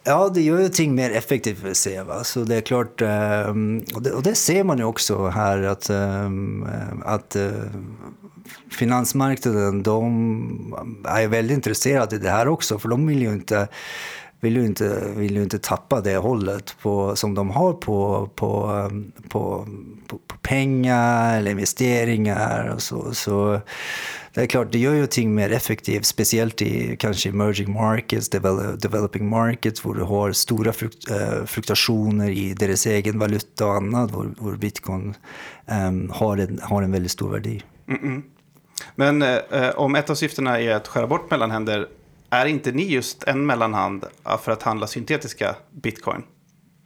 Ja, 0.03 0.29
det 0.33 0.41
gör 0.41 0.59
ju 0.59 0.69
ting 0.69 0.95
mer 0.95 1.11
effektivt 1.11 1.59
för 1.59 1.73
sig. 1.73 2.03
Va? 2.03 2.23
Så 2.23 2.43
det 2.43 2.55
är 2.55 2.61
klart, 2.61 3.01
ehm, 3.01 3.83
och 3.95 4.01
det, 4.01 4.11
och 4.11 4.23
det 4.23 4.35
ser 4.35 4.63
man 4.63 4.77
ju 4.77 4.83
också 4.83 5.27
här 5.27 5.63
att, 5.63 5.89
ehm, 5.89 6.67
att 7.05 7.35
eh, 7.35 7.51
finansmarknaden 8.71 9.83
de 9.83 10.75
är 11.07 11.27
väldigt 11.27 11.55
intresserade 11.55 12.15
i 12.15 12.19
det 12.19 12.29
här 12.29 12.47
också. 12.47 12.79
För 12.79 12.89
de 12.89 13.07
vill 13.07 13.21
ju 13.21 13.33
inte 13.33 13.67
vill 14.41 14.55
ju 14.55 14.65
inte, 14.65 15.13
vill 15.15 15.35
ju 15.35 15.43
inte 15.43 15.59
tappa 15.59 16.01
det 16.01 16.17
hållet 16.17 16.75
på, 16.81 17.15
som 17.15 17.33
de 17.35 17.49
har 17.49 17.73
på, 17.73 18.29
på, 18.35 18.65
ehm, 18.65 19.11
på, 19.29 19.67
på, 20.07 20.17
på 20.27 20.37
pengar 20.41 21.37
eller 21.37 21.51
investeringar. 21.51 22.71
Och 22.75 22.81
så. 22.81 23.13
så 23.13 23.61
det 24.33 24.41
är 24.41 24.47
klart, 24.47 24.71
det 24.71 24.79
gör 24.79 24.93
ju 24.93 25.07
ting 25.07 25.35
mer 25.35 25.51
effektivt, 25.51 26.05
speciellt 26.05 26.61
i 26.61 26.95
kanske 26.99 27.29
emerging 27.29 27.73
markets, 27.73 28.29
developing 28.29 29.29
markets, 29.29 29.81
där 29.81 29.93
du 29.93 30.03
har 30.03 30.31
stora 30.31 30.73
frukt, 30.73 31.09
äh, 31.11 31.45
fluktuationer 31.45 32.29
i 32.29 32.53
deras 32.53 32.85
egen 32.85 33.19
valuta 33.19 33.65
och 33.65 33.75
annat, 33.75 34.11
där 34.11 34.57
bitcoin 34.57 35.13
ähm, 35.67 36.11
har, 36.13 36.37
en, 36.37 36.59
har 36.63 36.81
en 36.81 36.91
väldigt 36.91 37.11
stor 37.11 37.29
värde. 37.29 37.49
Mm 37.87 38.01
-mm. 38.01 38.21
Men 38.95 39.21
äh, 39.21 39.69
om 39.75 39.95
ett 39.95 40.09
av 40.09 40.15
syftena 40.15 40.59
är 40.59 40.75
att 40.75 40.87
skära 40.87 41.07
bort 41.07 41.31
mellanhänder, 41.31 41.87
är 42.31 42.45
inte 42.45 42.71
ni 42.71 42.83
just 42.83 43.23
en 43.23 43.45
mellanhand 43.45 44.05
för 44.41 44.51
att 44.51 44.63
handla 44.63 44.87
syntetiska 44.87 45.55
bitcoin? 45.71 46.23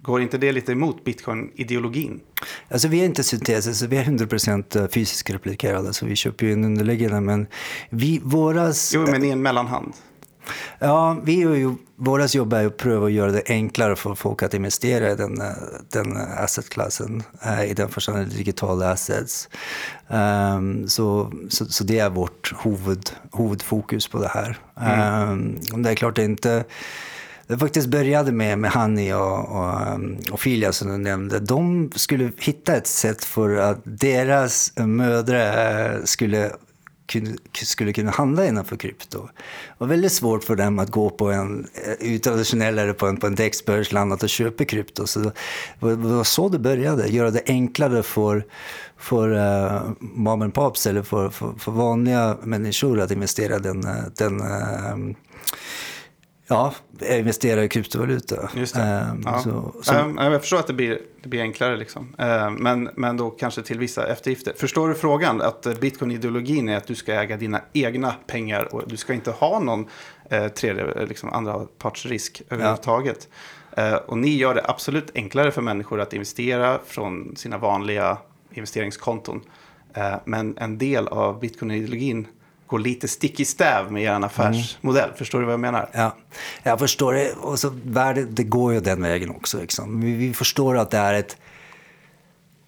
Går 0.01 0.21
inte 0.21 0.37
det 0.37 0.51
lite 0.51 0.71
emot 0.71 1.03
bitcoin-ideologin? 1.03 2.19
Alltså 2.69 2.87
vi 2.87 3.01
är 3.01 3.05
inte 3.05 3.23
synteser, 3.23 3.87
vi 3.87 3.97
är 3.97 4.03
100% 4.03 4.81
eh, 4.81 4.87
fysiskt 4.87 5.29
replikerade, 5.29 5.93
så 5.93 6.05
vi 6.05 6.15
köper 6.15 6.45
ju 6.45 6.53
en 6.53 6.63
underliggande. 6.63 7.21
Men 7.21 7.47
vi, 7.89 8.21
våras... 8.23 8.91
Jo, 8.93 9.05
men 9.11 9.23
i 9.23 9.29
en 9.29 9.41
mellanhand. 9.41 9.93
Ja, 10.79 11.17
vi 11.23 11.43
är 11.43 11.55
ju, 11.55 11.75
våras 11.95 12.35
jobb 12.35 12.53
är 12.53 12.65
att 12.65 12.77
pröva 12.77 13.05
att 13.05 13.11
göra 13.11 13.31
det 13.31 13.43
enklare 13.45 13.95
för 13.95 14.15
folk 14.15 14.43
att 14.43 14.53
investera 14.53 15.11
i 15.11 15.15
den, 15.15 15.41
eh, 15.41 15.47
den 15.89 16.17
assetklassen, 16.37 17.23
eh, 17.45 17.63
i 17.63 17.73
den 17.73 17.89
förstående 17.89 18.25
digitala 18.25 18.91
assets. 18.91 19.49
Um, 20.07 20.87
så, 20.87 21.31
så, 21.49 21.65
så, 21.65 21.83
det 21.83 21.99
är 21.99 22.09
vårt 22.09 22.53
huvud, 22.63 23.11
huvudfokus 23.37 24.07
på 24.07 24.19
det 24.19 24.27
här. 24.27 24.57
Mm. 24.81 25.59
Um, 25.71 25.83
det 25.83 25.89
är 25.89 25.95
klart 25.95 26.15
det 26.15 26.21
är 26.21 26.25
inte 26.25 26.63
det 27.47 27.57
faktiskt 27.57 27.87
började 27.87 28.31
med, 28.31 28.59
med 28.59 28.71
Hanni 28.71 29.13
och, 29.13 29.39
och, 29.39 29.93
um, 29.93 30.17
och 30.31 30.39
Filia 30.39 30.71
som 30.71 30.87
du 30.87 30.97
nämnde. 30.97 31.39
De 31.39 31.91
skulle 31.95 32.31
hitta 32.37 32.75
ett 32.75 32.87
sätt 32.87 33.23
för 33.23 33.55
att 33.55 33.79
deras 33.83 34.73
mödrar 34.77 36.01
skulle 36.05 36.51
skulle 37.53 37.93
kunna 37.93 38.11
handla 38.11 38.45
innanför 38.45 38.75
krypto. 38.75 39.21
Det 39.21 39.75
var 39.77 39.87
väldigt 39.87 40.11
svårt 40.11 40.43
för 40.43 40.55
dem 40.55 40.79
att 40.79 40.91
gå 40.91 41.09
på 41.09 41.31
en 41.31 41.67
eh, 41.99 42.19
traditionell 42.19 42.79
eller 42.79 42.93
på 42.93 43.07
en, 43.07 43.17
på 43.17 43.27
en 43.27 43.35
dexbörs 43.35 43.91
landat 43.91 44.23
och 44.23 44.29
köpa 44.29 44.65
krypto. 44.65 45.07
Så 45.07 45.19
det 45.19 45.31
var 45.79 46.23
så 46.23 46.49
det 46.49 46.59
började, 46.59 47.07
göra 47.07 47.31
det 47.31 47.41
enklare 47.45 48.03
för, 48.03 48.45
för 48.97 49.29
uh, 49.29 49.91
mom 49.99 50.41
and 50.41 50.53
pops 50.53 50.87
eller 50.87 51.03
för, 51.03 51.29
för, 51.29 51.53
för 51.59 51.71
vanliga 51.71 52.37
människor 52.43 52.99
att 52.99 53.11
investera 53.11 53.59
den, 53.59 53.87
eh, 53.87 54.03
den 54.17 54.41
uh, 54.41 55.15
Ja, 56.47 56.73
investera 57.09 57.63
i 57.63 57.69
kryptovaluta. 57.69 58.49
Just. 58.55 58.75
Um, 58.75 58.83
ja. 59.25 59.39
så, 59.43 59.75
så... 59.81 59.99
Um, 59.99 60.17
jag 60.17 60.41
förstår 60.41 60.57
att 60.57 60.67
det 60.67 60.73
blir, 60.73 61.01
det 61.21 61.29
blir 61.29 61.41
enklare, 61.41 61.77
liksom. 61.77 62.15
Um, 62.17 62.53
men, 62.53 62.89
men 62.95 63.17
då 63.17 63.29
kanske 63.29 63.61
till 63.61 63.79
vissa 63.79 64.07
eftergifter. 64.07 64.53
Förstår 64.57 64.89
du 64.89 64.95
frågan? 64.95 65.41
Att 65.41 65.79
bitcoin-ideologin 65.79 66.69
är 66.69 66.77
att 66.77 66.87
du 66.87 66.95
ska 66.95 67.13
äga 67.13 67.37
dina 67.37 67.61
egna 67.73 68.11
pengar 68.27 68.75
och 68.75 68.83
du 68.87 68.97
ska 68.97 69.13
inte 69.13 69.31
ha 69.31 69.59
någon 69.59 69.87
uh, 70.33 70.47
tredje, 70.47 71.05
liksom, 71.05 71.29
andra 71.29 71.65
partsrisk 71.77 72.41
överhuvudtaget. 72.49 73.27
Ja. 73.75 73.91
Uh, 73.91 73.95
och 73.95 74.17
ni 74.17 74.35
gör 74.35 74.55
det 74.55 74.61
absolut 74.65 75.11
enklare 75.15 75.51
för 75.51 75.61
människor 75.61 76.01
att 76.01 76.13
investera 76.13 76.79
från 76.85 77.35
sina 77.35 77.57
vanliga 77.57 78.17
investeringskonton. 78.51 79.41
Uh, 79.97 80.15
men 80.25 80.57
en 80.57 80.77
del 80.77 81.07
av 81.07 81.39
bitcoin-ideologin 81.39 82.27
går 82.67 82.79
lite 82.79 83.07
stick 83.07 83.39
i 83.39 83.45
stäv 83.45 83.91
med 83.91 84.03
er 84.03 84.25
affärsmodell. 84.25 85.03
Mm. 85.03 85.17
Förstår 85.17 85.39
du 85.39 85.45
vad 85.45 85.53
jag 85.53 85.59
menar? 85.59 85.89
Ja, 85.93 86.15
jag 86.63 86.79
förstår 86.79 87.13
det. 87.13 87.33
Och 87.33 87.59
så, 87.59 87.69
det 88.29 88.43
går 88.43 88.73
ju 88.73 88.79
den 88.79 89.01
vägen 89.01 89.29
också. 89.29 89.61
Liksom. 89.61 90.01
Vi, 90.01 90.13
vi, 90.13 90.33
förstår 90.33 90.77
att 90.77 90.91
det 90.91 90.97
är 90.97 91.13
ett... 91.13 91.37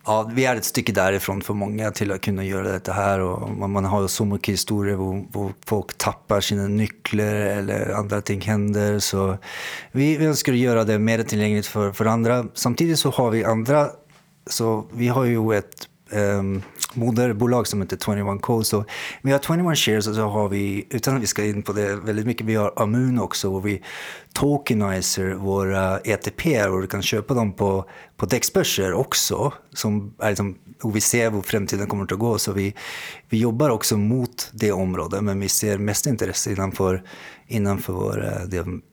Ja, 0.05 0.31
vi 0.33 0.45
är 0.45 0.55
ett 0.55 0.65
stycke 0.65 0.91
därifrån 0.91 1.41
för 1.41 1.53
många 1.53 1.91
till 1.91 2.11
att 2.11 2.21
kunna 2.21 2.43
göra 2.43 2.79
det 2.79 2.91
här. 2.91 3.19
Och 3.19 3.49
man, 3.49 3.71
man 3.71 3.85
har 3.85 4.01
ju 4.01 4.07
så 4.07 4.25
mycket 4.25 4.53
historier 4.53 4.95
hvor, 4.95 5.53
folk 5.65 5.97
tappar 5.97 6.41
sina 6.41 6.67
nycklar 6.67 7.35
eller 7.35 7.89
andra 7.89 8.21
ting 8.21 8.41
händer. 8.41 8.99
Så 8.99 9.37
vi, 9.91 10.17
vi 10.17 10.25
önskar 10.25 10.53
göra 10.53 10.83
det 10.83 10.99
mer 10.99 11.23
tillgängligt 11.23 11.67
för, 11.67 11.91
för 11.91 12.05
andra. 12.05 12.45
Samtidigt 12.53 12.99
så 12.99 13.09
har 13.09 13.29
vi 13.29 13.43
andra... 13.43 13.89
Så 14.49 14.87
vi 14.93 15.07
har 15.07 15.25
ju 15.25 15.57
ett 15.57 15.87
um, 16.11 16.61
moderbolag 16.93 17.67
som 17.67 17.81
heter 17.81 17.97
21 17.97 18.41
Co. 18.41 18.63
Så 18.63 18.85
vi 19.21 19.31
har 19.31 19.39
21 19.39 19.77
shares 19.77 20.07
och 20.07 20.15
så 20.15 20.21
har 20.21 20.49
vi, 20.49 20.88
utan 20.89 21.15
att 21.15 21.21
vi 21.21 21.27
ska 21.27 21.45
in 21.45 21.63
på 21.63 21.73
det 21.73 21.95
väldigt 21.95 22.25
mycket, 22.25 22.45
vi 22.45 22.55
har 22.55 22.73
Amun 22.75 23.19
också 23.19 23.53
och 23.53 23.67
vi 23.67 23.83
tokenizer 24.33 25.33
våra 25.33 25.99
ETP 25.99 26.45
och 26.69 26.81
du 26.81 26.88
kan 26.88 27.01
köpa 27.01 27.33
dem 27.33 27.53
på, 27.53 27.89
på 28.17 28.25
däcksbörser 28.25 28.93
också. 28.93 29.53
Som 29.73 30.13
är 30.19 30.29
liksom, 30.29 30.57
och 30.81 30.95
vi 30.95 31.01
ser 31.01 31.31
hur 31.31 31.41
framtiden 31.41 31.88
kommer 31.88 32.03
att 32.03 32.19
gå 32.19 32.38
så 32.38 32.53
vi, 32.53 32.73
vi 33.29 33.38
jobbar 33.38 33.69
också 33.69 33.97
mot 33.97 34.49
det 34.53 34.71
området 34.71 35.23
men 35.23 35.39
vi 35.39 35.49
ser 35.49 35.77
mest 35.77 36.05
intresse 36.05 36.51
innanför, 36.51 37.03
innanför 37.47 37.93
våra 37.93 38.31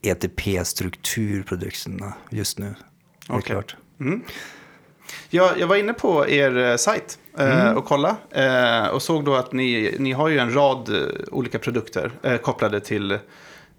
ETP-strukturprodukterna 0.02 2.12
just 2.30 2.58
nu. 2.58 2.74
Okay. 3.28 3.62
Mm. 4.00 4.22
Jag, 5.30 5.58
jag 5.58 5.66
var 5.66 5.76
inne 5.76 5.92
på 5.92 6.28
er 6.28 6.56
eh, 6.56 6.76
sajt 6.76 7.18
eh, 7.38 7.60
mm. 7.60 7.76
och 7.76 7.84
kolla 7.84 8.16
eh, 8.30 8.86
och 8.86 9.02
såg 9.02 9.24
då 9.24 9.34
att 9.34 9.52
ni, 9.52 9.96
ni 9.98 10.12
har 10.12 10.28
ju 10.28 10.38
en 10.38 10.54
rad 10.54 10.90
olika 11.32 11.58
produkter 11.58 12.38
kopplade 12.42 12.80
till 12.80 13.18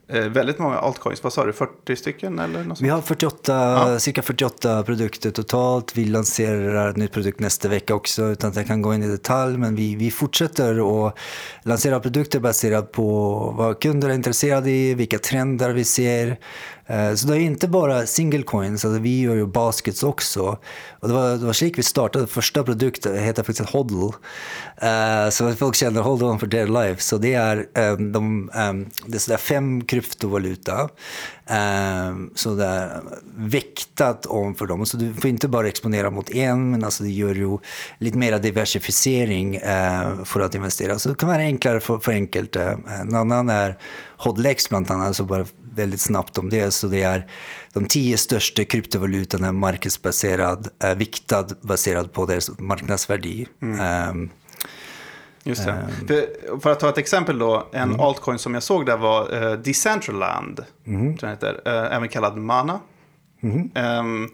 väldigt 0.07 0.59
många 0.59 0.77
altcoins. 0.77 1.23
Vad 1.23 1.33
sa 1.33 1.45
du, 1.45 1.53
40 1.53 1.95
stycken? 1.95 2.39
Eller 2.39 2.63
något 2.63 2.81
Vi 2.81 2.89
har 2.89 3.01
48, 3.01 3.53
ja. 3.53 3.99
cirka 3.99 4.21
48 4.21 4.83
produkter 4.83 5.31
totalt. 5.31 5.97
Vi 5.97 6.05
lanserar 6.05 6.89
ett 6.89 6.97
nytt 6.97 7.11
produkt 7.11 7.39
nästa 7.39 7.67
vecka 7.67 7.95
också 7.95 8.23
utan 8.23 8.49
att 8.49 8.55
jag 8.55 8.67
kan 8.67 8.81
gå 8.81 8.93
in 8.93 9.03
i 9.03 9.07
detalj. 9.07 9.57
Men 9.57 9.75
vi, 9.75 9.95
vi 9.95 10.11
fortsätter 10.11 11.07
att 11.07 11.17
lansera 11.63 11.99
produkter 11.99 12.39
baserat 12.39 12.91
på 12.91 13.33
vad 13.57 13.81
kunder 13.81 14.09
är 14.09 14.13
intresserade 14.13 14.71
i, 14.71 14.93
vilka 14.93 15.19
trender 15.19 15.69
vi 15.69 15.83
ser. 15.83 16.37
Eh, 16.87 17.13
så 17.13 17.27
det 17.27 17.37
är 17.37 17.39
inte 17.39 17.67
bara 17.67 18.05
single 18.05 18.43
coins, 18.43 18.85
alltså 18.85 19.01
vi 19.01 19.21
gör 19.21 19.35
ju 19.35 19.45
baskets 19.45 20.03
också. 20.03 20.57
Och 20.99 21.07
det 21.07 21.13
var, 21.13 21.29
det 21.29 21.45
var 21.45 21.53
så 21.53 21.69
vi 21.75 21.83
startade 21.83 22.27
första 22.27 22.63
produkten, 22.63 23.17
heter 23.17 23.43
faktiskt 23.43 23.69
Hodl. 23.69 24.03
Uh, 24.83 25.29
så 25.29 25.55
folk 25.55 25.75
känner 25.75 26.01
Hold 26.01 26.23
on 26.23 26.39
for 26.39 26.47
dear 26.47 26.67
life. 26.67 27.01
Så 27.01 27.17
det 27.17 27.33
är, 27.33 27.57
um, 27.57 28.11
de, 28.11 28.51
um, 28.55 28.89
det 29.05 29.17
är 29.17 29.19
sådär 29.19 29.37
fem 29.37 29.81
kryptovaluta. 29.81 30.89
Um, 31.49 32.31
så 32.35 32.55
det 32.55 32.65
är 32.65 33.01
viktat 33.37 34.25
om 34.25 34.55
för 34.55 34.65
dem. 34.65 34.85
Så 34.85 34.97
du 34.97 35.13
får 35.13 35.29
inte 35.29 35.47
bara 35.47 35.67
exponera 35.67 36.09
mot 36.09 36.29
en, 36.29 36.71
men 36.71 36.83
alltså 36.83 37.03
det 37.03 37.09
gör 37.09 37.35
ju 37.35 37.57
lite 37.97 38.17
mer 38.17 38.39
diversifiering 38.39 39.55
uh, 39.55 40.23
för 40.23 40.39
att 40.39 40.55
investera. 40.55 40.99
Så 40.99 41.09
det 41.09 41.15
kan 41.15 41.29
vara 41.29 41.37
enklare 41.41 41.79
för, 41.79 41.99
för 41.99 42.11
enkelt. 42.11 42.55
Uh, 42.55 42.73
en 43.01 43.15
annan 43.15 43.49
är 43.49 43.77
Hodlex 44.17 44.69
bland 44.69 44.91
annat, 44.91 45.15
så 45.15 45.23
bara 45.23 45.45
väldigt 45.75 46.01
snabbt 46.01 46.37
om 46.37 46.49
det. 46.49 46.71
Så 46.71 46.87
det 46.87 47.03
är 47.03 47.27
de 47.73 47.85
tio 47.85 48.17
största 48.17 48.63
kryptovalutorna 48.63 49.51
marknadsbaserad, 49.51 50.67
eh, 50.83 50.95
viktad 50.95 51.47
baserad 51.61 52.13
på 52.13 52.25
deras 52.25 52.59
marknadsvärde. 52.59 53.45
Mm. 53.61 54.09
Um, 54.09 54.29
Just 55.43 55.65
det. 55.65 55.71
Um, 55.71 56.07
för, 56.07 56.59
för, 56.59 56.71
att 56.71 56.79
ta 56.79 56.89
ett 56.89 56.97
exempel 56.97 57.39
då, 57.39 57.67
en 57.71 57.89
mm. 57.89 57.99
altcoin 57.99 58.39
som 58.39 58.53
jag 58.53 58.63
såg 58.63 58.85
där 58.85 58.97
var 58.97 59.43
uh, 59.43 59.53
Decentraland, 59.53 60.65
mm. 60.85 61.17
tror 61.17 61.29
heter, 61.29 61.53
uh, 61.53 61.95
även 61.95 62.09
kallad 62.09 62.37
Mana. 62.37 62.79
Um, 63.41 64.29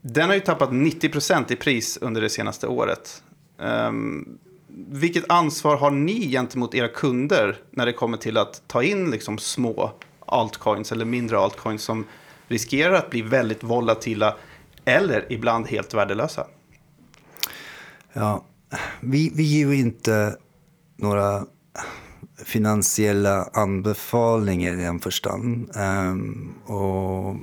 den 0.00 0.28
har 0.28 0.34
ju 0.34 0.40
tappat 0.40 0.70
90% 0.70 1.52
i 1.52 1.56
pris 1.56 1.98
under 2.00 2.20
det 2.20 2.30
senaste 2.30 2.66
året. 2.66 3.22
Um, 3.58 4.38
vilket 4.76 5.30
ansvar 5.30 5.76
har 5.76 5.90
ni 5.90 6.30
gentemot 6.30 6.74
era 6.74 6.88
kunder 6.88 7.56
när 7.70 7.86
det 7.86 7.92
kommer 7.92 8.16
till 8.16 8.36
att 8.36 8.62
ta 8.66 8.82
in 8.82 9.10
liksom 9.10 9.38
små 9.38 9.92
altcoins 10.26 10.92
eller 10.92 11.04
mindre 11.04 11.38
altcoins 11.38 11.82
som 11.82 12.04
riskerar 12.48 12.94
att 12.94 13.10
bli 13.10 13.22
väldigt 13.22 13.62
volatila 13.62 14.36
eller 14.84 15.32
ibland 15.32 15.66
helt 15.66 15.94
värdelösa? 15.94 16.46
Ja, 18.12 18.44
vi, 19.00 19.32
vi 19.34 19.42
ger 19.42 19.66
ju 19.66 19.74
inte 19.76 20.36
några 20.96 21.46
finansiella 22.44 23.48
anbefallningar 23.52 24.72
i 24.72 24.76
den 24.76 25.00
förstånd. 25.00 25.70
Um, 25.74 25.82
ehm, 25.82 26.54
och 26.66 27.36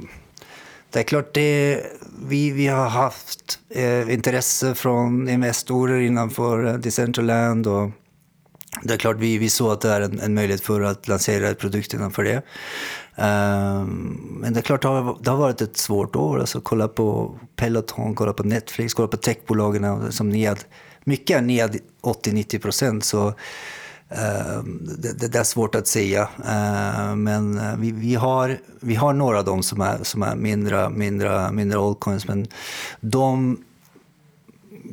det 0.92 1.00
är 1.00 1.04
klart, 1.04 1.34
det, 1.34 1.84
vi, 2.28 2.52
vi 2.52 2.68
har 2.68 2.90
haft 2.90 3.60
eh, 3.70 4.14
intresse 4.14 4.76
från 4.76 5.30
investorer 5.30 6.00
innanför 6.00 6.66
eh, 6.66 6.74
Decentraland 6.74 7.68
och 7.68 7.90
det 8.84 8.94
är 8.94 8.98
klart, 8.98 9.18
vi, 9.20 9.38
vi 9.38 9.50
såg 9.50 9.72
att 9.72 9.82
det 9.82 9.90
är 9.90 10.02
en, 10.02 10.20
en 10.20 10.34
möjlighet 10.34 10.62
för 10.62 10.82
att 10.82 11.08
lansera 11.08 11.50
ett 11.50 11.60
produkt 11.60 11.94
innanför 11.94 12.24
det. 12.24 12.42
Um, 13.16 14.38
men 14.42 14.54
det 14.54 14.60
är 14.60 14.62
klart, 14.62 14.82
det 14.82 14.88
har, 14.88 15.18
det 15.22 15.30
har 15.30 15.38
varit 15.38 15.62
ett 15.62 15.78
svårt 15.78 16.16
år. 16.16 16.40
Alltså, 16.40 16.62
kolla 16.62 16.88
på 16.88 17.40
Peloton, 17.56 18.16
kolla 18.16 18.34
på 18.34 18.44
Netflix, 18.44 18.94
kolla 18.94 19.08
på 19.08 19.18
techbolagen 19.18 19.84
eh, 19.84 20.10
som 20.10 20.30
ned, 20.30 20.58
mycket 21.04 21.38
är 21.38 21.42
ned 21.42 21.80
80-90 22.04 22.60
procent. 22.60 23.04
Så 23.04 23.34
uh, 24.12 24.64
det, 24.98 25.28
det, 25.28 25.40
är 25.40 25.44
svårt 25.44 25.76
att 25.76 25.88
säga. 25.88 26.30
Ehm, 26.46 27.24
men 27.24 27.58
eh, 27.58 27.76
vi, 27.78 27.92
vi, 27.92 28.16
har, 28.16 28.58
vi 28.80 28.96
har 28.96 29.14
några 29.14 29.40
av 29.40 29.46
dem 29.46 29.64
som 29.64 29.82
är, 29.82 30.04
som 30.04 30.24
är 30.24 30.36
mindre, 30.36 30.90
mindre, 30.90 31.52
mindre 31.52 31.80
altcoins, 31.80 32.28
men 32.28 32.48
de 33.00 33.58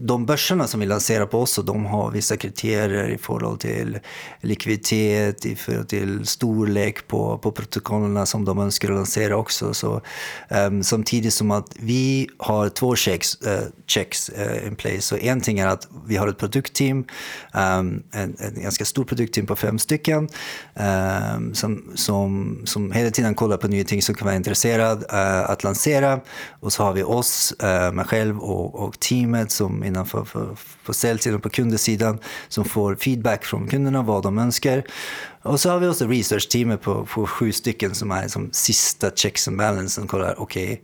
de 0.00 0.26
börserna 0.26 0.66
som 0.66 0.80
vi 0.80 0.86
lanserar 0.86 1.26
på 1.26 1.40
oss, 1.40 1.60
de 1.64 1.86
har 1.86 2.10
vissa 2.10 2.36
kriterier 2.36 3.08
i 3.08 3.18
förhållande 3.18 3.58
till 3.58 3.98
likviditet, 4.40 5.46
i 5.46 5.56
förhållande 5.56 5.88
till 5.88 6.26
storlek 6.26 7.08
på, 7.08 7.38
på 7.38 7.52
protokollen 7.52 8.26
som 8.26 8.44
de 8.44 8.58
önskar 8.58 8.88
lansera 8.88 9.36
också. 9.36 9.74
Så, 9.74 10.00
um, 10.50 10.82
samtidigt 10.82 11.34
som 11.34 11.50
att 11.50 11.76
vi 11.78 12.28
har 12.38 12.68
två 12.68 12.96
checks, 12.96 13.38
uh, 13.46 13.58
checks 13.86 14.30
uh, 14.30 14.66
in 14.66 14.76
place. 14.76 15.00
Så 15.00 15.16
en 15.16 15.40
ting 15.40 15.58
är 15.58 15.66
att 15.66 15.88
vi 16.06 16.16
har 16.16 16.28
ett 16.28 16.38
produktteam, 16.38 16.98
um, 16.98 18.02
en, 18.12 18.36
en 18.38 18.62
ganska 18.62 18.84
stor 18.84 19.04
produktteam 19.04 19.46
på 19.46 19.56
fem 19.56 19.78
stycken, 19.78 20.28
um, 21.36 21.54
som, 21.54 21.92
som, 21.94 22.60
som 22.64 22.92
hela 22.92 23.10
tiden 23.10 23.34
kollar 23.34 23.56
på 23.56 23.68
nya 23.68 23.84
ting 23.84 24.02
som 24.02 24.14
kan 24.14 24.26
vara 24.26 24.36
intresserad 24.36 24.98
uh, 24.98 25.50
att 25.50 25.64
lansera. 25.64 26.20
Och 26.60 26.72
så 26.72 26.82
har 26.82 26.92
vi 26.92 27.02
oss, 27.02 27.54
uh, 27.62 27.92
mig 27.92 28.04
själv 28.04 28.38
och, 28.38 28.74
och 28.74 29.00
teamet 29.00 29.50
som 29.50 29.84
innanför 29.88 30.24
för, 30.24 30.56
på 30.84 30.92
säljsidan, 30.92 31.40
på 31.40 31.50
kundsidan 31.50 32.18
som 32.48 32.64
får 32.64 32.96
feedback 32.96 33.44
från 33.44 33.68
kunderna 33.68 34.02
vad 34.02 34.22
de 34.22 34.38
önskar. 34.38 34.82
Och 35.42 35.60
så 35.60 35.70
har 35.70 35.78
vi 35.78 35.88
också 35.88 36.06
research-teamet 36.06 36.76
på, 36.76 37.06
på 37.06 37.26
sju 37.26 37.52
stycken 37.52 37.94
som 37.94 38.10
är 38.10 38.28
som 38.28 38.48
sista 38.52 39.10
checks 39.10 39.48
and 39.48 39.58
balance 39.58 39.94
som 39.94 40.06
kollar, 40.06 40.40
okej, 40.40 40.64
okay, 40.64 40.78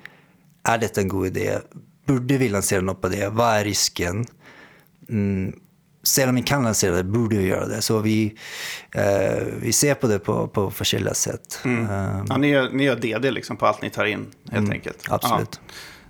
är 0.74 0.78
detta 0.78 1.00
en 1.00 1.08
god 1.08 1.26
idé? 1.26 1.58
Borde 2.06 2.38
vi 2.38 2.48
lansera 2.48 2.80
något 2.80 3.02
på 3.02 3.08
det? 3.08 3.28
Vad 3.28 3.54
är 3.54 3.64
risken? 3.64 4.26
Mm, 5.08 5.52
Sällan 6.02 6.34
vi 6.34 6.42
kan 6.42 6.62
lansera 6.62 6.96
det, 6.96 7.04
borde 7.04 7.36
vi 7.36 7.46
göra 7.46 7.66
det. 7.66 7.82
Så 7.82 7.98
vi, 7.98 8.34
eh, 8.94 9.44
vi 9.60 9.72
ser 9.72 9.94
på 9.94 10.06
det 10.06 10.18
på, 10.18 10.48
på 10.48 10.72
olika 10.92 11.14
sätt. 11.14 11.60
Mm. 11.64 11.80
Um, 11.80 12.26
ja, 12.28 12.36
ni, 12.36 12.48
gör, 12.48 12.70
ni 12.70 12.84
gör 12.84 12.96
DD 12.96 13.30
liksom 13.30 13.56
på 13.56 13.66
allt 13.66 13.82
ni 13.82 13.90
tar 13.90 14.04
in, 14.04 14.26
helt 14.44 14.58
mm, 14.58 14.70
enkelt. 14.70 15.04
Absolut. 15.08 15.60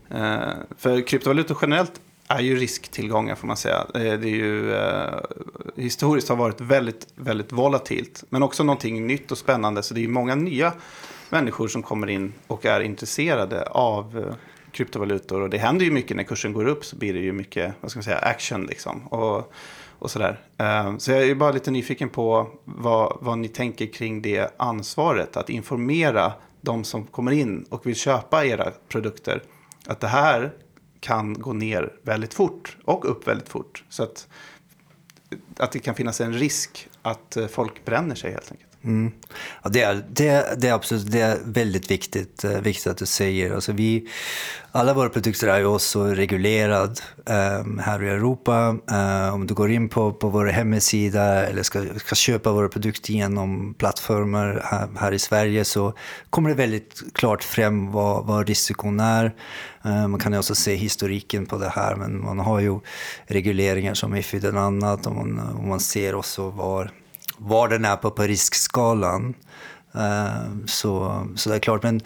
Ja. 0.09 0.17
Uh, 0.17 0.55
för 0.79 1.07
kryptovalutor 1.07 1.59
generellt 1.63 1.93
är 2.29 2.41
ju 2.41 2.57
risktillgångar 2.57 3.35
får 3.35 3.47
man 3.47 3.57
säga. 3.57 3.87
Eh, 3.95 4.01
det 4.01 4.29
är 4.29 4.37
ju 4.37 4.75
eh, 4.75 5.21
historiskt 5.77 6.29
har 6.29 6.37
varit 6.37 6.61
väldigt, 6.61 7.07
väldigt 7.15 7.53
volatilt. 7.53 8.25
Men 8.29 8.43
också 8.43 8.65
någonting 8.65 9.07
nytt 9.07 9.33
och 9.33 9.39
spännande. 9.39 9.83
Så 9.83 9.95
det 9.95 10.01
är 10.01 10.03
ju 10.03 10.09
många 10.09 10.35
nya 10.35 10.73
människor 11.31 11.69
som 11.69 11.83
kommer 11.83 12.07
in 12.07 12.33
och 12.47 12.67
är 12.67 12.81
intresserade 12.81 13.63
av 13.63 14.19
eh, 14.19 14.35
kryptovalutor. 14.71 15.41
Och 15.41 15.51
det 15.51 15.59
händer 15.59 15.85
ju 15.85 15.91
mycket 15.91 16.17
när 16.17 16.25
kursen 16.25 16.53
går 16.53 16.67
upp 16.67 16.85
så 16.85 16.97
blir 16.97 17.13
det 17.13 17.21
ju 17.21 17.33
mycket, 17.33 17.75
vad 17.81 17.91
ska 17.91 17.99
man 17.99 18.05
säga, 18.05 18.19
action 18.19 18.67
liksom. 18.67 19.07
Och, 19.07 19.53
och 19.99 20.11
sådär. 20.11 20.41
Eh, 20.59 20.97
så 20.99 21.11
jag 21.11 21.23
är 21.23 21.35
bara 21.35 21.53
lite 21.53 21.71
nyfiken 21.71 22.09
på 22.09 22.51
vad, 22.65 23.17
vad 23.21 23.39
ni 23.39 23.49
tänker 23.49 23.87
kring 23.87 24.23
det 24.23 24.55
ansvaret. 24.57 25.37
Att 25.37 25.51
informera 25.51 26.33
de 26.61 26.85
som 26.85 27.05
kommer 27.05 27.33
in 27.33 27.65
och 27.69 27.87
vill 27.87 27.97
köpa 27.97 28.45
era 28.45 28.71
produkter. 28.89 29.43
Att 29.87 30.01
det 30.01 30.09
här 30.09 30.53
kan 31.05 31.35
gå 31.35 31.53
ner 31.53 31.93
väldigt 32.03 32.35
fort 32.35 32.77
och 32.85 33.11
upp 33.11 33.29
väldigt 33.29 33.49
fort. 33.49 33.85
Så 33.89 34.03
att, 34.03 34.29
att 35.57 35.73
det 35.73 35.79
kan 35.79 35.95
finnas 35.95 36.21
en 36.21 36.33
risk 36.33 36.89
att 37.03 37.37
eh, 37.37 37.47
folk 37.47 37.85
bränner 37.85 38.15
sig 38.15 38.31
helt 38.33 38.51
enkelt. 38.51 38.74
Mm. 38.85 39.13
Ja, 39.63 39.71
det, 39.71 39.83
är, 39.83 40.05
det, 40.11 40.61
det, 40.61 40.69
är 40.69 40.73
absolut 40.73 41.13
det 41.13 41.21
är 41.21 41.39
väldigt 41.45 41.91
viktigt, 41.91 42.45
eh, 42.45 42.61
viktigt 42.61 42.87
att 42.87 42.99
du 42.99 43.07
säger. 43.07 43.55
Alltså 43.55 43.73
vi, 43.73 44.09
alla 44.73 44.95
våra 44.95 45.09
produkter 45.09 45.49
är 45.49 45.59
ju 45.59 45.67
också 45.67 46.05
reglerade 46.05 46.95
eh, 47.27 47.81
här 47.81 48.03
i 48.03 48.09
Europa. 48.09 48.77
Eh, 48.91 49.35
om 49.35 49.47
du 49.47 49.55
går 49.55 49.71
in 49.71 49.89
på, 49.89 50.13
på 50.13 50.29
vår 50.29 50.47
hemsida 50.47 51.47
eller 51.47 51.63
ska, 51.63 51.85
ska 51.97 52.15
köpa 52.15 52.53
våra 52.53 52.69
produkter 52.69 53.13
genom 53.13 53.75
plattformar 53.75 54.61
här, 54.65 54.89
här, 54.99 55.13
i 55.13 55.19
Sverige 55.19 55.65
så 55.65 55.93
kommer 56.31 56.49
det 56.49 56.55
väldigt 56.55 57.03
klart 57.13 57.45
fram 57.45 57.93
vad, 57.93 58.27
vad 58.27 58.49
risken 58.49 59.01
är. 59.01 59.35
Eh, 59.85 60.09
man 60.09 60.21
kan 60.21 60.33
ju 60.33 60.39
också 60.39 60.55
se 60.55 60.75
historiken 60.75 61.47
på 61.47 61.57
det 61.57 61.69
här 61.69 61.95
men 61.95 62.25
man 62.25 62.39
har 62.39 62.61
ju 62.61 62.81
regleringar 63.27 63.95
som 63.95 64.11
Mifid 64.11 64.45
och 64.45 64.61
annat 64.61 65.07
och 65.07 65.15
man, 65.15 65.39
och 65.39 65.65
man 65.65 65.81
ser 65.81 66.15
också 66.15 66.51
var 66.51 66.91
var 67.39 67.69
den 67.69 67.85
är 67.85 67.97
på, 67.97 68.11
på 68.11 68.23
riskskalan. 68.23 69.35
Uh, 69.97 70.03
eh, 70.03 70.67
så, 70.67 71.27
så 71.37 71.51
det 71.51 71.55
är 71.55 71.61
klart, 71.61 71.83
men 71.83 72.01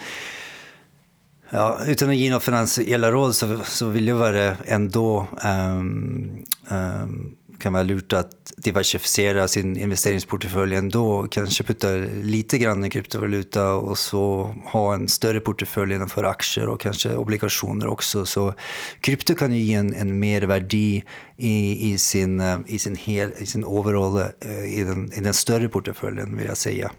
ja, 1.51 1.79
utan 1.87 2.09
att 2.09 2.17
ge 2.17 2.31
några 2.31 2.41
finansiella 2.41 3.11
råd 3.11 3.35
så, 3.35 3.59
så 3.65 3.87
vill 3.87 4.09
jag 4.09 4.17
vara 4.17 4.57
ändå 4.65 5.27
um, 5.45 6.45
um, 6.69 7.38
kan 7.59 7.73
vara 7.73 7.83
lurt 7.83 8.13
att 8.13 8.53
diversifiera 8.57 9.49
sin 9.49 9.77
investeringsportfölj 9.77 10.77
ändå. 10.77 11.27
Kanske 11.31 11.65
putta 11.65 11.89
lite 12.23 12.59
grann 12.59 12.85
i 12.85 12.91
kryptovaluta 12.91 13.73
och 13.73 13.99
så 13.99 14.55
ha 14.65 14.95
en 14.95 15.09
större 15.09 15.41
portfölj 15.41 15.95
innanför 15.95 16.25
aktier 16.25 16.69
och 16.69 16.81
kanske 16.81 17.15
obligationer 17.15 17.87
också. 17.87 18.27
Så 18.27 18.55
krypto 19.01 19.35
kan 19.35 19.53
ju 19.53 19.61
ge 19.61 19.75
en, 19.75 19.95
en 19.95 20.19
mervärde 20.19 20.77
i, 20.77 21.93
i, 21.93 21.99
sin, 21.99 22.43
i, 22.67 22.79
sin 22.79 22.97
hel, 22.97 23.33
i 23.39 23.47
sin 23.47 23.65
overall, 23.65 24.21
eh, 24.41 24.79
i 24.79 24.85
den, 24.85 25.13
i 25.13 25.21
den 25.21 25.35
större 25.35 25.69
portföljen 25.69 26.37
vill 26.37 26.47
jag 26.47 26.57
säga. 26.57 26.91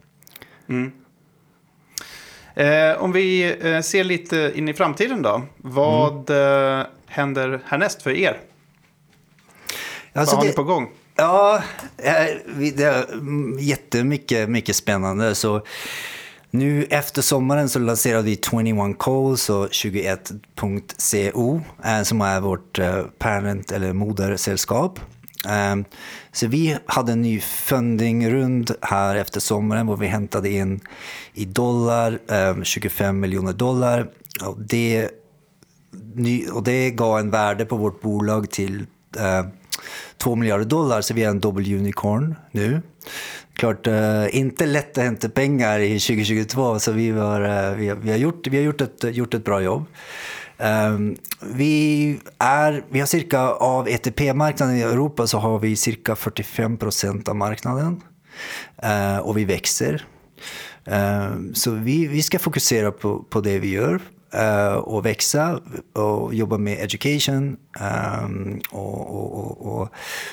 Mm. 0.69 0.91
Eh, 2.55 3.03
om 3.03 3.11
vi 3.11 3.57
eh, 3.61 3.81
ser 3.81 4.03
lite 4.03 4.51
in 4.55 4.69
i 4.69 4.73
framtiden 4.73 5.21
då. 5.21 5.41
Vad 5.57 6.29
mm. 6.29 6.85
händer 7.07 7.61
härnäst 7.65 8.01
för 8.01 8.11
er? 8.11 8.37
Alltså 10.13 10.35
Vad 10.35 10.43
har 10.43 10.43
det, 10.43 10.49
ni 10.49 10.55
på 10.55 10.63
gång? 10.63 10.89
Ja, 11.15 11.63
det 11.97 12.83
är 12.83 13.59
jättemycket 13.59 14.49
mycket 14.49 14.75
spännande. 14.75 15.35
Så 15.35 15.61
nu 16.51 16.83
efter 16.83 17.21
sommaren 17.21 17.69
så 17.69 17.79
lanserade 17.79 18.23
vi 18.23 18.39
21 18.51 18.99
Calls 18.99 19.49
och 19.49 19.67
21.co 19.67 21.61
eh, 21.85 22.01
som 22.01 22.21
är 22.21 22.41
vårt 22.41 22.79
eh, 22.79 23.01
parent 23.17 23.71
eller 23.71 23.93
modersällskap. 23.93 24.99
Så 26.31 26.47
vi 26.47 26.77
hade 26.85 27.11
en 27.11 27.21
ny 27.21 27.39
fundingrund 27.39 28.71
här 28.81 29.15
efter 29.15 29.39
sommaren 29.39 29.87
där 29.87 29.95
vi 29.95 30.07
hämtade 30.07 30.49
in 30.49 30.79
i 31.33 31.45
dollar 31.45 32.19
25 32.63 33.09
ehm, 33.09 33.19
miljoner 33.19 33.53
dollar. 33.53 34.09
Och 34.43 34.57
det, 34.59 35.09
och 36.53 36.63
det 36.63 36.91
gav 36.91 37.19
en 37.19 37.29
värde 37.29 37.65
på 37.65 37.75
vårt 37.75 38.01
bolag 38.01 38.51
till 38.51 38.85
eh, 39.17 39.45
2 40.17 40.35
miljarder 40.35 40.65
dollar, 40.65 41.01
så 41.01 41.13
vi 41.13 41.23
är 41.23 41.29
en 41.29 41.39
double 41.39 41.75
unicorn 41.75 42.35
nu. 42.51 42.81
Klart, 43.53 43.87
eh, 43.87 44.35
inte 44.35 44.65
lätt 44.65 44.97
att 44.97 45.03
hämta 45.03 45.29
pengar 45.29 45.79
i 45.79 45.99
2022, 45.99 46.79
så 46.79 46.91
vi, 46.91 47.11
var, 47.11 47.41
eh, 47.41 47.75
vi, 47.75 47.89
har, 47.89 47.95
vi, 47.95 48.11
har, 48.11 48.17
gjort, 48.17 48.47
vi 48.47 48.57
har 48.57 48.63
gjort, 48.63 48.81
ett, 48.81 49.15
gjort 49.15 49.33
ett 49.33 49.45
bra 49.45 49.61
jobb. 49.61 49.85
Um, 50.57 51.15
vi, 51.41 52.19
är, 52.37 52.83
vi 52.89 52.99
har 52.99 53.07
cirka, 53.07 53.39
av 53.49 53.87
ETP-marknaden 53.87 54.77
i 54.77 54.81
Europa 54.81 55.27
så 55.27 55.37
har 55.37 55.59
vi 55.59 55.75
cirka 55.75 56.15
45 56.15 56.77
procent 56.77 57.29
av 57.29 57.35
marknaden. 57.35 58.01
Uh, 58.83 59.17
och 59.17 59.37
vi 59.37 59.45
växer. 59.45 60.05
Uh, 60.87 61.53
så 61.53 61.71
vi, 61.71 62.07
vi 62.07 62.21
ska 62.21 62.39
fokusera 62.39 62.91
på, 62.91 63.23
på 63.23 63.41
det 63.41 63.59
vi 63.59 63.69
gör 63.69 63.99
uh, 64.35 64.77
och 64.77 65.05
växa 65.05 65.59
och 65.93 66.33
jobba 66.33 66.57
med 66.57 66.79
education 66.79 67.57
um, 68.23 68.61
och, 68.71 69.09
och, 69.09 69.37
och, 69.37 69.81
och, 69.81 69.89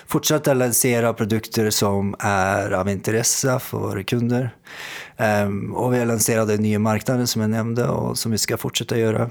fortsätta 0.07 0.55
lansera 0.55 1.14
produkter 1.14 1.70
som 1.70 2.14
är 2.18 2.70
av 2.70 2.88
intresse 2.88 3.59
för 3.59 3.78
våra 3.78 4.03
kunder. 4.03 4.51
Um, 5.16 5.74
och 5.74 5.94
vi 5.94 5.99
har 5.99 6.07
lanserat 6.07 6.49
den 6.49 6.62
nya 6.62 6.78
marknaden 6.78 7.26
som 7.26 7.42
jag 7.42 7.51
nämnde 7.51 7.88
och 7.88 8.18
som 8.18 8.32
vi 8.32 8.38
ska 8.38 8.57
fortsätta 8.57 8.99
göra. 8.99 9.30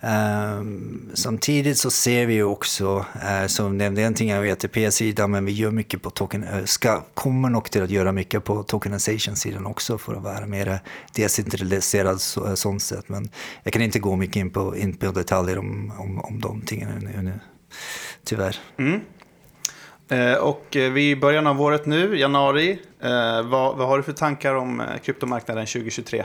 Um, 0.00 1.10
samtidigt 1.14 1.78
så 1.78 1.90
ser 1.90 2.26
vi 2.26 2.42
också, 2.42 2.96
uh, 2.96 3.46
som 3.46 3.78
nämnde 3.78 4.02
en 4.02 4.14
ting 4.14 4.34
av 4.34 4.46
ETP-sidan, 4.46 5.30
men 5.30 5.44
vi 5.44 5.52
gör 5.52 5.70
mycket 5.70 6.02
på 6.02 6.10
token, 6.10 6.44
uh, 6.44 6.64
ska, 6.64 7.02
kommer 7.14 7.48
nog 7.48 7.70
till 7.70 7.82
att 7.82 7.90
göra 7.90 8.12
mycket 8.12 8.44
på 8.44 8.62
tokenization-sidan 8.62 9.66
också 9.66 9.98
för 9.98 10.14
att 10.14 10.22
vara 10.22 10.46
mer 10.46 10.78
decentraliserad 11.14 12.20
så, 12.20 12.48
uh, 12.48 12.54
sånt 12.54 12.82
sätt. 12.82 13.08
Men 13.08 13.28
jag 13.62 13.72
kan 13.72 13.82
inte 13.82 13.98
gå 13.98 14.16
mycket 14.16 14.36
in 14.36 14.50
på, 14.50 14.76
in 14.76 14.96
på 14.96 15.10
detaljer 15.10 15.58
om, 15.58 15.92
om, 15.98 16.20
om 16.20 16.40
de 16.40 16.60
tingen 16.60 16.88
nu, 16.98 17.22
nu 17.22 17.40
tyvärr. 18.24 18.56
Mm. 18.78 19.00
Och 20.40 20.66
vi 20.72 20.78
är 20.80 20.98
i 20.98 21.16
början 21.16 21.46
av 21.46 21.62
året 21.62 21.86
nu, 21.86 22.18
januari. 22.18 22.78
Vad, 23.44 23.76
vad 23.76 23.88
har 23.88 23.96
du 23.96 24.02
för 24.02 24.12
tankar 24.12 24.54
om 24.54 24.82
kryptomarknaden 25.02 25.66
2023? 25.66 26.24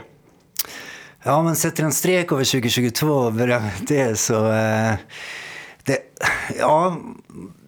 Ja, 1.24 1.43
men 1.43 1.55
sätter 1.55 1.84
en 1.84 1.91
strek 1.91 2.32
över 2.32 2.43
2022 2.43 3.07
och 3.07 3.34
börjar 3.34 3.59
med 3.59 3.72
det 3.88 4.19
så... 4.19 4.51
Eh, 4.51 4.93
det, 5.84 5.99
ja, 6.59 6.97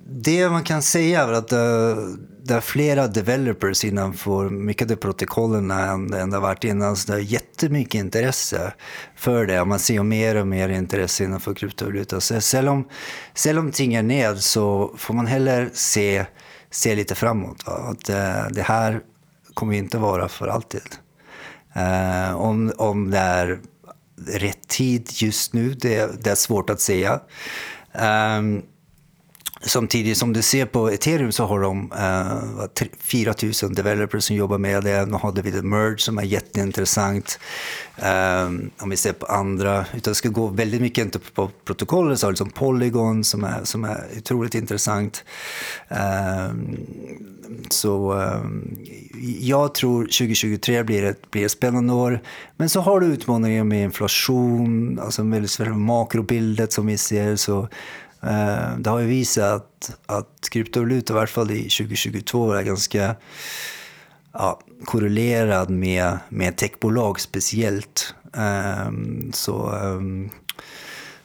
det 0.07 0.49
man 0.49 0.63
kan 0.63 0.81
säga 0.81 1.21
är 1.21 1.31
att 1.31 1.47
det, 1.47 1.95
det 2.43 2.53
är 2.53 2.61
flera 2.61 3.07
developers 3.07 3.85
innanför 3.85 4.49
mycket 4.49 4.91
av 4.91 4.95
protokollen 4.95 5.71
än 5.71 6.09
det 6.09 6.17
har 6.17 6.39
varit 6.39 6.63
innan. 6.63 6.95
Så 6.95 7.11
det 7.11 7.17
är 7.17 7.21
jättemycket 7.21 7.95
intresse 7.95 8.73
för 9.15 9.45
det. 9.45 9.65
Man 9.65 9.79
ser 9.79 10.03
mer 10.03 10.35
och 10.35 10.47
mer 10.47 10.69
intresse 10.69 11.23
innanför 11.23 11.53
kryptovaluta. 11.53 12.21
Så 12.21 12.57
även 12.57 12.67
om, 12.67 12.87
om 13.57 13.71
ting 13.71 13.93
är 13.93 14.03
ned 14.03 14.39
så 14.39 14.93
får 14.97 15.13
man 15.13 15.27
heller 15.27 15.69
se, 15.73 16.25
se 16.71 16.95
lite 16.95 17.15
framåt. 17.15 17.65
Va? 17.65 17.73
Att 17.73 18.05
det, 18.05 18.49
det 18.51 18.61
här 18.61 18.99
kommer 19.53 19.73
inte 19.73 19.97
vara 19.97 20.27
för 20.27 20.47
alltid. 20.47 21.02
Eh, 21.73 22.35
om, 22.35 22.73
om 22.77 23.11
det 23.11 23.17
är 23.17 23.59
rätt 24.27 24.67
tid 24.67 25.09
just 25.13 25.53
nu, 25.53 25.73
det, 25.73 26.23
det 26.23 26.31
är 26.31 26.35
svårt 26.35 26.69
att 26.69 26.81
säga. 26.81 27.19
Um, 28.37 28.63
Samtidigt 29.65 30.17
som 30.17 30.33
du 30.33 30.41
ser 30.41 30.65
på 30.65 30.89
ethereum 30.91 31.31
så 31.31 31.45
har 31.45 31.59
de 31.59 31.91
uh, 31.91 32.63
eh, 32.81 32.87
4 32.99 33.33
000 33.63 33.75
developers 33.75 34.23
som 34.23 34.35
jobbar 34.35 34.57
med 34.57 34.83
det. 34.83 35.05
Nu 35.05 35.17
hade 35.17 35.41
vi 35.41 35.51
The 35.51 35.61
Merge 35.61 35.97
som 35.97 36.17
är 36.17 36.23
jätteintressant. 36.23 37.39
Um, 37.95 38.71
om 38.79 38.89
vi 38.89 38.97
ser 38.97 39.13
på 39.13 39.25
andra, 39.25 39.85
utan 39.93 40.11
det 40.11 40.15
ska 40.15 40.29
gå 40.29 40.47
väldigt 40.47 40.81
mycket 40.81 41.05
inte 41.05 41.19
på 41.19 41.51
protokollet, 41.65 42.19
så 42.19 42.27
har 42.27 42.31
liksom 42.31 42.49
Polygon 42.49 43.23
som 43.23 43.43
är, 43.43 43.63
som 43.63 43.83
är 43.83 44.03
otroligt 44.17 44.55
intressant. 44.55 45.23
Um, 45.89 46.77
så 47.69 48.13
um, 48.13 48.77
jag 49.39 49.73
tror 49.73 50.03
2023 50.03 50.83
blir 50.83 51.03
ett, 51.03 51.31
blir 51.31 51.45
ett 51.45 51.51
spännande 51.51 51.93
år. 51.93 52.21
Men 52.57 52.69
så 52.69 52.81
har 52.81 52.99
du 52.99 53.05
utmaningar 53.05 53.63
med 53.63 53.83
inflation, 53.83 54.99
alltså 54.99 55.23
med 55.23 55.49
makrobildet 55.77 56.73
som 56.73 56.85
vi 56.87 56.97
ser. 56.97 57.35
Så 57.35 57.67
Eh, 58.23 58.77
det 58.77 58.89
har 58.89 58.99
ju 58.99 59.07
visat 59.07 59.97
att 60.05 60.49
kryptovaluta, 60.51 61.13
i 61.13 61.15
varje 61.15 61.27
fall 61.27 61.51
i 61.51 61.69
2022, 61.69 62.51
är 62.51 62.63
ganska 62.63 63.15
ja, 64.33 64.59
korrelerad 64.85 65.69
med, 65.69 66.17
med 66.29 66.57
techbolag 66.57 67.19
speciellt. 67.19 68.15
Ehm, 68.33 69.31
så 69.33 69.69
ehm, 69.71 70.29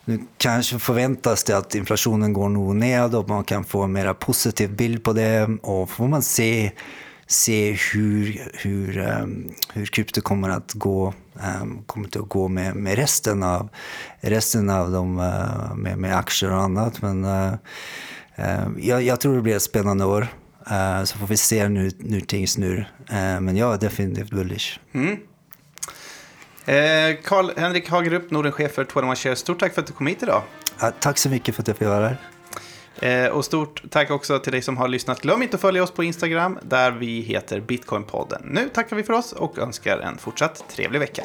nu 0.05 0.21
kanske 0.37 0.79
förväntas 0.79 1.45
det 1.45 1.57
att 1.57 1.75
inflationen 1.75 2.33
går 2.33 2.49
nog 2.49 2.77
ned 2.77 3.15
och 3.15 3.29
man 3.29 3.45
kan 3.45 3.65
få 3.65 3.83
en 3.83 3.93
mer 3.93 4.15
positiv 4.15 4.77
bild 4.77 5.05
på 5.05 5.13
det 5.13 5.49
och 5.63 5.91
får 5.91 6.09
man 6.09 6.23
se, 6.23 6.73
se 7.27 7.73
hur, 7.93 8.43
hur, 8.55 8.99
ehm, 8.99 9.53
hur 9.73 9.87
krypto 9.87 10.21
kommer 10.21 10.49
att 10.49 10.73
gå 10.73 11.15
Um, 11.63 11.83
kommer 11.87 12.07
inte 12.07 12.19
att 12.19 12.29
gå 12.29 12.49
med, 12.49 12.77
med 12.77 12.97
resten 12.97 13.43
av, 13.43 13.69
resten 14.21 14.71
av 14.71 14.91
dem 14.91 15.19
uh, 15.19 15.75
med, 15.75 15.99
med 15.99 16.17
aktier 16.17 16.53
och 16.53 16.63
annat. 16.63 17.03
Men 17.03 17.25
uh, 17.25 17.53
uh, 18.39 18.69
jag, 18.79 19.03
jag, 19.03 19.21
tror 19.21 19.37
det 19.37 19.43
blir 19.43 19.57
ett 19.57 19.63
spännande 19.63 20.05
år. 20.05 20.27
så 21.05 21.19
får 21.19 21.27
vi 21.27 21.37
se 21.37 21.69
nu, 21.69 21.91
nu 21.99 22.21
ting 22.21 22.49
snur. 22.49 22.93
men 23.41 23.57
jag 23.57 23.75
är 23.75 23.79
definitivt 23.79 24.31
bullish. 24.31 24.81
Mm. 24.93 25.17
Karl-Henrik 27.25 27.89
Hagerup, 27.91 28.31
Nordenchef 28.31 28.73
för 28.73 28.85
21 28.85 29.19
Shares. 29.19 29.39
Stort 29.39 29.61
tack 29.61 29.75
för 29.75 29.81
att 29.81 29.87
du 29.87 29.93
kom 29.93 30.07
hit 30.07 30.23
idag. 30.23 30.43
tack 31.01 31.19
så 31.19 31.29
mycket 31.29 31.55
för 31.55 31.63
att 31.63 31.69
jag 31.69 31.77
fick 31.77 31.89
vara 31.89 32.09
här. 32.09 32.19
Eh, 33.03 33.27
och 33.27 33.45
stort 33.45 33.83
tack 33.91 34.11
också 34.11 34.39
till 34.39 34.53
dig 34.53 34.63
som 34.63 34.77
har 34.77 34.89
lyssnat. 34.89 35.21
Glöm 35.21 35.43
inte 35.43 35.55
att 35.55 35.61
följa 35.61 35.83
oss 35.83 35.91
på 35.91 36.05
Instagram 36.05 36.59
där 36.63 36.91
vi 36.91 37.21
heter 37.21 37.61
Bitcoinpodden. 37.61 38.43
Nu 38.45 38.69
tackar 38.69 38.97
vi 38.97 39.03
för 39.03 39.13
oss 39.13 39.33
och 39.33 39.59
önskar 39.59 39.99
en 39.99 40.19
fortsatt 40.19 40.65
trevlig 40.69 41.01
vecka. 41.01 41.25